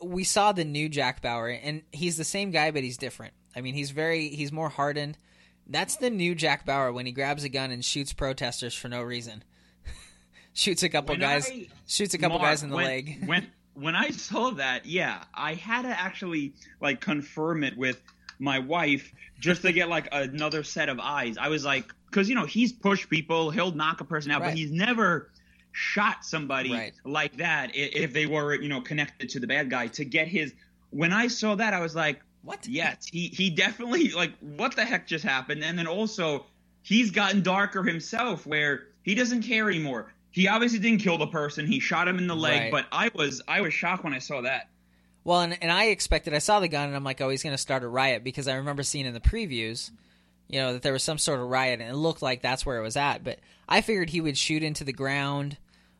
we 0.00 0.22
saw 0.22 0.52
the 0.52 0.64
new 0.64 0.88
Jack 0.88 1.22
Bauer, 1.22 1.48
and 1.48 1.82
he's 1.90 2.16
the 2.16 2.22
same 2.24 2.52
guy, 2.52 2.70
but 2.70 2.84
he's 2.84 2.96
different. 2.98 3.34
I 3.56 3.62
mean, 3.62 3.74
he's 3.74 3.90
very 3.90 4.28
he's 4.28 4.52
more 4.52 4.68
hardened. 4.68 5.18
That's 5.66 5.96
the 5.96 6.08
new 6.08 6.36
Jack 6.36 6.64
Bauer 6.64 6.92
when 6.92 7.04
he 7.04 7.10
grabs 7.12 7.42
a 7.42 7.48
gun 7.48 7.72
and 7.72 7.84
shoots 7.84 8.12
protesters 8.12 8.74
for 8.74 8.88
no 8.88 9.02
reason. 9.02 9.42
shoots 10.52 10.84
a 10.84 10.88
couple 10.88 11.14
When 11.14 11.20
guys, 11.20 11.50
I- 11.50 11.66
shoots 11.86 12.14
a 12.14 12.18
couple 12.18 12.38
Mark, 12.38 12.50
guys 12.50 12.62
in 12.62 12.70
the 12.70 12.76
when, 12.76 12.84
leg. 12.86 13.22
when 13.26 13.46
when 13.80 13.94
I 13.94 14.10
saw 14.10 14.50
that, 14.50 14.86
yeah, 14.86 15.22
I 15.34 15.54
had 15.54 15.82
to 15.82 15.88
actually 15.88 16.54
like 16.80 17.00
confirm 17.00 17.64
it 17.64 17.76
with 17.76 18.00
my 18.38 18.58
wife 18.58 19.12
just 19.40 19.62
to 19.62 19.72
get 19.72 19.88
like 19.88 20.08
another 20.12 20.62
set 20.62 20.88
of 20.88 20.98
eyes. 21.00 21.36
I 21.38 21.48
was 21.48 21.64
like, 21.64 21.86
because 22.10 22.28
you 22.28 22.34
know 22.34 22.46
he's 22.46 22.72
pushed 22.72 23.08
people, 23.10 23.50
he'll 23.50 23.72
knock 23.72 24.00
a 24.00 24.04
person 24.04 24.30
out, 24.32 24.40
Right. 24.40 24.48
but 24.50 24.56
he's 24.58 24.70
never 24.70 25.30
shot 25.72 26.24
somebody 26.24 26.72
Right. 26.72 26.92
like 27.04 27.36
that 27.36 27.70
if 27.74 28.12
they 28.12 28.26
were 28.26 28.54
you 28.54 28.68
know 28.68 28.80
connected 28.80 29.28
to 29.30 29.40
the 29.40 29.46
bad 29.46 29.70
guy 29.70 29.88
to 29.88 30.04
get 30.04 30.28
his. 30.28 30.54
When 30.90 31.12
I 31.12 31.28
saw 31.28 31.54
that, 31.56 31.74
I 31.74 31.80
was 31.80 31.94
like, 31.94 32.20
What? 32.42 32.66
yes, 32.66 33.06
he 33.06 33.28
he 33.28 33.50
definitely 33.50 34.10
like 34.10 34.32
what 34.40 34.74
the 34.76 34.84
heck 34.84 35.06
just 35.06 35.24
happened, 35.24 35.62
and 35.62 35.78
then 35.78 35.86
also 35.86 36.46
he's 36.82 37.10
gotten 37.10 37.42
darker 37.42 37.82
himself 37.82 38.46
where 38.46 38.86
he 39.02 39.14
doesn't 39.14 39.42
care 39.42 39.68
anymore. 39.68 40.12
He 40.38 40.46
obviously 40.46 40.78
didn't 40.78 41.00
kill 41.00 41.18
the 41.18 41.26
person. 41.26 41.66
He 41.66 41.80
shot 41.80 42.06
him 42.06 42.16
in 42.18 42.28
the 42.28 42.36
leg, 42.36 42.60
Right. 42.60 42.70
but 42.70 42.86
I 42.92 43.10
was 43.12 43.42
I 43.48 43.60
was 43.60 43.74
shocked 43.74 44.04
when 44.04 44.14
I 44.14 44.20
saw 44.20 44.42
that. 44.42 44.68
Well, 45.24 45.40
and, 45.40 45.58
and 45.60 45.72
I 45.72 45.86
expected. 45.86 46.32
I 46.32 46.38
saw 46.38 46.60
the 46.60 46.68
gun, 46.68 46.86
and 46.86 46.94
I'm 46.94 47.02
like, 47.02 47.20
oh, 47.20 47.28
he's 47.28 47.42
going 47.42 47.54
to 47.54 47.58
start 47.58 47.82
a 47.82 47.88
riot 47.88 48.22
because 48.22 48.46
I 48.46 48.54
remember 48.54 48.84
seeing 48.84 49.04
in 49.04 49.14
the 49.14 49.20
previews, 49.20 49.90
you 50.48 50.60
know, 50.60 50.74
that 50.74 50.82
there 50.82 50.92
was 50.92 51.02
some 51.02 51.18
sort 51.18 51.40
of 51.40 51.48
riot, 51.48 51.80
and 51.80 51.90
it 51.90 51.96
looked 51.96 52.22
like 52.22 52.40
that's 52.40 52.64
where 52.64 52.78
it 52.78 52.82
was 52.82 52.96
at. 52.96 53.24
But 53.24 53.40
I 53.68 53.80
figured 53.80 54.10
he 54.10 54.20
would 54.20 54.38
shoot 54.38 54.62
into 54.62 54.84
the 54.84 54.92
ground, 54.92 55.56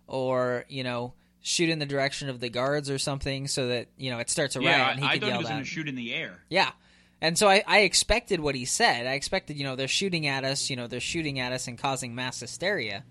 or 0.06 0.64
you 0.68 0.84
know, 0.84 1.14
shoot 1.40 1.68
in 1.68 1.80
the 1.80 1.86
direction 1.86 2.28
of 2.28 2.38
the 2.38 2.48
guards 2.48 2.90
or 2.90 2.98
something, 2.98 3.48
so 3.48 3.66
that 3.66 3.88
you 3.96 4.12
know 4.12 4.18
it 4.18 4.30
starts 4.30 4.54
a 4.54 4.60
riot 4.60 4.70
Yeah, 4.70 4.90
and 4.92 5.00
he 5.00 5.04
I, 5.06 5.08
I 5.08 5.12
could 5.14 5.22
thought 5.22 5.32
he 5.32 5.38
was 5.38 5.48
going 5.48 5.62
to 5.64 5.68
shoot 5.68 5.88
in 5.88 5.96
the 5.96 6.14
air. 6.14 6.38
Yeah. 6.48 6.70
And 7.20 7.36
so 7.36 7.48
I, 7.48 7.64
I 7.66 7.80
expected 7.80 8.38
what 8.38 8.54
he 8.54 8.64
said. 8.64 9.04
I 9.08 9.14
expected, 9.14 9.56
you 9.58 9.64
know, 9.64 9.74
they're 9.74 9.88
shooting 9.88 10.28
at 10.28 10.44
us, 10.44 10.70
you 10.70 10.76
know, 10.76 10.86
they're 10.86 11.00
shooting 11.00 11.40
at 11.40 11.52
us 11.52 11.66
and 11.66 11.76
causing 11.76 12.14
mass 12.14 12.38
hysteria. 12.38 13.02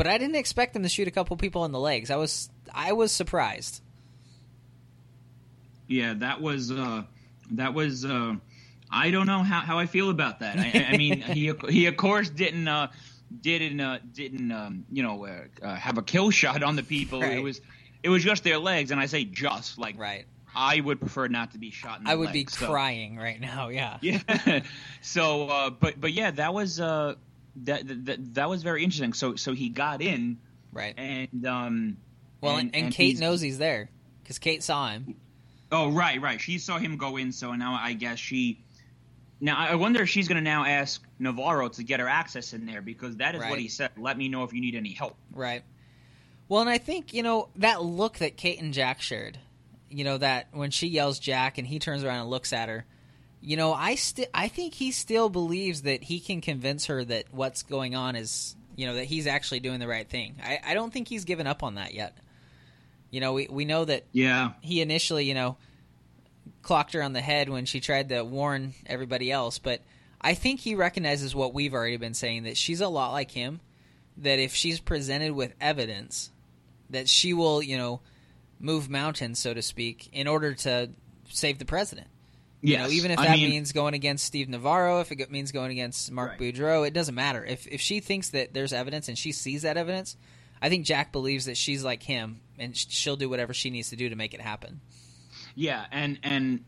But 0.00 0.06
I 0.06 0.16
didn't 0.16 0.36
expect 0.36 0.72
them 0.72 0.82
to 0.82 0.88
shoot 0.88 1.08
a 1.08 1.10
couple 1.10 1.36
people 1.36 1.66
in 1.66 1.72
the 1.72 1.78
legs. 1.78 2.10
I 2.10 2.16
was 2.16 2.48
I 2.72 2.92
was 2.94 3.12
surprised. 3.12 3.82
Yeah, 5.88 6.14
that 6.14 6.40
was 6.40 6.72
uh, 6.72 7.02
that 7.50 7.74
was. 7.74 8.06
Uh, 8.06 8.36
I 8.90 9.10
don't 9.10 9.26
know 9.26 9.42
how, 9.42 9.60
how 9.60 9.78
I 9.78 9.84
feel 9.84 10.08
about 10.08 10.40
that. 10.40 10.58
I, 10.58 10.86
I 10.92 10.96
mean, 10.96 11.20
he 11.20 11.52
he 11.68 11.84
of 11.84 11.98
course 11.98 12.30
didn't 12.30 12.66
uh, 12.66 12.86
didn't 13.42 13.78
uh, 13.78 13.98
didn't 14.14 14.50
um, 14.50 14.86
you 14.90 15.02
know 15.02 15.26
uh, 15.26 15.40
uh, 15.62 15.74
have 15.74 15.98
a 15.98 16.02
kill 16.02 16.30
shot 16.30 16.62
on 16.62 16.76
the 16.76 16.82
people. 16.82 17.20
Right. 17.20 17.36
It 17.36 17.42
was 17.42 17.60
it 18.02 18.08
was 18.08 18.24
just 18.24 18.42
their 18.42 18.56
legs, 18.56 18.92
and 18.92 18.98
I 18.98 19.04
say 19.04 19.24
just 19.24 19.78
like 19.78 19.98
Right. 19.98 20.24
I 20.56 20.80
would 20.80 20.98
prefer 20.98 21.28
not 21.28 21.52
to 21.52 21.58
be 21.58 21.70
shot 21.70 21.98
in 21.98 22.04
the 22.04 22.10
I 22.10 22.14
would 22.14 22.32
be 22.32 22.46
so- 22.48 22.68
crying 22.68 23.18
right 23.18 23.38
now, 23.38 23.68
yeah. 23.68 23.98
Yeah. 24.02 24.62
so, 25.02 25.48
uh, 25.48 25.68
but 25.68 26.00
but 26.00 26.12
yeah, 26.14 26.30
that 26.30 26.54
was 26.54 26.80
uh, 26.80 27.16
that, 27.56 28.06
that 28.06 28.34
that 28.34 28.48
was 28.50 28.62
very 28.62 28.82
interesting. 28.84 29.12
So 29.12 29.36
so 29.36 29.52
he 29.52 29.68
got 29.68 30.02
in, 30.02 30.38
Right. 30.72 30.94
and 30.96 31.46
um, 31.46 31.96
Well, 32.40 32.56
and, 32.56 32.74
and, 32.74 32.92
Kate 32.92 33.06
he's- 33.08 33.20
knows 33.20 33.40
he's 33.40 33.58
there 33.58 33.90
because 34.22 34.38
Kate 34.38 34.62
saw 34.62 34.90
him. 34.90 35.16
Oh 35.72 35.90
right, 35.90 36.20
right. 36.20 36.40
She 36.40 36.58
saw 36.58 36.78
him 36.78 36.96
go 36.96 37.16
in, 37.16 37.32
so 37.32 37.54
now 37.54 37.78
I 37.80 37.92
guess 37.92 38.18
she. 38.18 38.64
Now 39.40 39.56
I 39.56 39.76
wonder 39.76 40.02
if 40.02 40.08
she's 40.08 40.28
going 40.28 40.36
to 40.36 40.42
now 40.42 40.64
ask 40.64 41.02
Navarro 41.18 41.68
to 41.68 41.82
get 41.84 42.00
her 42.00 42.08
access 42.08 42.52
in 42.52 42.66
there 42.66 42.82
because 42.82 43.16
that 43.16 43.34
is 43.34 43.40
Right. 43.40 43.50
what 43.50 43.58
he 43.58 43.68
said. 43.68 43.90
Let 43.96 44.18
me 44.18 44.28
know 44.28 44.42
if 44.44 44.52
you 44.52 44.60
need 44.60 44.74
any 44.74 44.92
help. 44.92 45.16
Right. 45.32 45.62
Well, 46.48 46.60
and 46.60 46.68
I 46.68 46.78
think 46.78 47.14
you 47.14 47.22
know 47.22 47.48
that 47.56 47.82
look 47.82 48.18
that 48.18 48.36
Kate 48.36 48.60
and 48.60 48.74
Jack 48.74 49.00
shared. 49.00 49.38
You 49.88 50.04
know 50.04 50.18
that 50.18 50.48
when 50.52 50.70
she 50.70 50.88
yells 50.88 51.18
Jack 51.18 51.56
and 51.58 51.66
he 51.66 51.78
turns 51.78 52.04
around 52.04 52.20
and 52.22 52.30
looks 52.30 52.52
at 52.52 52.68
her. 52.68 52.84
You 53.42 53.56
know, 53.56 53.72
I 53.72 53.94
still 53.94 54.26
I 54.34 54.48
think 54.48 54.74
he 54.74 54.90
still 54.92 55.28
believes 55.28 55.82
that 55.82 56.02
he 56.02 56.20
can 56.20 56.40
convince 56.40 56.86
her 56.86 57.04
that 57.04 57.24
what's 57.30 57.62
going 57.62 57.94
on 57.94 58.14
is 58.16 58.54
you 58.76 58.86
know 58.86 58.94
that 58.94 59.04
he's 59.04 59.26
actually 59.26 59.60
doing 59.60 59.80
the 59.80 59.88
right 59.88 60.08
thing. 60.08 60.36
I, 60.42 60.60
I 60.64 60.74
don't 60.74 60.92
think 60.92 61.08
he's 61.08 61.24
given 61.24 61.46
up 61.46 61.62
on 61.62 61.76
that 61.76 61.94
yet. 61.94 62.16
You 63.10 63.20
know, 63.20 63.32
we 63.32 63.48
we 63.50 63.64
know 63.64 63.84
that 63.84 64.04
Yeah. 64.12 64.52
he 64.60 64.80
initially, 64.82 65.24
you 65.24 65.34
know, 65.34 65.56
clocked 66.62 66.92
her 66.92 67.02
on 67.02 67.12
the 67.12 67.20
head 67.20 67.48
when 67.48 67.64
she 67.64 67.80
tried 67.80 68.10
to 68.10 68.22
warn 68.22 68.74
everybody 68.86 69.32
else, 69.32 69.58
but 69.58 69.80
I 70.20 70.34
think 70.34 70.60
he 70.60 70.74
recognizes 70.74 71.34
what 71.34 71.54
we've 71.54 71.72
already 71.72 71.96
been 71.96 72.14
saying 72.14 72.42
that 72.42 72.58
she's 72.58 72.82
a 72.82 72.88
lot 72.88 73.12
like 73.12 73.30
him, 73.30 73.60
that 74.18 74.38
if 74.38 74.54
she's 74.54 74.78
presented 74.80 75.32
with 75.32 75.54
evidence 75.60 76.30
that 76.90 77.08
she 77.08 77.32
will, 77.32 77.62
you 77.62 77.78
know, 77.78 78.00
move 78.58 78.90
mountains 78.90 79.38
so 79.38 79.54
to 79.54 79.62
speak 79.62 80.10
in 80.12 80.28
order 80.28 80.52
to 80.54 80.90
save 81.30 81.58
the 81.58 81.64
president. 81.64 82.06
You 82.62 82.72
Yes. 82.72 82.82
know, 82.88 82.92
even 82.94 83.10
if 83.10 83.18
I 83.18 83.26
that 83.28 83.38
mean- 83.38 83.50
means 83.50 83.72
going 83.72 83.94
against 83.94 84.24
Steve 84.24 84.48
Navarro, 84.48 85.00
if 85.00 85.10
it 85.10 85.30
means 85.30 85.50
going 85.50 85.70
against 85.70 86.10
Mark 86.12 86.32
Right. 86.32 86.54
Boudreau, 86.54 86.86
it 86.86 86.92
doesn't 86.92 87.14
matter. 87.14 87.44
If 87.44 87.66
if 87.66 87.80
she 87.80 88.00
thinks 88.00 88.28
that 88.30 88.52
there's 88.52 88.72
evidence 88.72 89.08
and 89.08 89.16
she 89.18 89.32
sees 89.32 89.62
that 89.62 89.76
evidence, 89.78 90.16
I 90.60 90.68
think 90.68 90.84
Jack 90.84 91.10
believes 91.10 91.46
that 91.46 91.56
she's 91.56 91.82
like 91.84 92.02
him 92.02 92.40
and 92.58 92.76
she'll 92.76 93.16
do 93.16 93.28
whatever 93.30 93.54
she 93.54 93.70
needs 93.70 93.88
to 93.90 93.96
do 93.96 94.08
to 94.10 94.16
make 94.16 94.34
it 94.34 94.40
happen. 94.42 94.80
Yeah, 95.54 95.86
and 95.90 96.18
and 96.22 96.64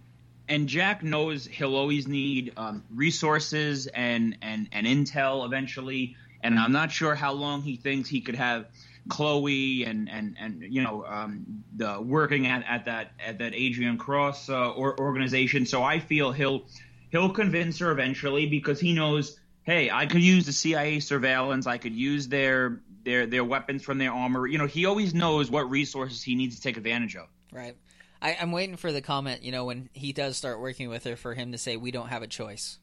and 0.48 0.66
Jack 0.68 1.02
knows 1.02 1.46
he'll 1.46 1.76
always 1.76 2.08
need 2.08 2.52
um, 2.56 2.82
resources 2.94 3.86
and 3.88 4.36
and 4.40 4.68
and 4.72 4.86
intel 4.86 5.44
eventually. 5.44 6.16
And 6.42 6.58
I'm 6.58 6.72
not 6.72 6.90
sure 6.90 7.14
how 7.14 7.32
long 7.32 7.62
he 7.62 7.76
thinks 7.76 8.08
he 8.08 8.20
could 8.20 8.34
have 8.34 8.66
Chloe 9.08 9.84
and 9.84 10.08
and 10.08 10.36
and 10.38 10.62
you 10.62 10.82
know 10.82 11.04
um, 11.06 11.64
the 11.74 12.00
working 12.00 12.46
at, 12.46 12.64
at 12.68 12.84
that 12.86 13.12
at 13.24 13.38
that 13.38 13.54
Adrian 13.54 13.98
Cross 13.98 14.48
uh, 14.48 14.70
or, 14.70 14.98
organization. 14.98 15.66
So 15.66 15.82
I 15.82 15.98
feel 15.98 16.32
he'll 16.32 16.66
he'll 17.10 17.30
convince 17.30 17.78
her 17.78 17.90
eventually 17.90 18.46
because 18.46 18.80
he 18.80 18.92
knows. 18.94 19.38
Hey, 19.64 19.92
I 19.92 20.06
could 20.06 20.22
use 20.22 20.46
the 20.46 20.52
CIA 20.52 20.98
surveillance. 20.98 21.68
I 21.68 21.78
could 21.78 21.94
use 21.94 22.26
their 22.26 22.80
their 23.04 23.26
their 23.26 23.44
weapons 23.44 23.82
from 23.82 23.98
their 23.98 24.12
armor. 24.12 24.46
You 24.46 24.58
know, 24.58 24.66
he 24.66 24.86
always 24.86 25.14
knows 25.14 25.50
what 25.50 25.70
resources 25.70 26.22
he 26.22 26.34
needs 26.34 26.56
to 26.56 26.62
take 26.62 26.76
advantage 26.76 27.14
of. 27.16 27.28
Right. 27.52 27.76
I, 28.22 28.36
I'm 28.40 28.52
waiting 28.52 28.76
for 28.76 28.92
the 28.92 29.02
comment, 29.02 29.42
you 29.42 29.50
know, 29.50 29.64
when 29.64 29.90
he 29.92 30.12
does 30.12 30.36
start 30.36 30.60
working 30.60 30.88
with 30.88 31.04
her 31.04 31.16
for 31.16 31.34
him 31.34 31.52
to 31.52 31.58
say, 31.58 31.76
we 31.76 31.90
don't 31.90 32.08
have 32.08 32.22
a 32.22 32.28
choice. 32.28 32.78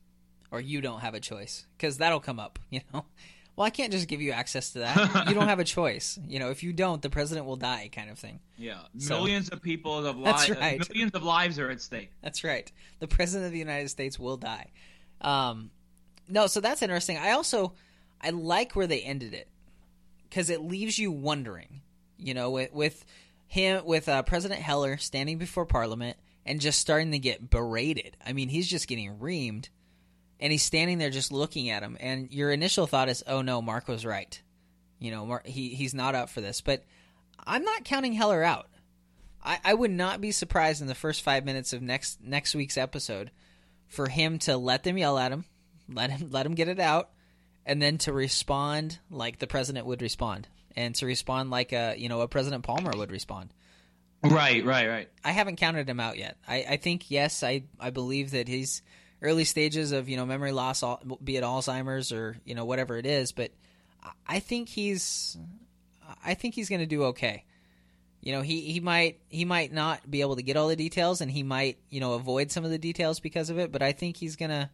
Or 0.51 0.59
you 0.59 0.82
don't 0.82 0.99
have 0.99 1.13
a 1.13 1.20
choice. 1.20 1.65
Because 1.78 1.97
that'll 1.97 2.20
come 2.20 2.39
up, 2.39 2.59
you 2.70 2.82
know? 2.93 3.05
Well, 3.60 3.66
I 3.66 3.72
can't 3.72 3.91
just 3.91 4.07
give 4.07 4.22
you 4.22 4.32
access 4.32 4.70
to 4.72 4.80
that. 4.80 5.26
you 5.28 5.34
don't 5.34 5.49
have 5.49 5.60
a 5.60 5.66
choice. 5.66 6.18
You 6.26 6.39
know, 6.39 6.49
if 6.49 6.64
you 6.64 6.72
don't, 6.72 7.01
the 7.01 7.10
president 7.10 7.45
will 7.45 7.57
die, 7.57 7.89
kind 7.91 8.10
of 8.10 8.18
thing. 8.18 8.39
Yeah, 8.57 8.78
So- 8.97 9.18
millions 9.18 9.49
of 9.49 9.62
people 9.62 10.05
of 10.05 10.18
That's 10.24 10.47
lives, 10.47 10.62
right. 10.62 10.89
millions 10.89 11.12
of 11.14 11.24
lives 11.24 11.60
are 11.60 11.70
at 11.70 11.82
stake. 11.82 12.10
That's 12.22 12.45
right. 12.45 12.72
The 12.99 13.07
president 13.10 13.47
of 13.47 13.51
the 13.51 13.60
United 13.60 13.89
States 13.89 14.18
will 14.18 14.38
die. 14.38 14.68
Um, 15.20 15.72
no, 16.30 16.47
so 16.47 16.62
that's 16.62 16.82
interesting. 16.82 17.18
I 17.18 17.32
also 17.32 17.74
I 18.22 18.30
like 18.30 18.78
where 18.78 18.88
they 18.88 19.01
ended 19.01 19.34
it 19.34 19.49
because 20.30 20.49
it 20.49 20.62
leaves 20.62 20.97
you 20.97 21.12
wondering. 21.12 21.82
You 22.18 22.34
know, 22.36 22.51
with 22.51 22.72
with 22.72 23.05
him 23.47 23.84
with 23.84 24.07
uh, 24.07 24.24
President 24.24 24.62
Heller 24.62 24.95
standing 24.95 25.38
before 25.38 25.66
Parliament 25.66 26.16
and 26.45 26.62
just 26.62 26.80
starting 26.80 27.12
to 27.12 27.20
get 27.20 27.49
berated. 27.49 28.16
I 28.26 28.32
mean, 28.32 28.47
he's 28.47 28.70
just 28.70 28.88
getting 28.88 29.18
reamed, 29.18 29.68
and 30.40 30.52
he's 30.52 30.64
standing 30.64 30.98
there 30.98 31.10
just 31.10 31.32
looking 31.32 31.70
at 31.70 31.84
him. 31.84 31.98
And 32.00 32.32
your 32.32 32.52
initial 32.52 32.88
thought 32.88 33.10
is, 33.10 33.24
"Oh 33.28 33.42
no, 33.42 33.62
Mark 33.62 33.88
was 33.88 34.06
right." 34.06 34.42
You 35.00 35.12
know, 35.12 35.26
Mark, 35.26 35.48
he 35.48 35.70
he's 35.70 35.94
not 35.94 36.16
up 36.16 36.30
for 36.30 36.42
this. 36.42 36.62
But 36.62 36.84
I'm 37.46 37.64
not 37.64 37.84
counting 37.84 38.14
Heller 38.14 38.44
out. 38.44 38.68
I, 39.44 39.60
I 39.64 39.74
would 39.74 39.92
not 39.92 40.22
be 40.22 40.32
surprised 40.32 40.82
in 40.82 40.88
the 40.88 40.96
first 40.96 41.22
five 41.22 41.46
minutes 41.46 41.74
of 41.74 41.82
next 41.82 42.22
next 42.22 42.56
week's 42.56 42.78
episode 42.78 43.32
for 43.88 44.08
him 44.08 44.40
to 44.40 44.58
let 44.58 44.84
them 44.84 44.98
yell 44.98 45.18
at 45.18 45.32
him, 45.32 45.46
let 45.92 46.12
him 46.12 46.30
let 46.32 46.46
him 46.46 46.56
get 46.56 46.68
it 46.68 46.80
out, 46.80 47.10
and 47.66 47.82
then 47.82 47.98
to 48.00 48.14
respond 48.14 49.00
like 49.10 49.40
the 49.40 49.48
president 49.48 49.86
would 49.86 50.02
respond, 50.02 50.48
and 50.76 50.94
to 50.96 51.06
respond 51.06 51.50
like 51.50 51.72
a 51.72 51.96
you 51.98 52.10
know 52.10 52.22
a 52.22 52.28
President 52.28 52.64
Palmer 52.64 52.92
would 52.96 53.12
respond. 53.12 53.54
Right, 54.22 54.66
right, 54.66 54.90
right. 54.90 55.10
I 55.24 55.32
haven't 55.32 55.56
counted 55.56 55.90
him 55.90 56.02
out 56.02 56.18
yet. 56.18 56.36
I, 56.46 56.66
I 56.72 56.78
think 56.78 57.10
yes, 57.10 57.42
I 57.42 57.64
I 57.80 57.90
believe 57.90 58.32
that 58.32 58.50
he's 58.50 58.82
early 59.22 59.45
stages 59.45 59.91
of 59.91 60.09
you 60.09 60.17
know 60.17 60.26
memory 60.26 60.51
loss, 60.51 60.84
be 61.24 61.38
it 61.38 61.43
Alzheimer's 61.43 62.11
or 62.11 62.38
you 62.45 62.55
know 62.55 62.65
whatever 62.65 62.97
it 62.97 63.05
is, 63.05 63.32
but 63.32 63.51
I 64.28 64.39
think 64.39 64.70
he's 64.70 65.38
I 66.24 66.34
think 66.34 66.55
he's 66.55 66.70
going 66.70 66.82
to 66.82 66.88
do 66.88 67.05
okay. 67.05 67.45
You 68.22 68.34
know, 68.34 68.41
he, 68.41 68.61
he 68.61 68.80
might 68.80 69.20
he 69.30 69.45
might 69.45 69.72
not 69.72 70.09
be 70.09 70.22
able 70.22 70.36
to 70.36 70.41
get 70.41 70.57
all 70.57 70.67
the 70.67 70.76
details, 70.76 71.22
and 71.22 71.32
he 71.32 71.43
might 71.43 71.78
you 71.89 71.99
know 71.99 72.13
avoid 72.13 72.51
some 72.51 72.65
of 72.65 72.72
the 72.72 72.78
details 72.78 73.20
because 73.20 73.49
of 73.49 73.57
it. 73.57 73.72
But 73.72 73.82
I 73.82 73.91
think 73.93 74.17
he's 74.17 74.36
gonna. 74.36 74.70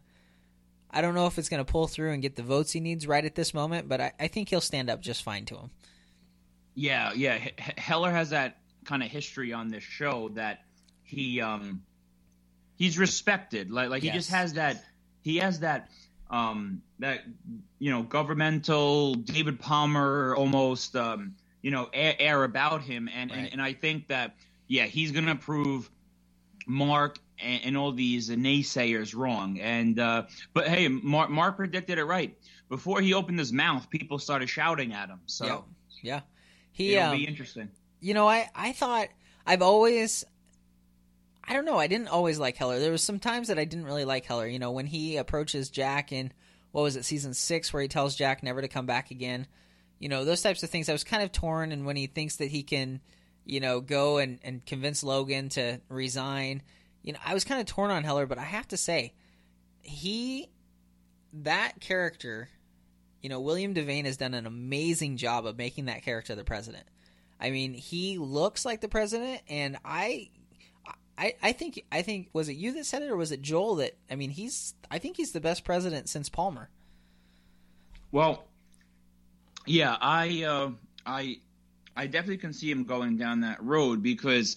I 0.90 1.00
don't 1.00 1.14
know 1.14 1.26
if 1.26 1.38
it's 1.38 1.48
going 1.48 1.64
to 1.64 1.70
pull 1.70 1.88
through 1.88 2.12
and 2.12 2.22
get 2.22 2.36
the 2.36 2.42
votes 2.42 2.72
he 2.72 2.80
needs 2.80 3.06
right 3.06 3.24
at 3.24 3.34
this 3.34 3.52
moment, 3.52 3.88
but 3.88 4.00
I, 4.00 4.12
I 4.18 4.28
think 4.28 4.48
he'll 4.48 4.60
stand 4.60 4.88
up 4.88 5.00
just 5.00 5.24
fine 5.24 5.44
to 5.46 5.56
him. 5.56 5.70
Yeah, 6.74 7.12
yeah. 7.12 7.34
H- 7.34 7.74
Heller 7.76 8.10
has 8.12 8.30
that 8.30 8.58
kind 8.84 9.02
of 9.02 9.10
history 9.10 9.52
on 9.52 9.68
this 9.68 9.82
show 9.82 10.30
that 10.34 10.60
he 11.02 11.40
um 11.40 11.82
he's 12.76 12.98
respected. 12.98 13.70
Like 13.70 13.90
like 13.90 14.02
yes. 14.02 14.12
he 14.12 14.18
just 14.18 14.30
has 14.30 14.52
that 14.54 14.84
he 15.22 15.38
has 15.38 15.60
that 15.60 15.88
um 16.30 16.82
that 16.98 17.24
you 17.78 17.90
know 17.90 18.02
governmental 18.02 19.14
David 19.14 19.58
Palmer 19.58 20.34
almost 20.36 20.94
um 20.94 21.34
you 21.62 21.70
know 21.70 21.88
air, 21.92 22.14
air 22.18 22.44
about 22.44 22.82
him 22.82 23.08
and, 23.12 23.30
right. 23.30 23.38
and 23.38 23.52
and 23.52 23.62
I 23.62 23.72
think 23.72 24.08
that 24.08 24.36
yeah 24.68 24.84
he's 24.84 25.12
gonna 25.12 25.36
prove 25.36 25.90
Mark 26.66 27.18
and, 27.38 27.62
and 27.64 27.76
all 27.76 27.92
these 27.92 28.28
naysayers 28.28 29.14
wrong 29.14 29.60
and 29.60 29.98
uh 29.98 30.24
but 30.52 30.68
hey 30.68 30.88
Mark 30.88 31.30
Mark 31.30 31.56
predicted 31.56 31.98
it 31.98 32.04
right 32.04 32.36
before 32.68 33.00
he 33.00 33.14
opened 33.14 33.38
his 33.38 33.52
mouth 33.52 33.88
people 33.88 34.18
started 34.18 34.48
shouting 34.48 34.92
at 34.92 35.08
him 35.08 35.20
so 35.26 35.64
yeah, 36.02 36.14
yeah. 36.14 36.20
he 36.72 36.96
it'll 36.96 37.10
um, 37.10 37.16
be 37.16 37.26
interesting 37.26 37.68
you 38.00 38.14
know 38.14 38.28
I 38.28 38.48
I 38.54 38.72
thought 38.72 39.08
I've 39.46 39.62
always 39.62 40.24
I 41.48 41.52
don't 41.52 41.64
know. 41.64 41.78
I 41.78 41.86
didn't 41.86 42.08
always 42.08 42.38
like 42.38 42.56
Heller. 42.56 42.78
There 42.78 42.92
was 42.92 43.02
some 43.02 43.18
times 43.18 43.48
that 43.48 43.58
I 43.58 43.64
didn't 43.64 43.84
really 43.84 44.04
like 44.04 44.24
Heller. 44.26 44.46
You 44.46 44.58
know, 44.58 44.72
when 44.72 44.86
he 44.86 45.16
approaches 45.16 45.70
Jack 45.70 46.12
in 46.12 46.32
what 46.72 46.82
was 46.82 46.96
it, 46.96 47.04
season 47.04 47.34
six, 47.34 47.72
where 47.72 47.82
he 47.82 47.88
tells 47.88 48.16
Jack 48.16 48.42
never 48.42 48.60
to 48.60 48.68
come 48.68 48.86
back 48.86 49.10
again 49.10 49.46
you 49.98 50.08
know 50.08 50.24
those 50.24 50.42
types 50.42 50.62
of 50.62 50.70
things. 50.70 50.88
I 50.88 50.92
was 50.92 51.04
kind 51.04 51.22
of 51.22 51.32
torn, 51.32 51.72
and 51.72 51.86
when 51.86 51.96
he 51.96 52.06
thinks 52.06 52.36
that 52.36 52.50
he 52.50 52.62
can, 52.62 53.00
you 53.44 53.60
know, 53.60 53.80
go 53.80 54.18
and, 54.18 54.38
and 54.42 54.64
convince 54.64 55.02
Logan 55.02 55.48
to 55.50 55.80
resign, 55.88 56.62
you 57.02 57.12
know, 57.12 57.18
I 57.24 57.34
was 57.34 57.44
kind 57.44 57.60
of 57.60 57.66
torn 57.66 57.90
on 57.90 58.04
Heller, 58.04 58.26
but 58.26 58.38
I 58.38 58.44
have 58.44 58.68
to 58.68 58.76
say, 58.76 59.14
he 59.82 60.50
that 61.32 61.80
character, 61.80 62.48
you 63.22 63.28
know, 63.28 63.40
William 63.40 63.74
Devane 63.74 64.06
has 64.06 64.16
done 64.16 64.34
an 64.34 64.46
amazing 64.46 65.16
job 65.16 65.46
of 65.46 65.56
making 65.56 65.86
that 65.86 66.02
character 66.02 66.34
the 66.34 66.44
president. 66.44 66.84
I 67.38 67.50
mean, 67.50 67.74
he 67.74 68.18
looks 68.18 68.64
like 68.64 68.80
the 68.80 68.88
president, 68.88 69.42
and 69.48 69.78
I, 69.84 70.30
I, 71.18 71.34
I 71.42 71.52
think, 71.52 71.82
I 71.90 72.02
think, 72.02 72.28
was 72.32 72.48
it 72.48 72.56
you 72.56 72.72
that 72.74 72.84
said 72.84 73.02
it, 73.02 73.10
or 73.10 73.16
was 73.16 73.32
it 73.32 73.42
Joel 73.42 73.76
that? 73.76 73.96
I 74.10 74.16
mean, 74.16 74.30
he's, 74.30 74.74
I 74.90 74.98
think 74.98 75.16
he's 75.16 75.32
the 75.32 75.40
best 75.40 75.64
president 75.64 76.08
since 76.08 76.28
Palmer. 76.28 76.68
Well, 78.12 78.44
yeah, 79.66 79.96
I 80.00 80.44
uh, 80.44 80.70
I 81.04 81.36
I 81.96 82.06
definitely 82.06 82.38
can 82.38 82.52
see 82.52 82.70
him 82.70 82.84
going 82.84 83.16
down 83.16 83.40
that 83.40 83.62
road 83.62 84.02
because 84.02 84.56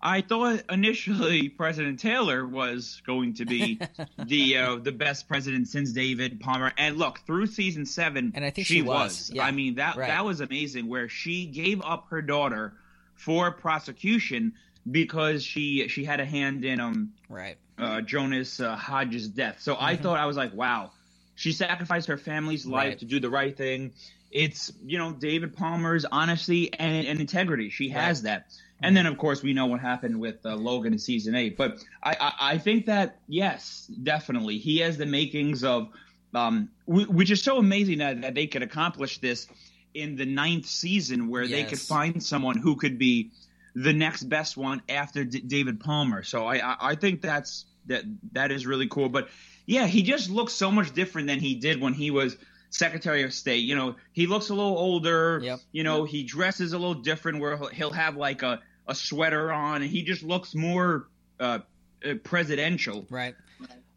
I 0.00 0.22
thought 0.22 0.62
initially 0.70 1.48
President 1.56 2.00
Taylor 2.00 2.46
was 2.46 3.02
going 3.06 3.34
to 3.34 3.44
be 3.44 3.80
the 4.18 4.56
uh, 4.56 4.76
the 4.76 4.92
best 4.92 5.28
president 5.28 5.68
since 5.68 5.92
David 5.92 6.40
Palmer. 6.40 6.72
And 6.78 6.96
look, 6.96 7.20
through 7.26 7.46
season 7.48 7.86
seven, 7.86 8.32
and 8.34 8.44
I 8.44 8.50
think 8.50 8.66
she, 8.66 8.74
she 8.74 8.82
was. 8.82 8.96
was. 8.96 9.30
Yeah. 9.34 9.44
I 9.44 9.50
mean 9.50 9.76
that 9.76 9.96
right. 9.96 10.08
that 10.08 10.24
was 10.24 10.40
amazing, 10.40 10.88
where 10.88 11.08
she 11.08 11.46
gave 11.46 11.82
up 11.82 12.08
her 12.10 12.22
daughter 12.22 12.74
for 13.14 13.50
prosecution 13.50 14.54
because 14.90 15.42
she 15.44 15.88
she 15.88 16.04
had 16.04 16.20
a 16.20 16.24
hand 16.24 16.64
in 16.64 16.80
um 16.80 17.12
right 17.28 17.56
uh, 17.78 18.00
Jonas 18.00 18.60
uh, 18.60 18.74
Hodges' 18.76 19.28
death. 19.28 19.60
So 19.60 19.74
mm-hmm. 19.74 19.84
I 19.84 19.96
thought 19.96 20.18
I 20.18 20.26
was 20.26 20.36
like, 20.36 20.54
wow, 20.54 20.92
she 21.34 21.52
sacrificed 21.52 22.08
her 22.08 22.16
family's 22.16 22.64
life 22.64 22.88
right. 22.88 22.98
to 22.98 23.04
do 23.04 23.20
the 23.20 23.28
right 23.28 23.56
thing 23.56 23.92
it's 24.30 24.72
you 24.84 24.98
know 24.98 25.12
David 25.12 25.56
Palmer's 25.56 26.04
honesty 26.04 26.72
and, 26.74 27.06
and 27.06 27.20
integrity. 27.20 27.70
She 27.70 27.88
has 27.90 28.22
that. 28.22 28.46
And 28.82 28.94
then, 28.94 29.06
of 29.06 29.16
course, 29.16 29.42
we 29.42 29.54
know 29.54 29.64
what 29.64 29.80
happened 29.80 30.20
with 30.20 30.44
uh, 30.44 30.54
Logan 30.54 30.92
in 30.92 30.98
season 30.98 31.34
eight. 31.34 31.56
But 31.56 31.82
I, 32.02 32.14
I, 32.20 32.32
I, 32.40 32.58
think 32.58 32.84
that 32.86 33.20
yes, 33.26 33.90
definitely, 34.02 34.58
he 34.58 34.80
has 34.80 34.98
the 34.98 35.06
makings 35.06 35.64
of, 35.64 35.88
um, 36.34 36.68
w- 36.86 37.06
which 37.06 37.30
is 37.30 37.42
so 37.42 37.56
amazing 37.56 37.98
that, 37.98 38.20
that 38.20 38.34
they 38.34 38.46
could 38.46 38.62
accomplish 38.62 39.16
this 39.16 39.48
in 39.94 40.16
the 40.16 40.26
ninth 40.26 40.66
season, 40.66 41.30
where 41.30 41.42
yes. 41.42 41.50
they 41.52 41.64
could 41.64 41.80
find 41.80 42.22
someone 42.22 42.58
who 42.58 42.76
could 42.76 42.98
be 42.98 43.30
the 43.76 43.92
next 43.92 44.24
best 44.24 44.56
one 44.56 44.80
after 44.88 45.22
D- 45.22 45.40
David 45.40 45.78
Palmer. 45.80 46.22
So 46.22 46.46
I, 46.46 46.56
I, 46.56 46.76
I 46.80 46.94
think 46.94 47.20
that's 47.20 47.66
that 47.86 48.04
that 48.32 48.50
is 48.50 48.66
really 48.66 48.88
cool. 48.88 49.10
But 49.10 49.28
yeah, 49.66 49.86
he 49.86 50.02
just 50.02 50.30
looks 50.30 50.54
so 50.54 50.70
much 50.72 50.94
different 50.94 51.28
than 51.28 51.38
he 51.38 51.54
did 51.54 51.80
when 51.80 51.92
he 51.92 52.10
was 52.10 52.36
Secretary 52.70 53.22
of 53.22 53.34
State. 53.34 53.64
You 53.64 53.76
know, 53.76 53.96
he 54.12 54.26
looks 54.26 54.48
a 54.48 54.54
little 54.54 54.78
older. 54.78 55.40
Yep. 55.42 55.60
You 55.72 55.84
know, 55.84 56.04
he 56.04 56.22
dresses 56.24 56.72
a 56.72 56.78
little 56.78 56.94
different, 56.94 57.38
where 57.38 57.58
he'll 57.68 57.90
have 57.90 58.16
like 58.16 58.42
a, 58.42 58.60
a 58.88 58.94
sweater 58.94 59.52
on, 59.52 59.82
and 59.82 59.90
he 59.90 60.02
just 60.02 60.22
looks 60.22 60.54
more 60.54 61.08
uh, 61.38 61.58
uh 62.04 62.14
presidential. 62.24 63.06
Right. 63.10 63.34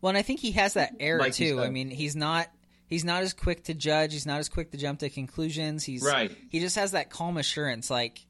Well, 0.02 0.10
and 0.10 0.18
I 0.18 0.24
think 0.24 0.42
he 0.42 0.52
has 0.52 0.74
that 0.74 0.96
air 1.00 1.20
like 1.20 1.34
too. 1.34 1.62
I 1.62 1.70
mean, 1.70 1.90
he's 1.90 2.18
not 2.18 2.50
he's 2.88 3.06
not 3.06 3.24
as 3.24 3.34
quick 3.34 3.64
to 3.66 3.74
judge. 3.74 4.12
He's 4.12 4.26
not 4.26 4.40
as 4.40 4.50
quick 4.50 4.72
to 4.72 4.78
jump 4.78 5.00
to 5.00 5.10
conclusions. 5.10 5.86
He's 5.86 6.04
right. 6.04 6.36
He 6.50 6.60
just 6.60 6.76
has 6.76 6.92
that 6.92 7.10
calm 7.10 7.38
assurance. 7.38 7.90
Like 7.90 8.26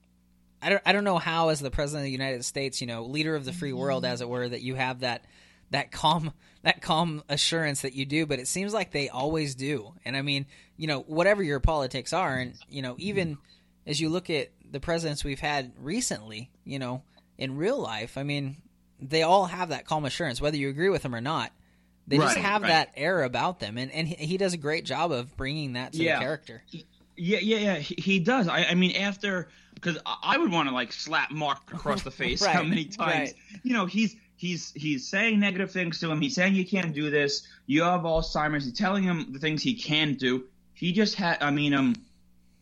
I 0.62 0.70
don't 0.70 0.82
I 0.86 0.91
don't 0.91 1.03
know 1.03 1.18
how, 1.18 1.49
as 1.49 1.60
the 1.60 1.72
president 1.72 2.01
of 2.01 2.05
the 2.05 2.12
United 2.12 2.45
States, 2.45 2.82
you 2.82 2.88
know, 2.88 3.03
leader 3.03 3.36
of 3.36 3.45
the 3.45 3.53
free 3.53 3.70
mm-hmm. 3.70 3.80
world, 3.80 4.05
as 4.05 4.22
it 4.22 4.30
were, 4.30 4.47
that 4.47 4.62
you 4.62 4.76
have 4.76 5.01
that 5.01 5.26
that 5.72 5.91
calm 5.91 6.34
that 6.64 6.82
calm 6.82 7.24
assurance 7.30 7.82
that 7.82 7.93
you 7.93 8.05
do, 8.05 8.26
but 8.26 8.39
it 8.39 8.47
seems 8.47 8.74
like 8.74 8.91
they 8.91 9.10
always 9.10 9.55
do. 9.55 9.93
And 10.03 10.18
I 10.18 10.22
mean, 10.22 10.45
you 10.76 10.88
know, 10.88 11.01
whatever 11.01 11.41
your 11.41 11.60
politics 11.60 12.14
are, 12.14 12.36
and 12.36 12.53
you 12.70 12.82
know, 12.82 12.95
even 12.97 13.36
mm-hmm. 13.36 13.89
as 13.89 13.99
you 13.99 14.10
look 14.10 14.30
at 14.30 14.49
the 14.70 14.80
presidents 14.80 15.24
we've 15.24 15.39
had 15.39 15.72
recently, 15.80 16.51
you 16.66 16.80
know, 16.80 17.03
in 17.38 17.55
real 17.55 17.80
life, 17.80 18.18
I 18.18 18.24
mean, 18.24 18.57
they 18.99 19.24
all 19.24 19.45
have 19.45 19.70
that 19.70 19.86
calm 19.86 20.05
assurance, 20.05 20.41
whether 20.41 20.57
you 20.57 20.70
agree 20.70 20.89
with 20.89 21.03
them 21.03 21.16
or 21.16 21.22
not. 21.22 21.51
They 22.07 22.18
right, 22.18 22.26
just 22.26 22.38
have 22.38 22.64
right. 22.64 22.70
that 22.70 22.91
air 22.95 23.24
about 23.24 23.60
them, 23.60 23.78
and 23.78 23.91
and 23.91 24.07
he, 24.07 24.16
he, 24.16 24.38
does 24.38 24.53
a 24.53 24.57
great 24.57 24.84
job 24.84 25.12
of 25.12 25.38
bringing 25.38 25.74
that 25.74 25.93
to 25.93 26.03
yeah. 26.03 26.18
the 26.18 26.24
character. 26.26 26.64
Yeah, 27.16 27.38
yeah, 27.39 27.57
yeah. 27.57 27.76
He, 27.76 27.95
he 28.01 28.20
does. 28.20 28.47
I, 28.47 28.64
I 28.64 28.74
mean, 28.74 28.95
after 28.95 29.49
because 29.80 30.02
I 30.06 30.38
would 30.38 30.52
want 30.52 30.70
to 30.70 30.76
like 30.76 30.92
slap 30.92 31.32
Mark 31.32 31.72
across 31.74 32.04
the 32.04 32.12
face 32.24 32.42
right, 32.42 32.56
how 32.56 32.64
many 32.64 32.86
times. 32.86 33.34
You 33.64 33.74
know, 33.74 33.86
he's 33.86 34.16
he's 34.36 34.72
he's 34.76 35.08
saying 35.08 35.40
negative 35.40 35.72
things 35.72 36.00
to 36.00 36.12
him. 36.12 36.22
He's 36.22 36.36
saying 36.36 36.56
you 36.56 36.66
can't 36.66 36.94
do 36.94 37.10
this. 37.10 37.48
You 37.66 37.84
have 37.84 38.02
Alzheimer's. 38.02 38.66
He's 38.66 38.78
telling 38.78 39.04
him 39.04 39.28
the 39.32 39.40
things 39.40 39.64
he 39.64 39.76
can 39.76 40.16
do. 40.16 40.46
He 40.74 40.92
just 40.92 41.16
had. 41.16 41.42
I 41.42 41.52
mean, 41.52 41.74
um, 41.74 41.96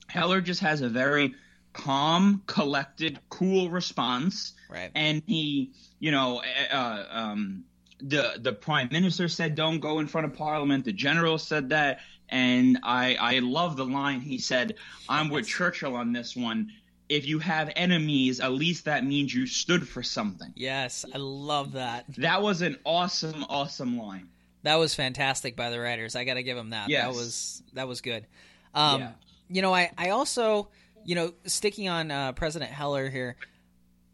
Heller 0.08 0.42
just 0.42 0.62
has 0.62 0.82
a 0.82 0.90
very 0.90 1.36
calm, 1.74 2.42
collected, 2.48 3.20
cool 3.30 3.70
response. 3.70 4.54
Right. 4.70 4.92
And 4.96 5.22
he, 5.26 5.72
you 6.00 6.12
know, 6.12 6.42
uh, 6.72 7.04
um, 7.10 7.64
the 8.00 8.34
the 8.40 8.54
prime 8.54 8.90
minister 8.92 9.28
said 9.28 9.56
don't 9.56 9.80
go 9.80 10.00
in 10.00 10.08
front 10.08 10.26
of 10.26 10.34
parliament. 10.34 10.86
The 10.86 10.94
general 10.94 11.38
said 11.38 11.70
that, 11.70 12.00
and 12.30 12.80
I 12.84 13.16
I 13.16 13.40
love 13.40 13.76
the 13.76 13.86
line 13.86 14.22
he 14.22 14.40
said. 14.40 14.76
I'm 15.10 15.30
with 15.30 15.48
Churchill 15.48 15.96
on 15.96 16.14
this 16.14 16.36
one 16.36 16.72
if 17.10 17.26
you 17.26 17.40
have 17.40 17.72
enemies, 17.76 18.40
at 18.40 18.52
least 18.52 18.86
that 18.86 19.06
means 19.06 19.34
you 19.34 19.46
stood 19.46 19.88
for 19.88 20.04
something. 20.04 20.52
Yes, 20.56 21.06
I 21.14 21.18
love 21.18 21.74
that. 21.74 22.06
That 22.18 22.42
was 22.42 22.62
an 22.62 22.78
awesome, 22.84 23.46
awesome 23.50 23.98
line. 23.98 24.28
That 24.64 24.76
was 24.76 24.94
fantastic 24.94 25.56
by 25.56 25.70
the 25.70 25.80
writers. 25.80 26.16
I 26.16 26.26
got 26.26 26.34
to 26.34 26.44
give 26.44 26.58
them 26.58 26.72
that. 26.72 26.90
Yes. 26.90 27.04
That 27.04 27.14
was 27.14 27.64
that 27.74 27.88
was 27.88 28.02
good. 28.02 28.26
Um, 28.74 29.02
yeah. 29.02 29.12
You 29.50 29.62
know, 29.62 29.74
I 29.74 29.92
I 29.98 30.10
also 30.10 30.70
you 31.06 31.16
know 31.16 31.34
sticking 31.46 31.88
on 31.88 32.12
uh, 32.12 32.34
President 32.34 32.72
Heller 32.72 33.10
here. 33.10 33.38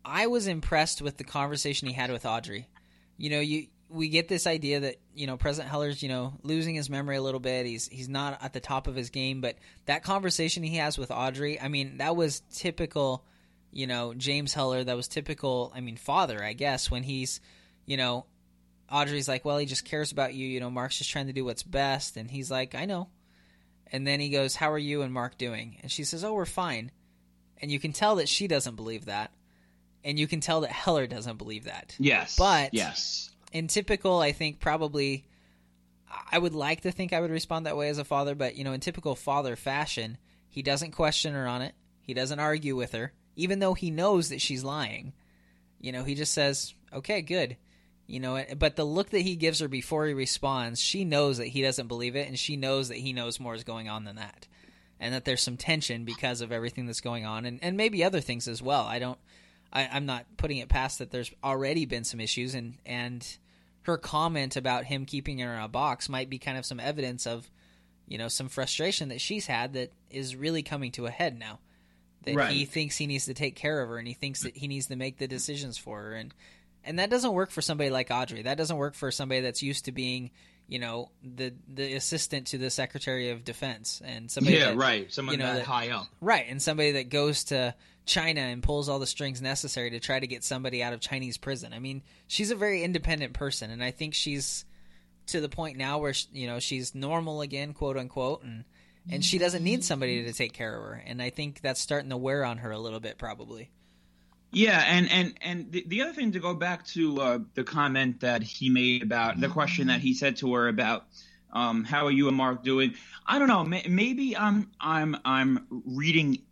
I 0.06 0.28
was 0.28 0.48
impressed 0.48 1.02
with 1.02 1.18
the 1.18 1.24
conversation 1.24 1.88
he 1.88 1.94
had 1.94 2.12
with 2.12 2.26
Audrey. 2.26 2.68
You 3.18 3.30
know, 3.30 3.40
you 3.40 3.68
we 3.94 4.10
get 4.10 4.28
this 4.28 4.48
idea 4.48 4.82
that 4.82 4.96
you 5.14 5.28
know 5.28 5.38
President 5.38 5.70
Heller's 5.70 6.02
you 6.02 6.10
know 6.10 6.34
losing 6.44 6.76
his 6.76 6.90
memory 6.90 7.18
a 7.18 7.22
little 7.22 7.40
bit. 7.40 7.66
He's 7.66 7.88
he's 7.88 8.10
not 8.10 8.44
at 8.44 8.54
the 8.54 8.60
top 8.60 8.88
of 8.88 8.96
his 8.96 9.10
game, 9.10 9.42
but 9.42 9.56
that 9.86 10.04
conversation 10.04 10.64
he 10.64 10.78
has 10.78 10.98
with 10.98 11.12
Audrey, 11.12 11.60
I 11.60 11.68
mean, 11.68 11.98
that 11.98 12.16
was 12.16 12.42
typical 12.54 13.24
you 13.74 13.88
know, 13.88 14.14
James 14.14 14.54
Heller 14.54 14.84
that 14.84 14.96
was 14.96 15.08
typical, 15.08 15.72
I 15.76 15.82
mean, 15.82 15.98
father, 15.98 16.44
I 16.44 16.54
guess, 16.54 16.92
when 16.92 17.04
he's, 17.04 17.42
you 17.86 17.98
know, 17.98 18.26
Audrey's 18.92 19.28
like, 19.28 19.44
well, 19.44 19.58
he 19.58 19.66
just 19.66 19.86
cares 19.86 20.12
about 20.12 20.34
you. 20.34 20.48
You 20.48 20.60
know, 20.60 20.70
Mark's 20.70 21.00
just 21.00 21.10
trying 21.10 21.28
to 21.28 21.34
do 21.34 21.44
what's 21.44 21.64
best. 21.64 22.16
And 22.16 22.30
he's 22.30 22.52
like, 22.52 22.76
I 22.76 22.86
know. 22.86 23.10
And 23.92 24.06
then 24.06 24.20
he 24.20 24.30
goes, 24.30 24.56
How 24.56 24.72
are 24.72 24.78
you 24.78 25.02
and 25.02 25.14
Mark 25.14 25.38
doing? 25.38 25.78
And 25.82 25.92
she 25.92 26.04
says, 26.04 26.24
Oh, 26.24 26.34
we're 26.34 26.46
fine. 26.46 26.92
And 27.62 27.72
you 27.72 27.80
can 27.80 27.94
tell 27.94 28.16
that 28.16 28.30
she 28.30 28.48
doesn't 28.48 28.76
believe 28.76 29.06
that. 29.06 29.32
And 30.04 30.20
you 30.20 30.28
can 30.28 30.40
tell 30.40 30.62
that 30.62 30.72
Heller 30.72 31.08
doesn't 31.08 31.38
believe 31.38 31.66
that. 31.66 31.96
Yes. 32.00 32.36
But 32.36 32.74
yes. 32.74 33.32
In 33.54 33.68
typical, 33.68 34.20
I 34.20 34.34
think 34.34 34.60
probably 34.60 35.26
I 36.32 36.38
would 36.38 36.54
like 36.54 36.82
to 36.82 36.92
think 36.92 37.14
I 37.14 37.22
would 37.22 37.32
respond 37.32 37.66
that 37.66 37.78
way 37.78 37.90
as 37.90 37.98
a 37.98 38.04
father, 38.04 38.36
but 38.36 38.56
you 38.56 38.64
know, 38.64 38.74
in 38.74 38.80
typical 38.80 39.16
father 39.16 39.56
fashion, 39.56 40.18
he 40.50 40.62
doesn't 40.62 40.92
question 40.92 41.34
her 41.34 41.48
on 41.48 41.62
it. 41.62 41.74
He 42.02 42.14
doesn't 42.14 42.40
argue 42.40 42.76
with 42.76 42.92
her, 42.92 43.14
even 43.36 43.60
though 43.60 43.74
he 43.74 43.92
knows 43.92 44.30
that 44.30 44.42
she's 44.42 44.64
lying. 44.64 45.14
You 45.80 45.92
know, 45.92 46.04
he 46.04 46.16
just 46.16 46.34
says, 46.34 46.74
"Okay, 46.92 47.22
good." 47.22 47.58
You 48.06 48.20
know, 48.20 48.36
eh, 48.36 48.54
but 48.56 48.76
the 48.76 48.84
look 48.84 49.12
that 49.12 49.22
he 49.22 49.36
gives 49.36 49.60
her 49.60 49.68
before 49.68 50.06
he 50.06 50.14
responds, 50.14 50.82
she 50.82 51.06
knows 51.06 51.38
that 51.38 51.48
he 51.48 51.62
doesn't 51.62 51.88
believe 51.88 52.16
it, 52.16 52.28
and 52.28 52.38
she 52.38 52.58
knows 52.58 52.90
that 52.90 52.98
he 52.98 53.14
knows 53.14 53.40
more 53.40 53.56
is 53.56 53.64
going 53.64 53.88
on 53.88 54.04
than 54.04 54.18
that, 54.18 54.48
and 55.00 55.14
that 55.14 55.26
there's 55.26 55.42
some 55.42 55.58
tension 55.58 56.04
because 56.04 56.42
of 56.42 56.52
everything 56.52 56.86
that's 56.86 57.02
going 57.02 57.26
on, 57.26 57.46
and, 57.46 57.60
and 57.62 57.78
maybe 57.78 58.04
other 58.04 58.20
things 58.20 58.48
as 58.48 58.62
well. 58.62 58.84
I 58.84 59.00
don't, 59.00 59.18
I, 59.72 59.88
I'm 59.92 60.06
not 60.06 60.26
putting 60.38 60.58
it 60.58 60.70
past 60.70 61.00
that 61.00 61.12
there's 61.12 61.32
already 61.44 61.86
been 61.86 62.04
some 62.04 62.20
issues, 62.20 62.56
and 62.56 62.78
and 62.86 63.26
her 63.84 63.98
comment 63.98 64.56
about 64.56 64.86
him 64.86 65.06
keeping 65.06 65.40
her 65.40 65.54
in 65.54 65.62
a 65.62 65.68
box 65.68 66.10
might 66.10 66.30
be 66.30 66.40
kind 66.40 66.58
of 66.58 66.66
some 66.66 66.80
evidence 66.80 67.26
of, 67.28 67.50
you 68.08 68.18
know, 68.18 68.28
some 68.28 68.50
frustration 68.50 69.10
that 69.10 69.22
she's 69.22 69.46
had 69.48 69.74
that 69.74 69.92
is 70.10 70.36
really 70.36 70.64
coming 70.64 70.92
to 70.94 71.06
a 71.06 71.12
head 71.12 71.38
now. 71.38 71.60
That 72.24 72.36
Right. 72.36 72.52
he 72.54 72.66
thinks 72.66 72.96
he 72.98 73.08
needs 73.08 73.26
to 73.26 73.34
take 73.34 73.56
care 73.56 73.82
of 73.82 73.90
her, 73.90 73.98
and 73.98 74.08
he 74.08 74.14
thinks 74.14 74.44
that 74.44 74.56
he 74.56 74.68
needs 74.68 74.88
to 74.88 74.96
make 74.96 75.18
the 75.18 75.28
decisions 75.28 75.78
for 75.78 76.02
her, 76.02 76.14
and 76.14 76.34
and 76.86 77.00
that 77.00 77.10
doesn't 77.10 77.34
work 77.34 77.50
for 77.52 77.62
somebody 77.62 77.90
like 77.90 78.10
Audrey. 78.12 78.42
That 78.42 78.58
doesn't 78.58 78.76
work 78.78 78.94
for 78.96 79.10
somebody 79.12 79.40
that's 79.42 79.64
used 79.64 79.86
to 79.86 79.92
being, 79.94 80.32
you 80.68 80.80
know, 80.80 81.10
the 81.24 81.54
the 81.68 81.94
assistant 81.94 82.48
to 82.48 82.58
the 82.58 82.70
Secretary 82.70 83.30
of 83.30 83.44
Defense 83.44 84.02
and 84.04 84.30
somebody 84.32 84.58
Yeah, 84.58 84.68
that, 84.72 84.78
right. 84.78 85.12
Someone 85.12 85.34
you 85.34 85.40
know, 85.40 85.48
that, 85.48 85.60
that- 85.60 85.66
high 85.66 85.90
up. 85.90 86.08
Right, 86.22 86.46
and 86.50 86.62
somebody 86.62 86.94
that 86.94 87.10
goes 87.10 87.46
to 87.46 87.76
China 88.06 88.42
and 88.42 88.62
pulls 88.62 88.90
all 88.90 89.00
the 89.00 89.08
strings 89.08 89.42
necessary 89.42 89.92
to 89.92 90.00
try 90.00 90.20
to 90.20 90.28
get 90.28 90.44
somebody 90.44 90.84
out 90.84 90.94
of 90.94 91.00
Chinese 91.00 91.38
prison. 91.38 91.74
I 91.74 91.80
mean, 91.80 92.02
she's 92.28 92.52
a 92.52 92.56
very 92.56 92.84
independent 92.84 93.34
person, 93.34 93.72
and 93.72 93.84
I 93.84 93.92
think 93.92 94.14
she's 94.14 94.66
to 95.28 95.40
the 95.40 95.48
point 95.50 95.78
now 95.78 96.00
where 96.00 96.14
you 96.34 96.48
know 96.48 96.60
she's 96.60 96.94
normal 96.94 97.42
again, 97.42 97.74
quote 97.74 97.98
unquote, 97.98 98.44
and 98.44 98.66
and 99.10 99.24
she 99.24 99.38
doesn't 99.38 99.64
need 99.64 99.84
somebody 99.84 100.24
to 100.24 100.34
take 100.34 100.54
care 100.54 100.76
of 100.76 100.84
her. 100.84 101.04
And 101.06 101.22
I 101.22 101.30
think 101.30 101.62
that's 101.62 101.80
starting 101.80 102.10
to 102.10 102.18
wear 102.18 102.46
on 102.46 102.58
her 102.60 102.72
a 102.72 102.80
little 102.80 103.00
bit, 103.00 103.18
probably. 103.18 103.70
Yeah, 104.54 104.84
and 104.88 105.10
and 105.10 105.34
and 105.42 105.72
the, 105.72 105.84
the 105.88 106.02
other 106.04 106.14
thing 106.14 106.32
to 106.34 106.40
go 106.40 106.54
back 106.54 106.86
to 106.88 107.20
uh, 107.20 107.40
the 107.56 107.64
comment 107.64 108.20
that 108.20 108.44
he 108.44 108.70
made 108.70 109.02
about 109.02 109.40
the 109.42 109.50
question 109.50 109.88
that 109.88 110.00
he 110.00 110.14
said 110.14 110.38
to 110.38 110.54
her 110.54 110.68
about 110.68 111.06
um, 111.52 111.84
how 111.84 112.06
are 112.06 112.12
you 112.12 112.28
and 112.28 112.38
Mark 112.38 112.64
doing? 112.64 112.94
I 113.26 113.40
don't 113.40 113.48
know. 113.48 113.64
May, 113.64 113.84
maybe 113.90 114.38
I'm 114.38 114.70
I'm 114.80 115.18
I'm 115.26 115.66
reading 115.86 116.44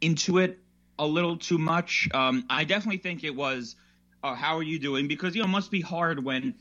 into 0.00 0.38
it 0.38 0.58
a 0.98 1.06
little 1.06 1.36
too 1.36 1.58
much. 1.58 2.08
Um, 2.14 2.44
I 2.48 2.64
definitely 2.64 2.98
think 2.98 3.24
it 3.24 3.34
was 3.34 3.76
uh, 4.22 4.34
how 4.34 4.56
are 4.56 4.62
you 4.62 4.78
doing 4.78 5.06
because 5.06 5.34
you 5.34 5.42
know 5.42 5.48
it 5.48 5.52
must 5.52 5.70
be 5.70 5.82
hard 5.82 6.24
when 6.24 6.54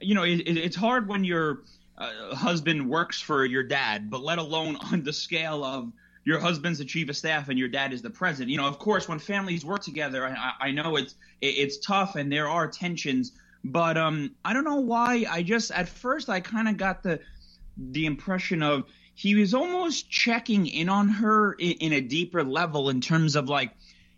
you 0.00 0.16
know 0.16 0.24
it, 0.24 0.40
it, 0.40 0.56
it's 0.56 0.76
hard 0.76 1.06
when 1.06 1.22
your 1.22 1.62
uh, 1.96 2.34
husband 2.34 2.90
works 2.90 3.20
for 3.20 3.44
your 3.44 3.62
dad, 3.62 4.10
but 4.10 4.20
let 4.20 4.38
alone 4.38 4.76
on 4.92 5.04
the 5.04 5.12
scale 5.12 5.62
of 5.64 5.92
your 6.24 6.38
husband's 6.40 6.78
the 6.78 6.84
chief 6.84 7.08
of 7.08 7.16
staff 7.16 7.48
and 7.48 7.58
your 7.58 7.68
dad 7.68 7.92
is 7.92 8.02
the 8.02 8.10
president. 8.10 8.50
You 8.50 8.56
know, 8.56 8.66
of 8.66 8.78
course, 8.78 9.08
when 9.08 9.18
families 9.18 9.64
work 9.64 9.82
together, 9.82 10.26
I, 10.26 10.52
I- 10.60 10.70
know 10.70 10.96
it's 10.96 11.14
it, 11.40 11.58
it's 11.58 11.78
tough 11.78 12.16
and 12.16 12.32
there 12.32 12.48
are 12.48 12.66
tensions, 12.66 13.32
but 13.62 13.96
um, 13.96 14.34
I 14.44 14.52
don't 14.52 14.64
know 14.64 14.80
why. 14.80 15.26
I 15.30 15.42
just 15.42 15.70
at 15.70 15.88
first 15.88 16.28
I 16.28 16.40
kind 16.40 16.68
of 16.68 16.76
got 16.76 17.02
the 17.02 17.20
the 17.76 18.06
impression 18.06 18.62
of 18.62 18.84
he 19.14 19.34
was 19.34 19.54
almost 19.54 20.10
checking 20.10 20.66
in 20.66 20.88
on 20.88 21.08
her 21.08 21.52
in, 21.54 21.72
in 21.72 21.92
a 21.92 22.00
deeper 22.00 22.42
level 22.42 22.90
in 22.90 23.00
terms 23.00 23.36
of 23.36 23.48
like 23.48 23.72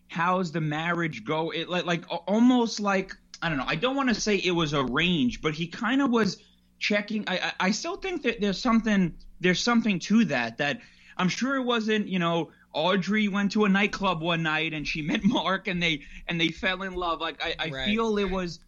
how's 0.08 0.52
the 0.52 0.60
marriage 0.60 1.24
go 1.24 1.50
it 1.50 1.68
like 1.68 1.84
like 1.84 2.04
almost 2.28 2.80
like 2.80 3.12
i 3.42 3.48
don't 3.48 3.58
know 3.58 3.64
i 3.66 3.74
don't 3.74 3.96
want 3.96 4.08
to 4.08 4.14
say 4.14 4.36
it 4.36 4.52
was 4.52 4.72
arranged 4.72 5.42
but 5.42 5.52
he 5.54 5.66
kind 5.66 6.00
of 6.00 6.10
was 6.10 6.36
checking 6.78 7.24
I, 7.26 7.38
I 7.38 7.52
i 7.60 7.70
still 7.70 7.96
think 7.96 8.22
that 8.22 8.40
there's 8.40 8.60
something 8.60 9.14
there's 9.40 9.60
something 9.60 9.98
to 10.00 10.24
that 10.26 10.58
that 10.58 10.80
i'm 11.16 11.28
sure 11.28 11.56
it 11.56 11.62
wasn't 11.62 12.06
you 12.08 12.18
know 12.18 12.50
audrey 12.72 13.28
went 13.28 13.52
to 13.52 13.64
a 13.64 13.68
nightclub 13.68 14.22
one 14.22 14.42
night 14.42 14.72
and 14.72 14.86
she 14.86 15.02
met 15.10 15.24
mark 15.24 15.68
and 15.68 15.82
they 15.82 16.00
and 16.28 16.40
they 16.40 16.48
fell 16.48 16.82
in 16.82 16.94
love 16.94 17.20
like 17.20 17.42
i, 17.42 17.54
I 17.58 17.70
Right. 17.70 17.84
feel 17.86 18.18
it 18.18 18.30
was 18.30 18.60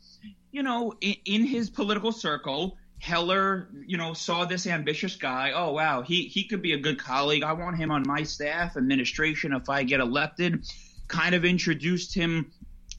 you 0.51 0.63
know 0.63 0.95
in, 1.01 1.15
in 1.25 1.45
his 1.45 1.71
political 1.71 2.13
circle 2.13 2.77
Heller, 3.01 3.69
you 3.87 3.97
know, 3.97 4.13
saw 4.13 4.45
this 4.45 4.67
ambitious 4.67 5.15
guy. 5.15 5.53
Oh 5.55 5.71
wow, 5.73 6.03
he 6.03 6.23
he 6.25 6.49
could 6.49 6.61
be 6.61 6.73
a 6.73 6.79
good 6.79 6.99
colleague. 6.99 7.45
I 7.45 7.53
want 7.53 7.77
him 7.77 7.93
on 7.93 8.03
my 8.05 8.25
staff, 8.25 8.77
administration, 8.77 9.53
if 9.53 9.69
I 9.69 9.85
get 9.85 10.01
elected. 10.01 10.67
Kind 11.07 11.37
of 11.37 11.45
introduced 11.45 12.13
him 12.13 12.51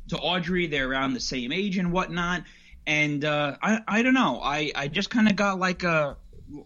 to 0.08 0.18
Audrey. 0.18 0.68
They're 0.68 0.90
around 0.90 1.16
the 1.16 1.20
same 1.20 1.52
age 1.52 1.78
and 1.78 1.92
whatnot. 1.92 2.44
And 2.88 3.26
uh, 3.26 3.58
I 3.62 3.82
I 3.90 4.02
don't 4.02 4.14
know. 4.14 4.40
I 4.42 4.72
I 4.74 4.88
just 4.88 5.10
kind 5.10 5.28
of 5.28 5.36
got 5.36 5.60
like 5.60 5.84
a 5.84 6.16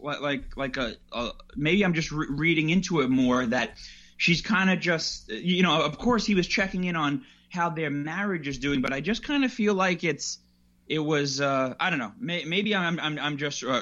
like 0.01 0.55
like 0.57 0.77
a, 0.77 0.95
a 1.11 1.31
maybe 1.55 1.83
I'm 1.83 1.93
just 1.93 2.11
re- 2.11 2.27
reading 2.29 2.69
into 2.69 3.01
it 3.01 3.09
more 3.09 3.45
that 3.45 3.77
she's 4.17 4.41
kind 4.41 4.69
of 4.69 4.79
just 4.79 5.29
you 5.29 5.63
know 5.63 5.81
of 5.81 5.97
course 5.97 6.25
he 6.25 6.35
was 6.35 6.47
checking 6.47 6.83
in 6.85 6.95
on 6.95 7.25
how 7.49 7.69
their 7.69 7.91
marriage 7.91 8.47
is 8.47 8.57
doing, 8.57 8.81
but 8.81 8.93
I 8.93 8.99
just 8.99 9.23
kind 9.23 9.45
of 9.45 9.51
feel 9.51 9.75
like 9.75 10.03
it's 10.03 10.39
it 10.87 10.99
was 10.99 11.41
uh, 11.41 11.75
I 11.79 11.89
don't 11.89 11.99
know 11.99 12.13
may, 12.19 12.45
maybe 12.45 12.75
I'm 12.75 12.99
I'm 12.99 13.19
I'm 13.19 13.37
just 13.37 13.63
uh, 13.63 13.81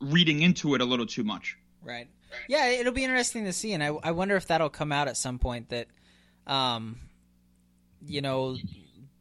reading 0.00 0.42
into 0.42 0.74
it 0.74 0.80
a 0.80 0.84
little 0.84 1.06
too 1.06 1.24
much. 1.24 1.56
Right. 1.82 2.08
Yeah, 2.48 2.68
it'll 2.68 2.92
be 2.92 3.04
interesting 3.04 3.44
to 3.44 3.52
see, 3.52 3.72
and 3.72 3.82
I, 3.82 3.88
I 3.88 4.10
wonder 4.12 4.36
if 4.36 4.46
that'll 4.46 4.70
come 4.70 4.92
out 4.92 5.08
at 5.08 5.16
some 5.16 5.38
point. 5.38 5.68
That, 5.68 5.86
um, 6.46 6.98
you 8.06 8.20
know, 8.22 8.56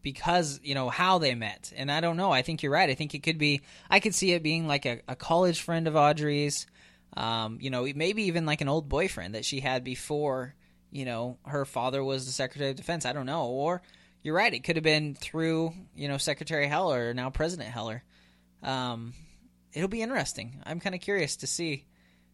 because 0.02 0.60
you 0.64 0.76
know 0.76 0.90
how 0.90 1.18
they 1.18 1.36
met, 1.36 1.72
and 1.76 1.92
I 1.92 2.02
don't 2.02 2.18
know. 2.18 2.32
I 2.32 2.42
think 2.42 2.64
you're 2.64 2.72
right. 2.72 2.90
I 2.90 2.96
think 2.96 3.14
it 3.14 3.24
could 3.24 3.38
be. 3.38 3.62
I 3.90 4.00
could 4.00 4.16
see 4.16 4.32
it 4.34 4.44
being 4.44 4.68
like 4.68 4.86
a, 4.86 5.02
a 5.08 5.16
college 5.16 5.62
friend 5.62 5.88
of 5.88 5.96
Audrey's. 5.96 6.68
Um, 7.16 7.58
you 7.60 7.70
know, 7.70 7.86
maybe 7.94 8.24
even 8.24 8.46
like 8.46 8.62
an 8.62 8.70
old 8.70 8.88
boyfriend 8.88 9.36
that 9.36 9.46
she 9.46 9.60
had 9.60 9.84
before. 9.84 10.56
You 10.92 11.06
know, 11.06 11.38
her 11.46 11.66
father 11.66 12.04
was 12.04 12.26
the 12.26 12.32
Secretary 12.32 12.70
of 12.72 12.76
Defense. 12.76 13.06
I 13.06 13.14
don't 13.14 13.26
know. 13.26 13.48
Or 13.48 13.82
you're 14.24 14.36
right. 14.36 14.54
It 14.54 14.64
could 14.64 14.76
have 14.76 14.84
been 14.84 15.16
through 15.16 15.74
you 15.96 16.08
know 16.08 16.18
Secretary 16.18 16.68
Heller 16.68 17.10
or 17.10 17.14
now 17.14 17.30
President 17.30 17.70
Heller. 17.70 18.04
Um, 18.64 19.14
it'll 19.74 19.90
be 19.90 20.02
interesting. 20.02 20.62
I'm 20.66 20.80
kind 20.80 20.96
of 20.96 21.02
curious 21.02 21.38
to 21.38 21.48
see 21.48 21.86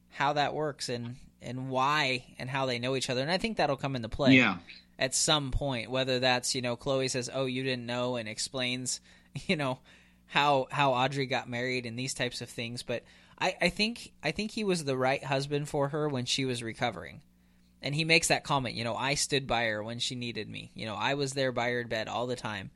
how 0.10 0.34
that 0.34 0.54
works 0.54 0.90
and 0.90 1.16
and 1.42 1.70
why 1.70 2.26
and 2.40 2.50
how 2.50 2.66
they 2.66 2.80
know 2.80 2.96
each 2.96 3.10
other. 3.10 3.22
And 3.22 3.32
I 3.32 3.38
think 3.38 3.58
that'll 3.58 3.78
come 3.78 3.96
into 3.96 4.10
play 4.10 4.36
Yeah. 4.36 4.58
At 5.00 5.16
some 5.16 5.52
point. 5.52 5.92
Whether 5.92 6.20
that's 6.20 6.56
you 6.56 6.62
know 6.62 6.76
Chloe 6.76 7.08
says, 7.08 7.30
"Oh, 7.34 7.46
you 7.46 7.64
didn't 7.64 7.86
know," 7.86 8.16
and 8.16 8.28
explains 8.28 9.02
you 9.48 9.56
know 9.56 9.80
how 10.28 10.68
how 10.72 10.94
Audrey 10.94 11.26
got 11.26 11.50
married 11.50 11.86
and 11.86 11.98
these 11.98 12.14
types 12.14 12.42
of 12.42 12.50
things. 12.50 12.84
But 12.84 13.04
I, 13.40 13.56
I 13.62 13.70
think 13.70 14.14
I 14.24 14.32
think 14.32 14.52
he 14.52 14.64
was 14.64 14.84
the 14.84 14.98
right 14.98 15.24
husband 15.24 15.70
for 15.70 15.90
her 15.90 16.10
when 16.10 16.26
she 16.26 16.46
was 16.46 16.64
recovering. 16.64 17.22
And 17.80 17.94
he 17.94 18.06
makes 18.06 18.30
that 18.30 18.44
comment, 18.44 18.74
you 18.74 18.84
know, 18.84 18.96
I 18.96 19.14
stood 19.14 19.46
by 19.46 19.66
her 19.66 19.84
when 19.84 20.00
she 20.00 20.16
needed 20.16 20.50
me. 20.50 20.72
You 20.74 20.88
know, 20.88 20.96
I 20.96 21.14
was 21.14 21.34
there 21.34 21.52
by 21.52 21.70
her 21.70 21.86
bed 21.86 22.08
all 22.08 22.26
the 22.26 22.36
time. 22.36 22.72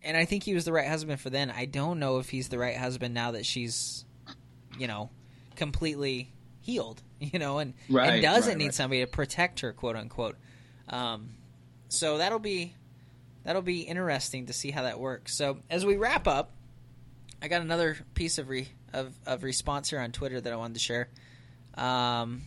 And 0.00 0.16
I 0.16 0.26
think 0.26 0.44
he 0.44 0.54
was 0.54 0.64
the 0.64 0.72
right 0.72 0.86
husband 0.86 1.20
for 1.20 1.28
then. 1.28 1.50
I 1.50 1.64
don't 1.64 1.98
know 1.98 2.18
if 2.18 2.30
he's 2.30 2.48
the 2.48 2.56
right 2.56 2.76
husband 2.76 3.14
now 3.14 3.32
that 3.32 3.44
she's, 3.44 4.04
you 4.78 4.86
know, 4.86 5.10
completely 5.56 6.32
healed, 6.60 7.02
you 7.20 7.40
know, 7.40 7.58
and, 7.58 7.74
Right, 7.90 8.12
and 8.14 8.22
doesn't 8.22 8.50
right, 8.52 8.58
need 8.58 8.64
right. 8.66 8.74
somebody 8.74 9.00
to 9.00 9.08
protect 9.08 9.60
her, 9.60 9.72
quote 9.72 9.96
unquote. 9.96 10.36
Um, 10.88 11.30
so 11.88 12.18
that'll 12.18 12.38
be 12.38 12.74
that'll 13.44 13.62
be 13.62 13.80
interesting 13.80 14.46
to 14.46 14.52
see 14.52 14.70
how 14.70 14.82
that 14.82 15.00
works. 15.00 15.34
So 15.34 15.58
as 15.70 15.84
we 15.84 15.96
wrap 15.96 16.28
up, 16.28 16.52
I 17.40 17.48
got 17.48 17.62
another 17.62 17.96
piece 18.14 18.38
of 18.38 18.48
re, 18.48 18.68
of, 18.92 19.14
of 19.26 19.42
response 19.42 19.90
here 19.90 20.00
on 20.00 20.12
Twitter 20.12 20.40
that 20.40 20.52
I 20.52 20.56
wanted 20.56 20.74
to 20.74 20.80
share. 20.80 21.08
Um, 21.74 22.42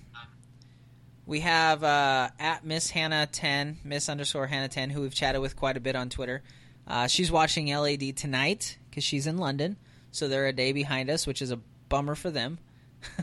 we 1.26 1.40
have 1.42 1.84
uh, 1.84 2.30
at 2.40 2.66
Miss 2.66 2.90
Hannah 2.90 3.28
ten, 3.32 3.78
Miss 3.84 4.10
underscore 4.10 4.48
Hannah 4.48 4.68
ten, 4.68 4.90
who 4.90 5.02
we've 5.02 5.14
chatted 5.14 5.42
with 5.42 5.56
quite 5.56 5.78
a 5.78 5.80
bit 5.80 5.96
on 5.96 6.10
Twitter. 6.10 6.44
Uh, 6.88 7.08
she's 7.08 7.32
watching 7.32 7.74
LAD 7.74 8.18
tonight 8.18 8.78
because 8.90 9.04
she's 9.04 9.28
in 9.28 9.38
London, 9.38 9.78
so 10.12 10.28
they're 10.28 10.48
a 10.48 10.54
day 10.54 10.74
behind 10.74 11.10
us, 11.10 11.26
which 11.26 11.42
is 11.42 11.52
a 11.52 11.60
bummer 11.90 12.16
for 12.16 12.32
them. 12.32 12.60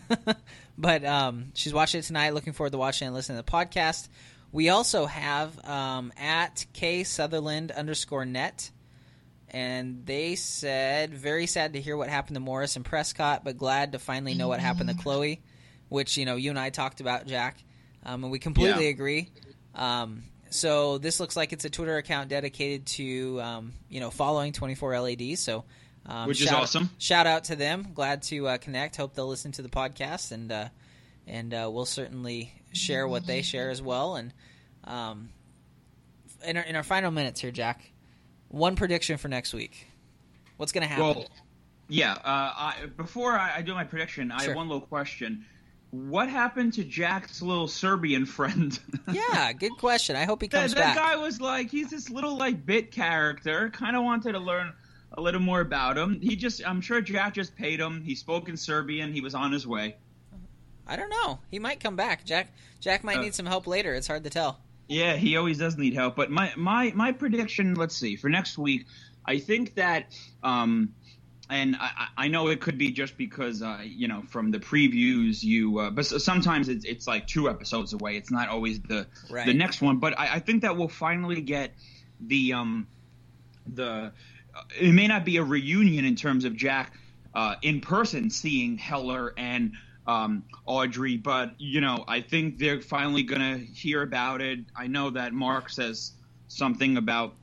but 0.79 1.05
um, 1.05 1.53
she's 1.55 1.75
watching 1.75 2.01
it 2.01 2.05
tonight. 2.05 2.35
Looking 2.35 2.53
forward 2.53 2.73
to 2.73 2.79
watching 2.79 3.07
and 3.07 3.15
listening 3.15 3.39
to 3.39 3.45
the 3.45 3.51
podcast. 3.51 4.09
We 4.53 4.69
also 4.71 5.07
have 5.07 5.63
um, 5.65 6.13
at 6.17 6.65
K 6.73 7.05
Sutherland 7.05 7.71
underscore 7.71 8.25
net, 8.25 8.71
and 9.51 10.05
they 10.07 10.35
said 10.37 11.13
very 11.15 11.47
sad 11.47 11.75
to 11.75 11.81
hear 11.81 11.97
what 11.97 12.09
happened 12.09 12.35
to 12.37 12.41
Morris 12.41 12.77
and 12.77 12.85
Prescott, 12.85 13.45
but 13.45 13.59
glad 13.59 13.93
to 13.93 13.99
finally 13.99 14.35
know 14.35 14.49
what 14.49 14.61
happened 14.61 14.89
to 14.89 14.97
Chloe, 14.97 15.43
which 15.89 16.17
you 16.17 16.25
know 16.25 16.37
you 16.37 16.51
and 16.51 16.59
I 16.59 16.71
talked 16.71 17.01
about, 17.01 17.27
Jack, 17.27 17.59
um, 18.05 18.25
and 18.25 18.33
we 18.33 18.39
completely 18.39 18.85
Yeah. 18.85 18.91
agree. 18.91 19.31
Um, 19.75 20.25
so 20.51 20.97
this 20.97 21.21
looks 21.21 21.37
like 21.37 21.53
it's 21.53 21.67
a 21.67 21.71
Twitter 21.71 21.99
account 21.99 22.31
dedicated 22.31 22.87
to 22.87 23.41
um, 23.43 23.73
you 23.91 24.01
know 24.01 24.11
following 24.11 24.53
24 24.53 24.99
LAD. 25.01 25.39
So 25.39 25.65
um, 26.07 26.27
which 26.27 26.41
is 26.41 26.49
shout, 26.49 26.63
awesome. 26.63 26.89
Shout 26.97 27.27
out 27.27 27.45
to 27.45 27.57
them. 27.57 27.89
Glad 27.93 28.23
to 28.25 28.49
uh, 28.49 28.57
connect. 28.59 28.97
Hope 28.97 29.13
they'll 29.15 29.29
listen 29.29 29.53
to 29.53 29.63
the 29.63 29.69
podcast 29.69 30.33
and 30.33 30.51
uh, 30.51 30.69
and 31.29 31.53
uh, 31.53 31.69
we'll 31.73 31.85
certainly 31.87 32.53
share 32.73 33.07
what 33.07 33.27
they 33.27 33.43
share 33.43 33.71
as 33.71 33.83
well. 33.83 34.17
And 34.17 34.33
um, 34.85 35.29
in 36.45 36.57
our, 36.57 36.63
in 36.63 36.77
our 36.77 36.83
final 36.83 37.11
minutes 37.11 37.41
here, 37.41 37.51
Jack, 37.51 37.93
one 38.49 38.77
prediction 38.77 39.17
for 39.19 39.29
next 39.29 39.53
week. 39.53 39.87
What's 40.57 40.73
going 40.73 40.83
to 40.83 40.89
happen? 40.89 41.05
Well, 41.05 41.27
yeah. 41.89 42.13
Uh, 42.13 42.21
I, 42.25 42.75
before 42.97 43.33
I, 43.33 43.57
I, 43.57 43.63
do 43.63 43.75
my 43.75 43.85
prediction, 43.85 44.33
I 44.33 44.43
have 44.43 44.57
one 44.57 44.69
little 44.69 44.87
question. 44.87 45.45
What 45.91 46.29
happened 46.29 46.75
to 46.75 46.85
Jack's 46.85 47.41
little 47.41 47.69
Serbian 47.69 48.27
friend? 48.27 48.79
yeah, 49.13 49.53
good 49.53 49.73
question. 49.79 50.17
I 50.17 50.25
hope 50.25 50.43
he 50.43 50.49
that, 50.49 50.61
comes 50.61 50.75
that 50.75 50.95
back. 50.95 50.97
guy 50.97 51.17
was 51.17 51.41
like, 51.41 51.71
he's 51.71 51.91
this 51.91 52.11
little 52.11 52.37
like 52.37 52.67
bit 52.67 52.91
character. 52.91 53.71
Kind 53.71 53.97
of 53.97 54.05
wanted 54.05 54.33
to 54.33 54.39
learn 54.39 54.73
a 55.13 55.21
little 55.21 55.41
more 55.41 55.61
about 55.61 55.97
him. 55.97 56.21
He 56.21 56.37
just, 56.37 56.67
I'm 56.67 56.81
sure 56.81 57.01
Jack 57.01 57.35
just 57.35 57.57
paid 57.57 57.81
him. 57.81 58.03
He 58.03 58.15
spoke 58.15 58.49
in 58.49 58.57
Serbian. 58.57 59.13
He 59.13 59.21
was 59.21 59.35
on 59.35 59.53
his 59.53 59.67
way. 59.67 59.97
I 60.89 60.97
don't 60.97 61.11
know. 61.11 61.39
He 61.51 61.59
might 61.59 61.81
come 61.81 61.97
back. 61.97 62.25
Jack 62.25 62.53
Jack 62.81 63.05
might 63.05 63.19
Uh, 63.19 63.23
need 63.23 63.35
some 63.35 63.47
help 63.47 63.67
later. 63.67 63.95
It's 63.95 64.07
hard 64.07 64.25
to 64.25 64.31
tell. 64.31 64.61
Yeah, 64.89 65.17
he 65.17 65.37
always 65.37 65.59
does 65.59 65.77
need 65.77 65.95
help. 65.95 66.17
But 66.17 66.31
my 66.31 66.53
my 66.57 66.93
my 66.95 67.13
prediction, 67.13 67.75
let's 67.75 67.97
see, 67.97 68.17
for 68.17 68.29
next 68.31 68.57
week, 68.57 68.87
I 69.27 69.39
think 69.39 69.75
that, 69.75 70.07
um, 70.43 70.95
and 71.51 71.77
I, 71.77 72.09
I 72.17 72.29
know 72.29 72.49
it 72.49 72.61
could 72.63 72.79
be 72.79 72.91
just 72.91 73.19
because 73.19 73.63
uh, 73.63 73.81
you 73.85 74.09
know 74.09 74.23
from 74.29 74.51
the 74.51 74.59
previews 74.59 75.43
you, 75.43 75.79
uh, 75.79 75.91
but 75.91 76.07
sometimes 76.07 76.71
it's 76.71 76.87
it's 76.87 77.07
like 77.07 77.27
two 77.27 77.51
episodes 77.51 77.93
away. 77.93 78.17
It's 78.17 78.31
not 78.31 78.49
always 78.49 78.81
the 78.81 79.07
Right. 79.31 79.45
the 79.47 79.55
next 79.55 79.83
one. 79.83 79.99
But 79.99 80.19
I, 80.19 80.37
I 80.37 80.39
think 80.41 80.63
that 80.63 80.77
we'll 80.77 80.89
finally 80.89 81.43
get 81.43 81.75
the 82.21 82.55
um 82.55 82.87
the 83.67 84.13
uh, 84.55 84.63
it 84.81 84.93
may 84.93 85.07
not 85.07 85.27
be 85.27 85.37
a 85.37 85.45
reunion 85.45 86.07
in 86.07 86.17
terms 86.17 86.45
of 86.47 86.57
Jack 86.57 86.95
uh, 87.35 87.57
in 87.61 87.83
person 87.83 88.31
seeing 88.31 88.79
Heller 88.79 89.35
and 89.37 89.73
um, 90.09 90.43
Audrey, 90.65 91.17
but 91.19 91.53
you 91.59 91.81
know 91.81 92.05
I 92.09 92.21
think 92.23 92.59
they're 92.59 92.81
finally 92.81 93.23
gonna 93.23 93.59
hear 93.59 94.03
about 94.03 94.41
it. 94.41 94.61
I 94.75 94.87
know 94.89 95.11
that 95.11 95.33
Mark 95.35 95.69
says 95.71 96.13
something 96.49 96.97
about 96.97 97.37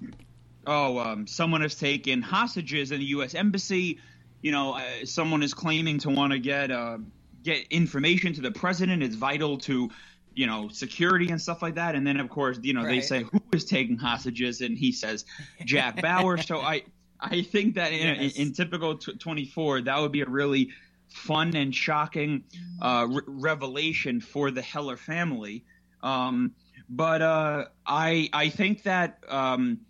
oh 0.65 0.97
um, 0.99 1.27
someone 1.27 1.61
has 1.61 1.75
taken 1.75 2.21
hostages 2.23 2.91
in 2.91 2.99
the 2.99 3.05
U.S. 3.05 3.35
embassy. 3.35 3.99
You 4.41 4.51
know, 4.51 4.73
uh, 4.73 4.81
someone 5.05 5.43
is 5.43 5.53
claiming 5.53 5.99
to 5.99 6.09
want 6.09 6.33
to 6.33 6.39
get 6.39 6.71
uh, 6.71 6.97
get 7.43 7.67
information 7.69 8.33
to 8.33 8.41
the 8.41 8.51
president. 8.51 9.03
It's 9.03 9.15
vital 9.15 9.59
to 9.59 9.89
you 10.33 10.47
know 10.47 10.67
security 10.69 11.29
and 11.29 11.39
stuff 11.39 11.61
like 11.61 11.75
that. 11.75 11.93
And 11.95 12.05
then 12.05 12.19
of 12.19 12.29
course 12.29 12.57
you 12.63 12.73
know 12.73 12.83
they 12.83 12.99
say 13.01 13.23
who 13.23 13.41
is 13.53 13.65
taking 13.65 13.97
hostages, 13.97 14.61
and 14.61 14.75
he 14.75 14.91
says 14.91 15.23
Jack 15.65 16.01
Bauer. 16.01 16.37
So 16.39 16.61
I 16.61 16.81
I 17.19 17.43
think 17.43 17.75
that 17.75 17.93
in, 17.93 18.21
Yes. 18.23 18.35
in, 18.35 18.47
in 18.47 18.53
typical 18.53 18.97
t- 18.97 19.13
24 19.13 19.81
that 19.81 19.99
would 19.99 20.11
be 20.11 20.21
a 20.21 20.25
really 20.25 20.71
fun 21.09 21.55
and 21.55 21.73
shocking 21.73 22.43
uh, 22.81 23.07
re- 23.09 23.21
revelation 23.27 24.19
for 24.21 24.51
the 24.51 24.61
Heller 24.61 24.97
family. 24.97 25.65
Um, 26.03 26.53
but 26.89 27.21
uh, 27.21 27.65
I 27.85 28.29
I 28.33 28.49
think 28.49 28.83
that 28.83 29.23
um, 29.27 29.81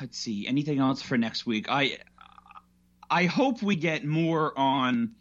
let's 0.00 0.18
see 0.18 0.46
anything 0.46 0.78
else 0.78 1.02
for 1.02 1.16
next 1.16 1.46
week. 1.46 1.66
I 1.68 1.98
I 3.10 3.24
hope 3.24 3.62
we 3.62 3.76
get 3.76 4.04
more 4.04 4.56
on 4.58 5.14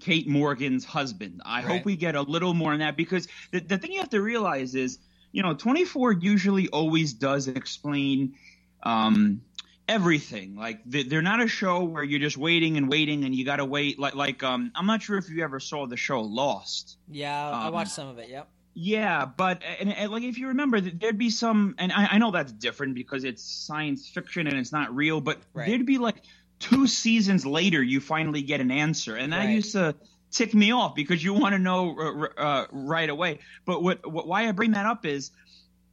Kate 0.00 0.28
Morgan's 0.28 0.84
husband. 0.84 1.40
I 1.44 1.62
Right. 1.62 1.64
hope 1.64 1.84
we 1.84 1.96
get 1.96 2.14
a 2.14 2.22
little 2.22 2.54
more 2.54 2.72
on 2.72 2.78
that 2.80 2.96
because 2.96 3.28
the 3.50 3.60
the 3.60 3.78
thing 3.78 3.92
you 3.92 4.00
have 4.00 4.10
to 4.10 4.20
realize 4.22 4.74
is 4.74 4.98
you 5.32 5.42
know 5.42 5.54
24 5.54 6.12
usually 6.12 6.68
always 6.68 7.12
does 7.14 7.48
explain 7.48 8.34
um, 8.82 9.42
everything. 9.88 10.54
Like 10.56 10.80
they- 10.84 11.02
they're 11.04 11.22
not 11.22 11.40
a 11.42 11.48
show 11.48 11.84
where 11.84 12.04
you're 12.04 12.20
just 12.20 12.36
waiting 12.36 12.76
and 12.76 12.88
waiting 12.88 13.24
and 13.24 13.34
you 13.34 13.44
got 13.44 13.56
to 13.56 13.64
wait. 13.64 13.98
Like 13.98 14.14
like 14.14 14.42
um, 14.42 14.70
I'm 14.74 14.86
not 14.86 15.02
sure 15.02 15.16
if 15.18 15.28
you 15.30 15.42
ever 15.42 15.58
saw 15.60 15.86
the 15.86 15.96
show 15.96 16.20
Lost. 16.20 16.96
Yeah, 17.10 17.50
I 17.50 17.66
Um, 17.68 17.72
watched 17.72 17.92
some 17.92 18.08
of 18.08 18.18
it. 18.18 18.28
Yep. 18.28 18.48
Yeah, 18.74 19.24
but 19.24 19.62
and, 19.80 19.92
and 19.92 20.12
like 20.12 20.22
if 20.22 20.38
you 20.38 20.48
remember, 20.48 20.80
there'd 20.80 21.18
be 21.18 21.30
some, 21.30 21.74
and 21.78 21.90
I, 21.90 22.06
I 22.12 22.18
know 22.18 22.30
that's 22.30 22.52
different 22.52 22.94
because 22.94 23.24
it's 23.24 23.42
science 23.42 24.08
fiction 24.08 24.46
and 24.46 24.56
it's 24.56 24.70
not 24.70 24.94
real, 24.94 25.20
but 25.20 25.38
Right. 25.52 25.66
there'd 25.66 25.84
be 25.86 25.98
like 25.98 26.22
two 26.60 26.86
seasons 26.86 27.44
later, 27.44 27.82
you 27.82 27.98
finally 28.00 28.42
get 28.42 28.60
an 28.60 28.70
answer, 28.70 29.16
and 29.16 29.32
that 29.32 29.38
Right. 29.46 29.50
used 29.56 29.72
to 29.72 29.96
tick 30.30 30.54
me 30.54 30.70
off 30.72 30.94
because 30.94 31.24
you 31.24 31.32
want 31.32 31.54
to 31.54 31.58
know 31.58 31.98
uh, 31.98 32.40
uh, 32.40 32.66
right 32.70 33.08
away. 33.08 33.40
But 33.64 33.82
what, 33.82 34.06
what 34.08 34.28
why 34.28 34.46
I 34.46 34.52
bring 34.52 34.72
that 34.72 34.86
up 34.86 35.04
is 35.06 35.32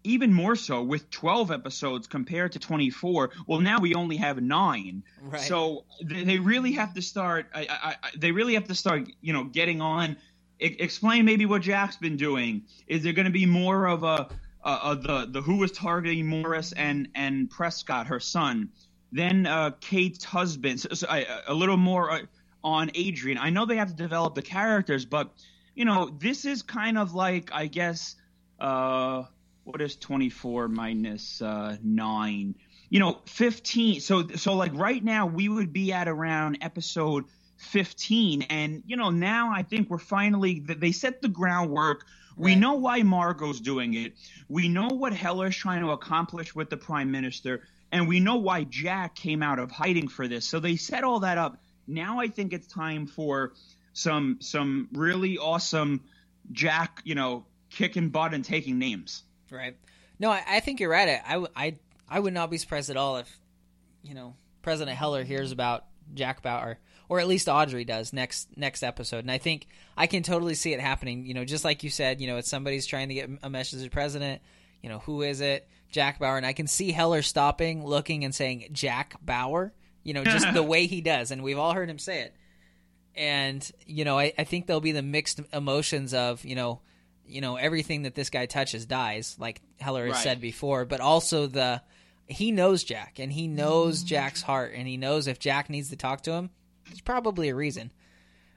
even 0.05 0.31
more 0.33 0.55
so 0.55 0.81
with 0.83 1.09
12 1.09 1.51
episodes 1.51 2.07
compared 2.07 2.51
to 2.53 2.59
24. 2.59 3.31
Well, 3.47 3.59
now 3.59 3.79
we 3.79 3.95
only 3.95 4.17
have 4.17 4.41
nine. 4.41 5.03
Right. 5.21 5.41
So 5.41 5.85
they, 6.03 6.23
they 6.23 6.39
really 6.39 6.73
have 6.73 6.93
to 6.93 7.01
start. 7.01 7.47
I, 7.53 7.61
I, 7.69 7.95
I, 8.03 8.09
they 8.17 8.31
really 8.31 8.53
have 8.53 8.67
to 8.67 8.75
start. 8.75 9.09
You 9.21 9.33
know, 9.33 9.43
getting 9.43 9.81
on. 9.81 10.17
E- 10.61 10.77
explain 10.79 11.25
maybe 11.25 11.45
what 11.45 11.61
Jack's 11.63 11.97
been 11.97 12.17
doing. 12.17 12.63
Is 12.87 13.03
there 13.03 13.13
going 13.13 13.25
to 13.25 13.31
be 13.31 13.45
more 13.45 13.87
of 13.87 14.03
a, 14.03 14.29
a, 14.63 14.69
a 14.69 14.95
the 14.95 15.27
the 15.31 15.41
who 15.41 15.57
was 15.57 15.71
targeting 15.71 16.27
Morris 16.27 16.71
and 16.71 17.09
and 17.15 17.49
Prescott, 17.49 18.07
her 18.07 18.19
son? 18.19 18.69
Then 19.11 19.45
uh, 19.45 19.71
Kate's 19.81 20.23
husband. 20.23 20.79
So, 20.81 20.89
so, 20.93 21.07
I- 21.09 21.25
a 21.47 21.53
little 21.53 21.77
more 21.77 22.11
uh, 22.11 22.19
on 22.63 22.91
Adrian. 22.95 23.37
I 23.37 23.49
know 23.49 23.65
they 23.65 23.77
have 23.77 23.89
to 23.89 23.95
develop 23.95 24.35
the 24.35 24.41
characters, 24.41 25.05
but 25.05 25.31
you 25.75 25.85
know, 25.85 26.09
this 26.19 26.45
is 26.45 26.61
kind 26.61 26.97
of 26.97 27.13
like 27.13 27.49
I 27.53 27.67
guess. 27.67 28.15
Uh, 28.59 29.23
what 29.65 29.81
is 29.81 29.95
24 29.97 30.67
minus 30.67 31.41
uh, 31.41 31.75
9 31.83 32.55
you 32.89 32.99
know 32.99 33.19
15 33.25 33.99
so 33.99 34.27
so 34.29 34.53
like 34.53 34.71
right 34.75 35.03
now 35.03 35.25
we 35.25 35.49
would 35.49 35.73
be 35.73 35.91
at 35.91 36.07
around 36.07 36.59
episode 36.61 37.25
15 37.57 38.43
and 38.43 38.83
you 38.85 38.95
know 38.95 39.09
now 39.09 39.51
i 39.53 39.63
think 39.63 39.89
we're 39.89 39.97
finally 39.97 40.59
they 40.59 40.91
set 40.91 41.21
the 41.21 41.27
groundwork. 41.27 42.05
We 42.37 42.51
Right. 42.51 42.59
know 42.59 42.73
why 42.73 43.01
margot's 43.03 43.61
doing 43.61 43.93
it. 43.93 44.13
We 44.49 44.67
know 44.67 44.89
what 44.89 45.13
heller's 45.13 45.55
trying 45.55 45.81
to 45.83 45.91
accomplish 45.91 46.53
with 46.53 46.69
the 46.69 46.77
prime 46.77 47.09
minister 47.11 47.63
and 47.91 48.07
we 48.07 48.19
know 48.19 48.35
why 48.35 48.65
jack 48.65 49.15
came 49.15 49.41
out 49.41 49.57
of 49.57 49.71
hiding 49.71 50.09
for 50.09 50.27
this. 50.27 50.45
So 50.45 50.59
they 50.59 50.75
set 50.75 51.03
all 51.05 51.21
that 51.21 51.37
up. 51.37 51.57
Now 51.87 52.19
i 52.19 52.27
think 52.27 52.53
it's 52.53 52.67
time 52.67 53.07
for 53.07 53.53
some 53.93 54.37
some 54.41 54.89
really 54.91 55.37
awesome 55.37 56.01
jack 56.51 57.01
you 57.05 57.15
know 57.15 57.45
kicking 57.71 58.09
butt 58.09 58.33
and 58.33 58.45
taking 58.45 58.77
names 58.77 59.23
Right. 59.51 59.75
No, 60.19 60.31
I, 60.31 60.43
I 60.47 60.59
think 60.59 60.79
you're 60.79 60.89
right. 60.89 61.21
I, 61.25 61.45
I, 61.55 61.75
I 62.09 62.19
would 62.19 62.33
not 62.33 62.49
be 62.49 62.57
surprised 62.57 62.89
at 62.89 62.97
all 62.97 63.17
if, 63.17 63.39
you 64.03 64.13
know, 64.13 64.35
President 64.61 64.97
Heller 64.97 65.23
hears 65.23 65.51
about 65.51 65.85
Jack 66.13 66.41
Bauer, 66.41 66.79
or 67.09 67.19
at 67.19 67.27
least 67.27 67.47
Audrey 67.47 67.85
does 67.85 68.13
next 68.13 68.57
next 68.57 68.83
episode. 68.83 69.19
And 69.19 69.31
I 69.31 69.37
think 69.37 69.67
I 69.95 70.07
can 70.07 70.23
totally 70.23 70.55
see 70.55 70.73
it 70.73 70.79
happening. 70.79 71.25
You 71.25 71.33
know, 71.33 71.45
just 71.45 71.63
like 71.63 71.83
you 71.83 71.89
said, 71.89 72.21
you 72.21 72.27
know, 72.27 72.37
it's 72.37 72.49
somebody's 72.49 72.85
trying 72.85 73.09
to 73.09 73.13
get 73.13 73.29
a 73.43 73.49
message 73.49 73.79
to 73.79 73.83
the 73.83 73.89
president. 73.89 74.41
You 74.81 74.89
know, 74.89 74.99
who 74.99 75.21
is 75.21 75.41
it? 75.41 75.67
Jack 75.89 76.19
Bauer. 76.19 76.37
And 76.37 76.45
I 76.45 76.53
can 76.53 76.67
see 76.67 76.91
Heller 76.91 77.21
stopping, 77.21 77.85
looking, 77.85 78.25
and 78.25 78.33
saying 78.33 78.69
Jack 78.71 79.15
Bauer. 79.23 79.73
You 80.03 80.13
know, 80.13 80.23
just 80.23 80.51
the 80.53 80.63
way 80.63 80.87
he 80.87 81.01
does, 81.01 81.31
and 81.31 81.43
we've 81.43 81.57
all 81.57 81.73
heard 81.73 81.89
him 81.89 81.99
say 81.99 82.21
it. 82.21 82.35
And 83.15 83.69
you 83.85 84.05
know, 84.05 84.19
I, 84.19 84.33
I 84.37 84.43
think 84.43 84.67
there'll 84.67 84.81
be 84.81 84.91
the 84.91 85.01
mixed 85.01 85.41
emotions 85.53 86.13
of 86.13 86.43
you 86.45 86.55
know 86.55 86.81
you 87.27 87.41
know 87.41 87.55
everything 87.55 88.03
that 88.03 88.15
this 88.15 88.29
guy 88.29 88.45
touches 88.45 88.85
dies 88.85 89.35
like 89.39 89.61
heller 89.79 90.05
has 90.05 90.13
Right. 90.15 90.23
said 90.23 90.41
before 90.41 90.85
but 90.85 90.99
also 91.01 91.47
the 91.47 91.81
he 92.27 92.51
knows 92.51 92.83
jack 92.83 93.19
and 93.19 93.31
he 93.31 93.47
knows 93.47 94.03
Mm. 94.03 94.07
jack's 94.07 94.41
heart 94.41 94.73
and 94.75 94.87
he 94.87 94.97
knows 94.97 95.27
if 95.27 95.39
jack 95.39 95.69
needs 95.69 95.89
to 95.89 95.95
talk 95.95 96.21
to 96.23 96.31
him 96.33 96.49
there's 96.87 97.01
probably 97.01 97.49
a 97.49 97.55
reason 97.55 97.91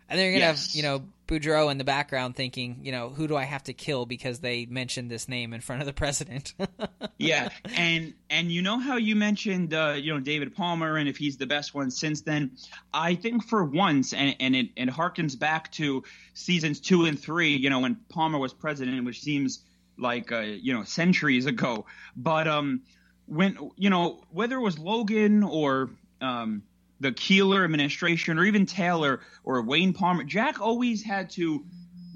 and 0.08 0.18
then 0.18 0.24
you're 0.26 0.34
gonna 0.40 0.52
Yes. 0.52 0.66
have 0.68 0.76
you 0.76 0.82
know 0.82 1.04
boudreau 1.26 1.70
in 1.70 1.76
the 1.76 1.84
background 1.84 2.34
thinking 2.34 2.80
you 2.82 2.90
know 2.90 3.10
who 3.10 3.28
do 3.28 3.36
i 3.36 3.44
have 3.44 3.62
to 3.62 3.74
kill 3.74 4.06
because 4.06 4.40
they 4.40 4.64
mentioned 4.64 5.10
this 5.10 5.28
name 5.28 5.52
in 5.52 5.60
front 5.60 5.82
of 5.82 5.86
the 5.86 5.92
president 5.92 6.54
yeah, 7.18 7.50
and 7.76 8.14
and 8.30 8.50
you 8.50 8.62
know 8.62 8.78
how 8.78 8.96
you 8.96 9.14
mentioned 9.16 9.74
uh, 9.74 9.94
you 9.98 10.14
know 10.14 10.20
David 10.20 10.54
Palmer 10.54 10.96
and 10.96 11.08
if 11.08 11.16
he's 11.16 11.36
the 11.36 11.46
best 11.46 11.74
one 11.74 11.90
since 11.90 12.20
then. 12.22 12.52
I 12.94 13.14
think 13.16 13.44
for 13.44 13.64
once, 13.64 14.12
and 14.12 14.36
and 14.40 14.54
it 14.54 14.68
it 14.76 14.88
harkens 14.88 15.36
back 15.38 15.72
to 15.72 16.04
seasons 16.34 16.80
two 16.80 17.04
and 17.06 17.18
three. 17.18 17.56
You 17.56 17.70
know 17.70 17.80
when 17.80 17.96
Palmer 18.08 18.38
was 18.38 18.54
president, 18.54 19.04
which 19.04 19.20
seems 19.20 19.64
like 19.98 20.30
uh, 20.30 20.40
you 20.40 20.72
know 20.72 20.84
centuries 20.84 21.46
ago. 21.46 21.86
But 22.16 22.46
um, 22.46 22.82
when 23.26 23.58
you 23.76 23.90
know 23.90 24.22
whether 24.30 24.56
it 24.56 24.62
was 24.62 24.78
Logan 24.78 25.42
or 25.42 25.90
um, 26.20 26.62
the 27.00 27.12
Keeler 27.12 27.64
administration 27.64 28.38
or 28.38 28.44
even 28.44 28.66
Taylor 28.66 29.20
or 29.44 29.62
Wayne 29.62 29.92
Palmer, 29.92 30.24
Jack 30.24 30.60
always 30.60 31.02
had 31.02 31.30
to 31.30 31.64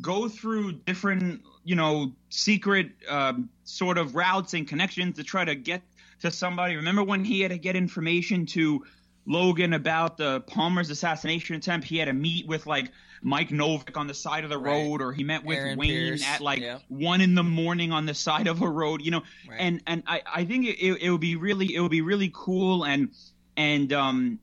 go 0.01 0.29
through 0.29 0.73
different, 0.73 1.41
you 1.65 1.77
know, 1.77 2.13
secret 2.31 2.91
um, 3.09 3.49
sort 3.65 3.99
of 3.99 4.15
routes 4.15 4.55
and 4.55 4.67
connections 4.67 5.17
to 5.17 5.25
try 5.25 5.45
to 5.45 5.55
get 5.55 5.83
to 6.21 6.31
somebody. 6.31 6.77
Remember 6.77 7.03
when 7.03 7.25
he 7.25 7.41
had 7.41 7.51
to 7.53 7.59
get 7.59 7.77
information 7.77 8.47
to 8.47 8.85
Logan 9.27 9.73
about 9.73 10.17
the 10.17 10.41
Palmer's 10.41 10.91
assassination 10.91 11.55
attempt. 11.55 11.87
He 11.87 11.99
had 11.99 12.07
to 12.07 12.13
meet 12.13 12.47
with 12.49 12.67
like 12.67 12.91
Mike 13.23 13.51
Novick 13.51 13.97
on 13.97 14.09
the 14.09 14.15
side 14.15 14.43
of 14.43 14.51
the 14.51 14.59
Right. 14.59 14.73
road, 14.73 15.01
or 15.01 15.13
he 15.13 15.23
met 15.23 15.45
with 15.45 15.59
Aaron 15.59 15.79
Wayne 15.79 15.91
Pierce, 15.91 16.25
at 16.25 16.41
like 16.41 16.65
one 16.89 17.21
in 17.21 17.37
the 17.37 17.45
morning 17.45 17.93
on 17.93 18.05
the 18.05 18.15
side 18.15 18.49
of 18.49 18.63
a 18.63 18.69
road. 18.69 19.01
You 19.01 19.13
know, 19.13 19.23
Right. 19.49 19.61
and 19.61 19.81
and 19.87 20.03
I 20.09 20.23
I 20.27 20.45
think 20.45 20.67
it, 20.67 20.85
it, 20.85 21.03
it 21.03 21.11
would 21.11 21.21
be 21.21 21.37
really 21.37 21.73
it 21.73 21.81
would 21.81 21.93
be 21.93 22.01
really 22.01 22.33
cool 22.35 22.85
and 22.85 23.11
and 23.57 23.93
um 23.93 24.41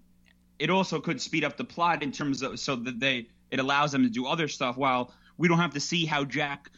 it 0.60 0.70
also 0.70 1.00
could 1.00 1.22
speed 1.22 1.44
up 1.44 1.58
the 1.58 1.64
plot 1.64 2.04
in 2.04 2.12
terms 2.12 2.42
of 2.42 2.60
so 2.60 2.76
that 2.76 3.00
they 3.00 3.28
it 3.50 3.60
allows 3.60 3.92
them 3.92 4.04
to 4.04 4.10
do 4.10 4.28
other 4.28 4.48
stuff 4.48 4.78
while 4.78 5.14
we 5.38 5.48
don't 5.48 5.58
have 5.60 5.74
to 5.74 5.80
see 5.80 6.06
how 6.06 6.24
Jack 6.26 6.70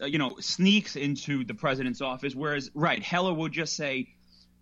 uh, 0.00 0.06
you 0.06 0.18
know 0.18 0.36
sneaks 0.38 0.96
into 0.96 1.44
the 1.44 1.54
president's 1.54 2.00
office. 2.00 2.34
Whereas 2.34 2.70
right 2.74 3.02
Heller 3.02 3.34
will 3.34 3.48
just 3.48 3.74
say 3.74 4.08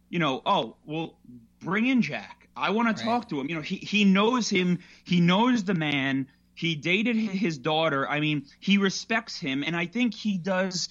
you 0.09 0.19
know 0.19 0.41
oh 0.47 0.77
well 0.87 1.19
bring 1.61 1.87
in 1.87 2.01
Jack. 2.01 2.49
I 2.57 2.71
want 2.71 2.97
to 2.97 3.05
talk 3.05 3.29
to 3.29 3.41
him. 3.41 3.49
You 3.49 3.57
know 3.57 3.63
he 3.63 3.77
he 3.77 4.05
knows 4.05 4.49
him. 4.49 4.79
He 5.05 5.21
knows 5.21 5.65
the 5.65 5.75
man. 5.75 6.29
He 6.55 6.75
dated 6.75 7.17
his 7.17 7.59
daughter. 7.59 8.09
I 8.09 8.21
mean 8.21 8.47
he 8.61 8.79
respects 8.79 9.39
him. 9.39 9.63
And 9.65 9.77
I 9.77 9.87
think 9.87 10.15
he 10.15 10.39
does 10.39 10.89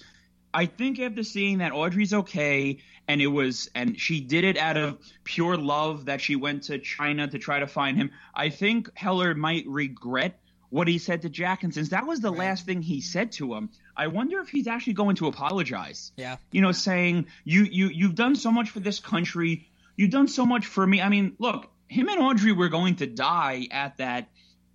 I 0.52 0.66
think 0.66 0.98
after 0.98 1.22
seeing 1.22 1.58
that 1.58 1.72
Audrey's 1.72 2.14
okay 2.14 2.78
and 3.06 3.20
it 3.20 3.26
was 3.26 3.70
and 3.74 3.98
she 3.98 4.20
did 4.20 4.44
it 4.44 4.56
out 4.56 4.76
of 4.76 4.98
pure 5.24 5.56
love 5.56 6.06
that 6.06 6.20
she 6.20 6.36
went 6.36 6.64
to 6.64 6.78
China 6.78 7.28
to 7.28 7.38
try 7.38 7.58
to 7.60 7.66
find 7.66 7.96
him. 7.96 8.10
I 8.34 8.48
think 8.48 8.90
Heller 8.94 9.34
might 9.34 9.66
regret 9.66 10.40
what 10.70 10.86
he 10.88 10.98
said 10.98 11.22
to 11.22 11.28
Jack 11.30 11.64
and 11.64 11.72
since 11.72 11.90
that 11.90 12.06
was 12.06 12.20
the 12.20 12.30
Right. 12.30 12.40
last 12.40 12.66
thing 12.66 12.82
he 12.82 13.00
said 13.00 13.32
to 13.32 13.54
him, 13.54 13.70
I 13.96 14.06
wonder 14.08 14.40
if 14.40 14.48
he's 14.48 14.66
actually 14.66 14.92
going 14.94 15.16
to 15.16 15.26
apologize. 15.26 16.12
Yeah. 16.16 16.36
You 16.50 16.60
know, 16.60 16.72
saying 16.72 17.26
you 17.44 17.62
you 17.64 17.88
you've 17.88 18.14
done 18.14 18.36
so 18.36 18.50
much 18.50 18.70
for 18.70 18.80
this 18.80 19.00
country, 19.00 19.68
you've 19.96 20.10
done 20.10 20.28
so 20.28 20.44
much 20.46 20.66
for 20.66 20.86
me. 20.86 21.00
I 21.02 21.08
mean, 21.08 21.34
look, 21.38 21.70
him 21.88 22.08
and 22.08 22.18
Audrey 22.20 22.52
were 22.52 22.68
going 22.68 22.96
to 22.96 23.06
die 23.06 23.66
at 23.70 23.96
that 23.98 24.28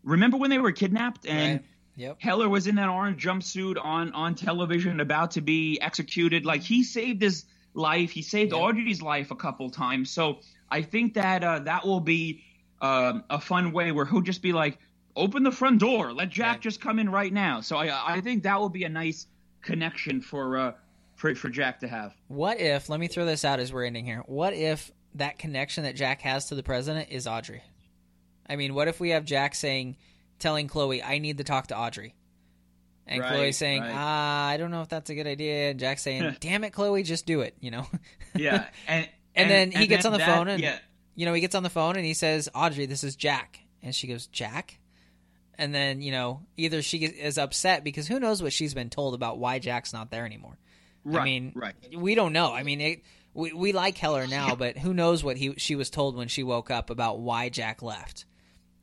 remember 0.03 0.38
when 0.38 0.49
they 0.49 0.59
were 0.59 0.71
kidnapped 0.71 1.26
and 1.26 1.59
Right. 1.61 1.65
Yep. 1.96 2.18
Heller 2.20 2.50
was 2.50 2.68
in 2.68 2.76
that 2.76 2.89
orange 2.89 3.24
jumpsuit 3.24 3.78
on 3.84 4.12
on 4.14 4.36
television 4.36 5.00
about 5.00 5.32
to 5.32 5.41
be 5.41 5.80
executed. 5.82 6.46
Like 6.46 6.62
he 6.62 6.84
saved 6.84 7.22
his 7.22 7.46
life. 7.74 8.12
He 8.12 8.22
saved 8.22 8.52
Yeah. 8.52 8.60
Audrey's 8.60 9.02
life 9.02 9.32
a 9.32 9.36
couple 9.36 9.70
times. 9.70 10.10
So 10.10 10.39
I 10.72 10.82
think 10.82 11.14
that 11.16 11.44
uh, 11.44 11.60
that 11.60 11.86
will 11.86 12.00
be 12.00 12.44
um 12.82 13.24
a 13.30 13.39
fun 13.39 13.72
way 13.72 13.91
where 13.91 14.06
he'll 14.06 14.22
just 14.22 14.41
be 14.41 14.54
like, 14.54 14.80
open 15.16 15.44
the 15.44 15.52
front 15.52 15.80
door, 15.80 16.12
let 16.14 16.30
Jack 16.30 16.54
Right. 16.56 16.62
just 16.62 16.82
come 16.82 16.98
in 17.00 17.10
right 17.10 17.32
now. 17.32 17.62
So 17.62 17.78
I 17.78 18.16
I 18.16 18.22
think 18.22 18.44
that 18.44 18.60
will 18.60 18.70
be 18.70 18.84
a 18.86 18.89
nice 18.89 19.28
connection 19.62 20.20
for 20.22 20.58
uh 20.58 20.72
for 21.16 21.36
for 21.36 21.50
Jack 21.50 21.80
to 21.82 21.88
have. 21.88 22.16
What 22.28 22.60
if? 22.60 22.89
Let 22.89 23.00
me 23.00 23.08
throw 23.08 23.26
this 23.26 23.46
out 23.46 23.60
as 23.60 23.72
we're 23.72 23.86
ending 23.86 24.06
here. 24.06 24.24
What 24.26 24.54
if 24.54 24.91
that 25.16 25.38
connection 25.38 25.84
that 25.84 25.96
Jack 25.96 26.22
has 26.22 26.48
to 26.48 26.56
the 26.56 26.64
president 26.64 27.10
is 27.12 27.28
Audrey? 27.28 27.62
I 28.50 28.56
mean, 28.56 28.74
what 28.74 28.88
if 28.88 29.00
we 29.00 29.12
have 29.12 29.24
Jack 29.24 29.54
saying, 29.56 29.96
telling 30.44 30.68
Chloe, 30.68 31.02
"I 31.02 31.18
need 31.18 31.39
to 31.39 31.44
talk 31.44 31.68
to 31.68 31.78
Audrey," 31.78 32.14
and 33.08 33.22
Right, 33.22 33.30
Chloe 33.32 33.52
saying, 33.52 33.82
right. 33.82 33.91
"Ah, 33.94 34.48
I 34.50 34.58
don't 34.58 34.70
know 34.70 34.82
if 34.84 34.89
that's 34.89 35.10
a 35.10 35.16
good 35.16 35.26
idea," 35.26 35.72
and 35.72 35.80
Jack 35.80 35.98
saying, 35.98 36.36
"Damn 36.39 36.64
it, 36.64 36.72
Chloe, 36.72 37.02
just 37.04 37.26
do 37.26 37.41
it," 37.41 37.56
you 37.60 37.72
know. 37.72 37.88
Yeah, 38.36 38.66
and 38.88 39.10
And 39.36 39.50
then 39.50 39.72
he 39.72 39.88
gets 39.88 40.06
on 40.06 40.12
the 40.12 40.20
that- 40.20 40.28
phone 40.38 40.48
and- 40.48 40.62
yeah. 40.62 40.78
you 41.16 41.26
know, 41.26 41.34
he 41.34 41.41
gets 41.41 41.56
on 41.56 41.64
the 41.64 41.70
phone 41.72 41.96
and 41.96 42.06
he 42.06 42.14
says, 42.14 42.50
"Audrey, 42.54 42.86
this 42.86 43.04
is 43.04 43.16
Jack," 43.16 43.60
and 43.82 43.96
she 43.96 44.06
goes, 44.08 44.28
"Jack." 44.28 44.78
And 45.58 45.74
then 45.74 46.02
you 46.02 46.12
know, 46.12 46.41
either 46.58 46.82
she 46.84 46.98
is 47.00 47.38
upset 47.39 47.84
because 47.84 48.08
who 48.08 48.20
knows 48.20 48.44
what 48.44 48.54
she's 48.54 48.74
been 48.76 48.89
told 48.91 49.14
about 49.16 49.39
why 49.39 49.58
Jack's 49.60 49.91
not 49.94 50.12
there 50.12 50.26
anymore. 50.26 50.58
Right, 51.06 51.22
I 51.22 51.26
mean, 51.26 51.52
right. 51.56 51.76
we 51.98 52.16
don't 52.16 52.32
know. 52.34 52.54
I 52.54 52.64
mean, 52.64 52.80
it, 52.82 53.02
we 53.34 53.54
we 53.54 53.72
like 53.72 53.98
Heller 53.98 54.26
now, 54.28 54.56
but 54.56 54.78
who 54.78 54.94
knows 54.94 55.24
what 55.24 55.38
he 55.38 55.54
she 55.58 55.76
was 55.76 55.89
told 55.89 56.16
when 56.16 56.28
she 56.28 56.44
woke 56.44 56.70
up 56.72 56.89
about 56.89 57.20
why 57.20 57.50
Jack 57.50 57.82
left. 57.82 58.26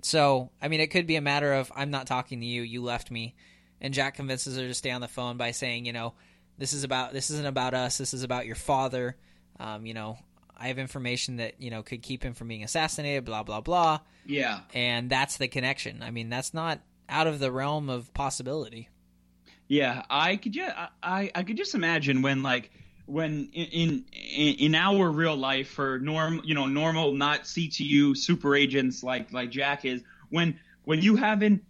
So, 0.02 0.50
I 0.62 0.68
mean, 0.68 0.80
it 0.80 0.88
could 0.88 1.06
be 1.06 1.16
a 1.16 1.20
matter 1.20 1.52
of 1.52 1.70
I'm 1.74 1.90
not 1.90 2.06
talking 2.06 2.40
to 2.40 2.46
you, 2.46 2.62
you 2.62 2.82
left 2.82 3.10
me, 3.10 3.34
and 3.80 3.92
Jack 3.94 4.14
convinces 4.16 4.56
her 4.56 4.66
to 4.66 4.74
stay 4.74 4.90
on 4.90 5.00
the 5.00 5.08
phone 5.08 5.36
by 5.36 5.50
saying, 5.50 5.84
you 5.86 5.92
know, 5.92 6.14
this 6.58 6.72
is 6.72 6.84
about 6.84 7.12
this 7.12 7.30
isn't 7.30 7.46
about 7.46 7.74
us, 7.74 7.98
this 7.98 8.12
is 8.14 8.22
about 8.22 8.46
your 8.46 8.54
father. 8.56 9.16
Um, 9.58 9.84
you 9.86 9.94
know, 9.94 10.18
I 10.56 10.68
have 10.68 10.78
information 10.78 11.36
that 11.36 11.60
you 11.60 11.70
know 11.70 11.82
could 11.82 12.02
keep 12.02 12.22
him 12.22 12.34
from 12.34 12.48
being 12.48 12.64
assassinated, 12.64 13.24
blah 13.24 13.42
blah 13.42 13.60
blah, 13.60 14.00
Yeah. 14.26 14.60
and 14.74 15.08
that's 15.10 15.36
the 15.38 15.48
connection. 15.48 16.02
I 16.02 16.10
mean, 16.10 16.28
that's 16.30 16.52
not 16.54 16.80
out 17.08 17.26
of 17.26 17.38
the 17.38 17.50
realm 17.50 17.88
of 17.90 18.12
possibility. 18.14 18.88
Yeah, 19.68 20.02
I 20.10 20.36
could 20.36 20.52
just 20.52 20.74
I, 21.02 21.30
I 21.34 21.42
could 21.44 21.56
just 21.56 21.74
imagine 21.74 22.22
when 22.22 22.42
like 22.42 22.70
when 23.10 23.48
in 23.52 24.04
in 24.12 24.54
in 24.54 24.74
our 24.74 25.10
real 25.10 25.36
life 25.36 25.68
for 25.68 25.98
norm 25.98 26.40
you 26.44 26.54
know 26.54 26.66
normal 26.66 27.12
not 27.12 27.42
CTU 27.42 28.16
super 28.16 28.54
agents 28.54 29.02
like 29.02 29.32
like 29.32 29.50
Jack 29.50 29.84
is 29.84 30.02
when 30.28 30.58
when 30.84 31.02
you 31.02 31.16
haven't 31.16 31.64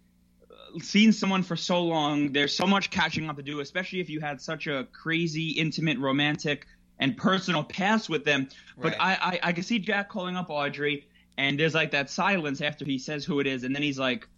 uh, 0.51 0.79
seen 0.81 1.13
someone 1.13 1.43
for 1.43 1.57
so 1.57 1.83
long 1.83 2.33
there's 2.33 2.55
so 2.55 2.67
much 2.67 2.91
catching 2.91 3.29
up 3.29 3.37
to 3.37 3.43
do 3.43 3.61
especially 3.61 4.01
if 4.01 4.11
you 4.11 4.21
had 4.21 4.41
such 4.41 4.67
a 4.67 4.87
crazy 4.93 5.51
intimate 5.51 5.99
romantic 5.99 6.67
and 6.99 7.17
personal 7.17 7.65
past 7.65 8.11
with 8.11 8.25
them 8.25 8.49
but 8.79 8.93
Right. 8.93 9.01
I, 9.01 9.41
I 9.43 9.49
I 9.49 9.53
can 9.53 9.65
see 9.65 9.79
Jack 9.79 10.11
calling 10.11 10.37
up 10.37 10.51
Audrey 10.51 11.07
and 11.39 11.59
there's 11.59 11.75
like 11.75 11.93
that 11.93 12.11
silence 12.11 12.61
after 12.61 12.85
he 12.85 12.99
says 12.99 13.25
who 13.25 13.41
it 13.41 13.47
is 13.47 13.65
and 13.65 13.75
then 13.75 13.83
he's 13.83 13.99
like 13.99 14.29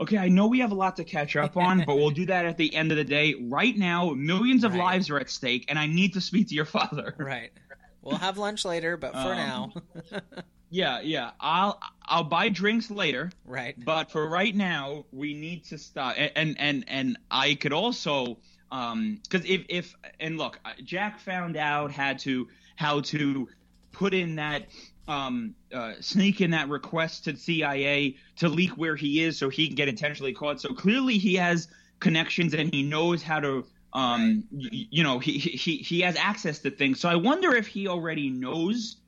okay, 0.00 0.18
I 0.18 0.28
know 0.28 0.46
we 0.46 0.60
have 0.60 0.72
a 0.72 0.74
lot 0.74 0.96
to 0.96 1.04
catch 1.04 1.36
up 1.36 1.56
on, 1.56 1.84
but 1.86 1.96
we'll 1.96 2.10
do 2.10 2.26
that 2.26 2.46
at 2.46 2.56
the 2.56 2.74
end 2.74 2.90
of 2.90 2.96
the 2.96 3.04
day. 3.04 3.34
Right 3.40 3.76
now, 3.76 4.10
millions 4.10 4.64
of 4.64 4.72
Right. 4.72 4.80
lives 4.80 5.10
are 5.10 5.18
at 5.18 5.30
stake, 5.30 5.66
and 5.68 5.78
I 5.78 5.86
need 5.86 6.14
to 6.14 6.20
speak 6.20 6.48
to 6.48 6.54
your 6.54 6.64
father. 6.64 7.14
Right. 7.18 7.52
We'll 8.02 8.16
have 8.16 8.38
lunch 8.38 8.64
later, 8.64 8.96
but 8.96 9.12
for 9.12 9.18
Um, 9.18 9.36
now, 9.36 9.72
Yeah, 10.72 11.00
yeah. 11.00 11.32
I'll 11.40 11.80
I'll 12.04 12.24
buy 12.24 12.48
drinks 12.48 12.90
later, 12.90 13.30
right. 13.44 13.74
but 13.84 14.12
for 14.12 14.28
right 14.28 14.54
now, 14.54 15.04
we 15.12 15.34
need 15.34 15.64
to 15.64 15.78
stop. 15.78 16.14
And 16.16 16.30
and 16.36 16.56
and, 16.60 16.84
and 16.86 17.18
I 17.30 17.54
could 17.56 17.72
also 17.72 18.38
um 18.70 19.20
because 19.24 19.44
if 19.50 19.64
if 19.68 19.94
and 20.20 20.38
look, 20.38 20.60
Jack 20.84 21.18
found 21.18 21.56
out 21.56 21.90
had 21.90 22.20
to 22.20 22.46
how 22.76 23.00
to 23.00 23.48
put 23.90 24.14
in 24.14 24.36
that 24.36 24.66
um 25.10 25.54
uh, 25.74 25.94
sneak 26.00 26.40
in 26.40 26.52
that 26.52 26.68
request 26.70 27.24
to 27.24 27.36
CIA 27.36 28.16
to 28.36 28.48
leak 28.48 28.70
where 28.78 28.96
he 28.96 29.22
is 29.22 29.38
so 29.38 29.48
he 29.50 29.66
can 29.66 29.76
get 29.76 29.88
intentionally 29.88 30.32
caught. 30.34 30.60
So 30.60 30.70
clearly 30.74 31.18
he 31.18 31.34
has 31.36 31.68
connections 32.00 32.54
and 32.54 32.72
he 32.72 32.82
knows 32.82 33.22
how 33.22 33.40
to 33.40 33.66
um 33.92 34.44
y- 34.52 34.88
you 34.90 35.02
know 35.02 35.18
he 35.18 35.38
he 35.38 35.78
he 35.78 36.00
has 36.02 36.16
access 36.16 36.60
to 36.60 36.70
things. 36.70 37.00
So 37.00 37.08
I 37.10 37.16
wonder 37.16 37.54
if 37.56 37.66
he 37.66 37.88
already 37.88 38.30
knows 38.30 39.02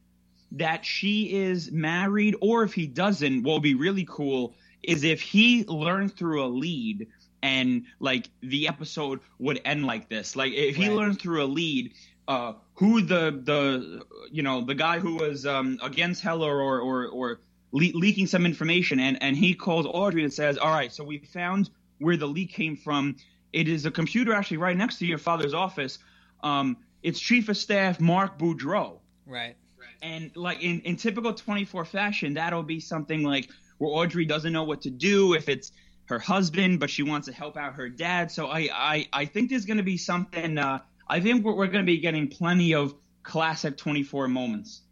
that 0.53 0.85
she 0.85 1.33
is 1.35 1.73
married 1.73 2.37
or 2.43 2.63
if 2.65 2.75
he 2.75 2.87
doesn't 2.87 3.43
what 3.45 3.55
would 3.55 3.63
be 3.63 3.75
really 3.75 4.07
cool 4.09 4.57
is 4.83 5.05
if 5.05 5.23
he 5.23 5.65
learned 5.67 6.17
through 6.17 6.45
a 6.45 6.49
lead 6.49 7.09
and 7.43 7.87
like 8.01 8.31
the 8.43 8.69
episode 8.69 9.21
would 9.39 9.61
end 9.65 9.87
like 9.87 10.09
this 10.11 10.37
like 10.37 10.53
if 10.53 10.77
he 10.77 10.89
Right. 10.89 10.97
learned 10.97 11.21
through 11.21 11.43
a 11.43 11.47
lead 11.47 11.95
uh 12.29 12.55
who 12.83 13.01
the 13.03 13.25
the 13.51 14.03
you 14.33 14.43
know 14.43 14.65
the 14.65 14.75
guy 14.75 14.99
who 14.99 15.15
was 15.17 15.47
um 15.47 15.79
against 15.83 16.21
Heller 16.23 16.55
or 16.61 16.81
or 16.81 17.07
or 17.19 17.41
le- 17.71 17.97
leaking 18.05 18.27
some 18.27 18.45
information 18.45 18.99
and 18.99 19.23
and 19.23 19.37
he 19.37 19.55
calls 19.55 19.87
Audrey 19.87 20.25
and 20.25 20.33
says 20.33 20.59
all 20.59 20.71
right 20.81 20.93
so 20.93 21.05
we 21.05 21.19
found 21.19 21.71
where 21.99 22.17
the 22.17 22.27
leak 22.27 22.51
came 22.53 22.77
from 22.77 23.17
it 23.53 23.69
is 23.69 23.87
a 23.87 23.91
computer 23.91 24.33
actually 24.33 24.57
right 24.57 24.77
next 24.77 24.99
to 24.99 25.07
your 25.07 25.19
father's 25.19 25.55
office 25.55 25.99
um 26.43 26.77
it's 27.03 27.21
chief 27.21 27.49
of 27.49 27.57
staff 27.57 28.01
Mark 28.01 28.37
Boudreau 28.39 28.99
Right. 29.27 29.95
and 30.03 30.31
like 30.37 30.61
in, 30.63 30.81
in 30.81 30.97
typical 30.97 31.33
24 31.35 31.85
fashion, 31.85 32.35
that'll 32.35 32.65
be 32.65 32.81
something 32.81 33.23
like 33.23 33.49
where 33.79 33.91
Audrey 33.91 34.25
doesn't 34.25 34.53
know 34.53 34.65
what 34.65 34.83
to 34.83 34.91
do 34.91 35.35
if 35.35 35.49
it's 35.49 35.71
her 36.07 36.19
husband, 36.19 36.81
but 36.81 36.91
she 36.91 37.03
wants 37.05 37.29
to 37.29 37.33
help 37.33 37.57
out 37.57 37.75
her 37.75 37.89
dad. 37.89 38.31
So 38.33 38.47
I, 38.49 38.69
I, 38.73 39.09
I 39.13 39.25
think 39.27 39.51
there's 39.51 39.65
going 39.65 39.77
to 39.79 39.83
be 39.95 39.97
something. 39.97 40.59
Uh, 40.59 40.81
I 41.09 41.21
think 41.21 41.45
we're, 41.45 41.55
we're 41.55 41.67
going 41.67 41.85
to 41.85 41.91
be 41.91 41.99
getting 41.99 42.29
plenty 42.29 42.75
of 42.75 42.95
classic 43.23 43.77
24 43.77 44.29
moments. 44.29 44.83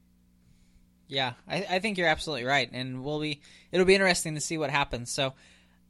Yeah, 1.09 1.33
I, 1.49 1.67
I 1.69 1.79
think 1.81 1.99
you're 1.99 2.09
absolutely 2.09 2.45
right, 2.45 2.71
and 2.73 3.03
we'll 3.03 3.21
be. 3.21 3.41
It'll 3.73 3.87
be 3.87 3.95
interesting 3.95 4.37
to 4.37 4.41
see 4.41 4.59
what 4.59 4.71
happens. 4.71 5.11
So, 5.11 5.35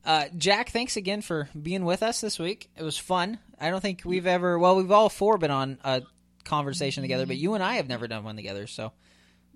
uh, 0.05 0.25
Jack, 0.37 0.71
thanks 0.71 0.97
again 0.97 1.21
for 1.21 1.51
being 1.61 1.85
with 1.85 2.03
us 2.03 2.23
this 2.23 2.39
week. 2.39 2.71
It 2.75 2.83
was 2.83 2.97
fun. 2.97 3.39
I 3.61 3.71
don't 3.71 3.83
think 3.83 4.01
we've 4.07 4.27
ever. 4.27 4.59
Well, 4.59 4.77
we've 4.77 4.91
all 4.91 5.11
four 5.11 5.37
been 5.37 5.51
on 5.51 5.79
a 5.85 6.03
conversation 6.45 7.03
together, 7.03 7.27
but 7.27 7.37
you 7.37 7.53
and 7.53 7.63
I 7.63 7.75
have 7.75 7.87
never 7.87 8.09
done 8.09 8.25
one 8.25 8.37
together. 8.37 8.67
So, 8.67 8.93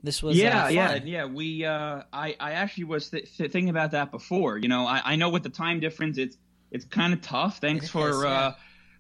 this 0.03 0.23
was 0.23 0.37
yeah, 0.37 0.67
uh, 0.67 0.69
yeah, 0.69 0.95
yeah. 1.03 1.25
We, 1.25 1.65
uh, 1.65 2.03
I, 2.13 2.37
I 2.39 2.53
actually 2.53 2.85
was 2.85 3.09
th- 3.09 3.35
th- 3.39 3.51
thinking 3.51 3.71
about 3.71 3.93
that 3.93 4.11
before. 4.11 4.59
You 4.59 4.69
know, 4.69 4.87
I, 4.87 5.01
I 5.13 5.17
know 5.17 5.31
with 5.31 5.45
the 5.45 5.49
time 5.49 5.81
difference, 5.81 6.19
it's 6.19 6.37
it's 6.71 6.85
kind 6.85 7.15
of 7.15 7.23
tough. 7.23 7.59
Thanks 7.59 7.87
It 7.87 7.89
for 7.89 8.11
is, 8.11 8.23
yeah. 8.23 8.53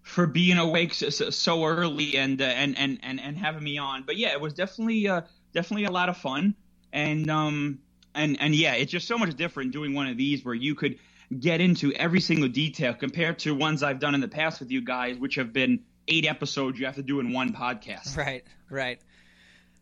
For 0.04 0.26
being 0.26 0.58
awake 0.58 0.94
so, 0.94 1.08
so, 1.08 1.64
early 1.64 2.16
and, 2.16 2.40
uh, 2.40 2.44
and 2.44 2.78
and 2.78 3.00
and 3.02 3.20
and 3.20 3.36
having 3.36 3.64
me 3.64 3.78
on. 3.78 4.04
But 4.04 4.16
yeah, 4.16 4.32
it 4.32 4.40
was 4.40 4.52
definitely 4.52 5.08
uh, 5.08 5.22
definitely 5.52 5.86
a 5.86 5.90
lot 5.90 6.08
of 6.08 6.16
fun. 6.16 6.54
And 6.92 7.28
um 7.28 7.80
and 8.14 8.40
and 8.40 8.54
yeah, 8.54 8.74
it's 8.74 8.92
just 8.92 9.08
so 9.08 9.18
much 9.18 9.34
different 9.34 9.72
doing 9.72 9.94
one 9.94 10.06
of 10.06 10.16
these 10.16 10.44
where 10.44 10.54
you 10.54 10.74
could 10.74 10.98
get 11.40 11.60
into 11.60 11.92
every 11.94 12.20
single 12.20 12.48
detail 12.48 12.94
compared 12.94 13.38
to 13.40 13.54
ones 13.54 13.82
I've 13.82 13.98
done 13.98 14.14
in 14.14 14.20
the 14.20 14.28
past 14.28 14.60
with 14.60 14.70
you 14.70 14.82
guys, 14.82 15.18
which 15.18 15.36
have 15.36 15.52
been 15.52 15.80
eight 16.06 16.26
episodes 16.26 16.78
you 16.78 16.86
have 16.86 16.96
to 16.96 17.02
do 17.02 17.18
in 17.18 17.32
one 17.32 17.54
podcast. 17.54 18.16
Right, 18.16 18.44
right. 18.70 19.00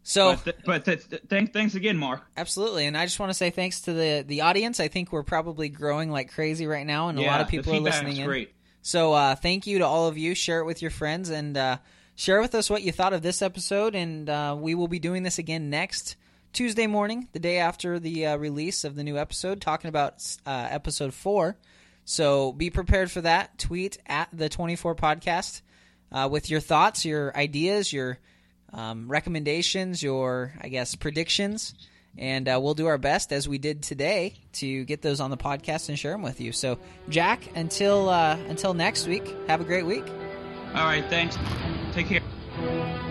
So, 0.05 0.33
but, 0.33 0.45
th- 0.45 0.57
but 0.64 0.85
th- 0.85 1.09
th- 1.11 1.23
thanks, 1.29 1.53
thanks 1.53 1.75
again, 1.75 1.97
Mark. 1.97 2.23
Absolutely, 2.37 2.87
and 2.87 2.97
I 2.97 3.07
just 3.07 3.20
want 3.20 3.31
to 3.31 3.35
say 3.35 3.51
thanks 3.51 3.83
to 3.83 3.93
the 3.93 4.25
the 4.27 4.41
audience. 4.41 4.81
I 4.81 4.89
think 4.89 5.12
we're 5.12 5.23
probably 5.23 5.68
growing 5.68 6.11
like 6.11 6.33
crazy 6.33 6.66
right 6.66 6.87
now, 6.87 7.09
and 7.09 7.18
yeah, 7.18 7.27
a 7.27 7.31
lot 7.31 7.41
of 7.41 7.49
people 7.49 7.75
are 7.75 7.81
listening 7.81 8.16
in. 8.16 8.27
Great. 8.27 8.53
So, 8.83 9.12
uh, 9.12 9.35
thank 9.37 9.66
you 9.66 9.78
to 9.78 9.87
all 9.87 10.09
of 10.09 10.18
you. 10.18 10.35
Share 10.35 10.61
it 10.61 10.66
with 10.66 10.83
your 10.83 10.91
friends 10.91 11.30
and 11.30 11.57
uh, 11.57 11.78
share 12.14 12.41
with 12.41 12.55
us 12.55 12.68
what 12.68 12.83
you 12.83 12.93
thought 12.93 13.12
of 13.12 13.22
this 13.22 13.41
episode. 13.41 13.95
And 13.95 14.28
uh, 14.28 14.57
we 14.59 14.74
will 14.74 14.89
be 14.89 14.99
doing 14.99 15.22
this 15.22 15.39
again 15.39 15.70
next 15.70 16.16
Tuesday 16.53 16.87
morning, 16.87 17.28
the 17.33 17.39
day 17.39 17.59
after 17.59 17.99
the 17.99 18.26
uh, 18.26 18.37
release 18.37 18.85
of 18.85 18.95
the 18.97 19.05
new 19.05 19.16
episode, 19.16 19.61
talking 19.61 19.89
about 19.89 20.14
uh, 20.45 20.66
episode 20.70 21.14
four. 21.14 21.57
So 22.05 22.53
be 22.53 22.70
prepared 22.70 23.11
for 23.11 23.20
that. 23.20 23.57
Tweet 23.59 23.99
at 24.07 24.28
the 24.33 24.49
24 24.49 24.97
podcast 24.97 25.62
uh, 26.11 26.28
with 26.30 26.51
your 26.51 26.61
thoughts, 26.61 27.05
your 27.05 27.37
ideas, 27.37 27.93
your 27.93 28.18
um, 28.72 29.09
recommendations, 29.09 30.03
your, 30.03 30.55
I 30.61 30.68
guess, 30.68 30.95
predictions. 30.95 31.74
And 32.18 32.46
uh, 32.48 32.60
we'll 32.62 32.74
do 32.74 32.86
our 32.86 32.98
best, 32.98 33.32
as 33.32 33.48
we 33.48 33.56
did 33.58 33.82
today, 33.82 34.34
to 34.54 34.84
get 34.84 35.00
those 35.00 35.18
on 35.20 35.30
the 35.30 35.36
podcast 35.36 35.88
and 35.88 35.98
share 35.98 36.12
them 36.12 36.22
with 36.22 36.40
you. 36.40 36.52
So, 36.52 36.78
Jack, 37.08 37.40
until 37.54 38.10
uh, 38.10 38.36
until 38.48 38.74
next 38.74 39.06
week, 39.06 39.34
have 39.48 39.60
a 39.60 39.64
great 39.64 39.86
week. 39.86 40.04
All 40.74 40.84
right, 40.84 41.04
thanks. 41.08 41.38
Take 41.92 42.08
care. 42.08 43.02